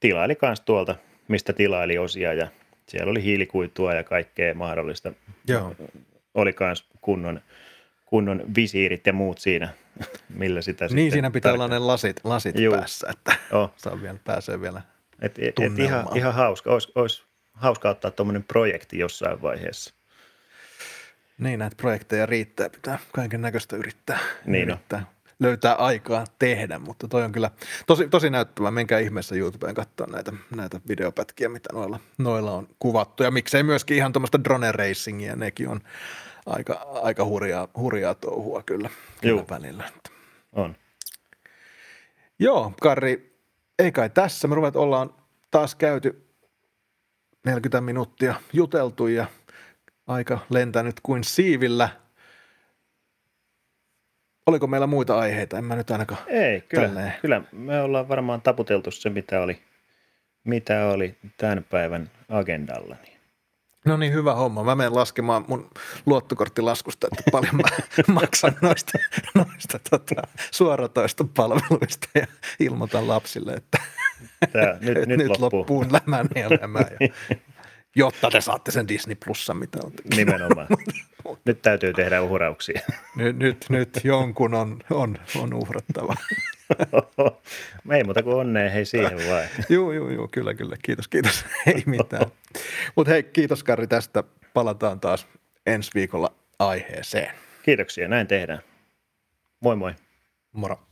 tilaili 0.00 0.36
kanssa 0.36 0.64
tuolta, 0.64 0.96
mistä 1.28 1.52
tilaili 1.52 1.98
osia 1.98 2.32
ja 2.32 2.48
siellä 2.90 3.10
oli 3.10 3.22
hiilikuitua 3.22 3.94
ja 3.94 4.04
kaikkea 4.04 4.54
mahdollista. 4.54 5.12
Joo. 5.48 5.74
Oli 6.34 6.54
myös 6.60 6.84
kunnon, 7.00 7.40
kunnon 8.06 8.42
visiirit 8.56 9.06
ja 9.06 9.12
muut 9.12 9.38
siinä, 9.38 9.68
millä 10.28 10.62
sitä 10.62 10.88
Niin, 10.90 11.12
siinä 11.12 11.30
pitää 11.30 11.52
olla 11.52 11.68
ne 11.68 11.78
lasit, 11.78 12.20
lasit 12.24 12.56
päässä, 12.70 13.06
että 13.10 13.34
oh. 13.52 13.72
saa 13.76 14.02
vielä, 14.02 14.18
pääsee 14.24 14.60
vielä 14.60 14.82
et, 15.20 15.38
et, 15.38 15.58
et 15.58 15.78
ihan, 15.78 16.16
ihan 16.16 16.34
hauska. 16.34 16.72
Olisi, 16.72 16.92
olisi 16.94 17.22
hauska 17.52 17.90
ottaa 17.90 18.10
tuommoinen 18.10 18.44
projekti 18.44 18.98
jossain 18.98 19.42
vaiheessa. 19.42 19.94
Niin, 21.38 21.58
näitä 21.58 21.76
projekteja 21.76 22.26
riittää, 22.26 22.70
pitää 22.70 22.98
kaiken 23.12 23.42
näköistä 23.42 23.76
yrittää. 23.76 24.18
Niin 24.46 24.68
yrittää. 24.68 25.00
No 25.00 25.06
löytää 25.40 25.74
aikaa 25.74 26.24
tehdä, 26.38 26.78
mutta 26.78 27.08
toi 27.08 27.22
on 27.22 27.32
kyllä 27.32 27.50
tosi, 27.86 28.08
tosi 28.08 28.30
näyttävä. 28.30 28.70
Menkää 28.70 28.98
ihmeessä 28.98 29.34
YouTubeen 29.34 29.74
katsoa 29.74 30.06
näitä, 30.06 30.32
näitä 30.56 30.80
videopätkiä, 30.88 31.48
mitä 31.48 31.68
noilla, 31.72 32.00
noilla 32.18 32.52
on 32.52 32.68
kuvattu. 32.78 33.22
Ja 33.22 33.30
miksei 33.30 33.62
myöskin 33.62 33.96
ihan 33.96 34.12
tuommoista 34.12 34.44
drone 34.44 34.72
racingia, 34.72 35.36
nekin 35.36 35.68
on 35.68 35.80
aika, 36.46 36.86
aika 37.02 37.24
hurjaa, 37.24 37.68
hurjaa 37.76 38.14
touhua 38.14 38.62
kyllä, 38.62 38.90
kyllä 39.20 39.44
välillä. 39.50 39.84
On. 40.52 40.76
Joo, 42.38 42.72
Karri, 42.82 43.40
ei 43.78 43.92
kai 43.92 44.10
tässä. 44.10 44.48
Me 44.48 44.54
ruvet 44.54 44.76
ollaan 44.76 45.14
taas 45.50 45.74
käyty 45.74 46.26
40 47.46 47.80
minuuttia 47.80 48.34
juteltu 48.52 49.06
ja 49.06 49.26
aika 50.06 50.38
lentänyt 50.50 51.00
kuin 51.02 51.24
siivillä– 51.24 51.88
Oliko 54.50 54.66
meillä 54.66 54.86
muita 54.86 55.18
aiheita? 55.18 55.58
En 55.58 55.64
mä 55.64 55.76
nyt 55.76 55.90
ainakaan. 55.90 56.20
Ei, 56.26 56.60
kyllä, 56.60 57.12
kyllä 57.22 57.42
me 57.52 57.80
ollaan 57.80 58.08
varmaan 58.08 58.42
taputeltu 58.42 58.90
se, 58.90 59.10
mitä 59.10 59.40
oli, 59.40 59.62
mitä 60.44 60.86
oli 60.86 61.14
tämän 61.36 61.64
päivän 61.70 62.10
agendalla. 62.28 62.96
No 63.84 63.96
niin, 63.96 64.12
hyvä 64.12 64.34
homma. 64.34 64.64
Mä 64.64 64.74
menen 64.74 64.94
laskemaan 64.94 65.44
mun 65.48 65.70
luottokorttilaskusta, 66.06 67.08
että 67.12 67.30
paljon 67.32 67.56
mä 67.56 67.62
maksan 68.20 68.56
noista, 68.62 68.98
noista 69.34 69.78
tota, 69.90 70.22
suoratoistopalveluista 70.50 72.08
ja 72.14 72.26
ilmoitan 72.60 73.08
lapsille, 73.08 73.52
että 73.52 73.78
Tää, 74.52 74.78
nyt, 74.80 74.98
nyt, 75.08 75.18
nyt 75.18 75.28
loppuu. 75.28 75.58
loppuun 75.58 75.92
lämän 75.92 76.28
elämä. 76.34 76.78
Ja 77.00 77.08
jotta 77.96 78.30
te 78.30 78.40
saatte 78.40 78.70
sen 78.70 78.88
Disney 78.88 79.16
Plussa, 79.24 79.54
mitä 79.54 79.78
on. 79.84 79.92
Nimenomaan. 80.16 80.68
Nyt 81.44 81.62
täytyy 81.62 81.92
tehdä 81.92 82.22
uhrauksia. 82.22 82.80
nyt, 83.16 83.38
nyt, 83.38 83.66
nyt 83.68 84.00
jonkun 84.04 84.54
on, 84.54 84.78
on, 84.90 85.18
on 85.36 85.54
uhrattava. 85.54 86.14
Ei 87.96 88.04
muuta 88.04 88.22
kuin 88.22 88.36
onnea, 88.36 88.70
hei 88.70 88.84
siihen 88.84 89.18
vai. 89.30 89.44
joo, 89.68 89.92
joo, 89.92 90.10
joo, 90.10 90.28
kyllä, 90.28 90.54
kyllä. 90.54 90.76
Kiitos, 90.82 91.08
kiitos. 91.08 91.44
Ei 91.74 91.82
mitään. 91.86 92.26
Mutta 92.96 93.12
hei, 93.12 93.22
kiitos 93.22 93.64
Karri 93.64 93.86
tästä. 93.86 94.24
Palataan 94.54 95.00
taas 95.00 95.26
ensi 95.66 95.90
viikolla 95.94 96.32
aiheeseen. 96.58 97.34
Kiitoksia, 97.62 98.08
näin 98.08 98.26
tehdään. 98.26 98.62
Moi 99.60 99.76
moi. 99.76 99.94
Moro. 100.52 100.89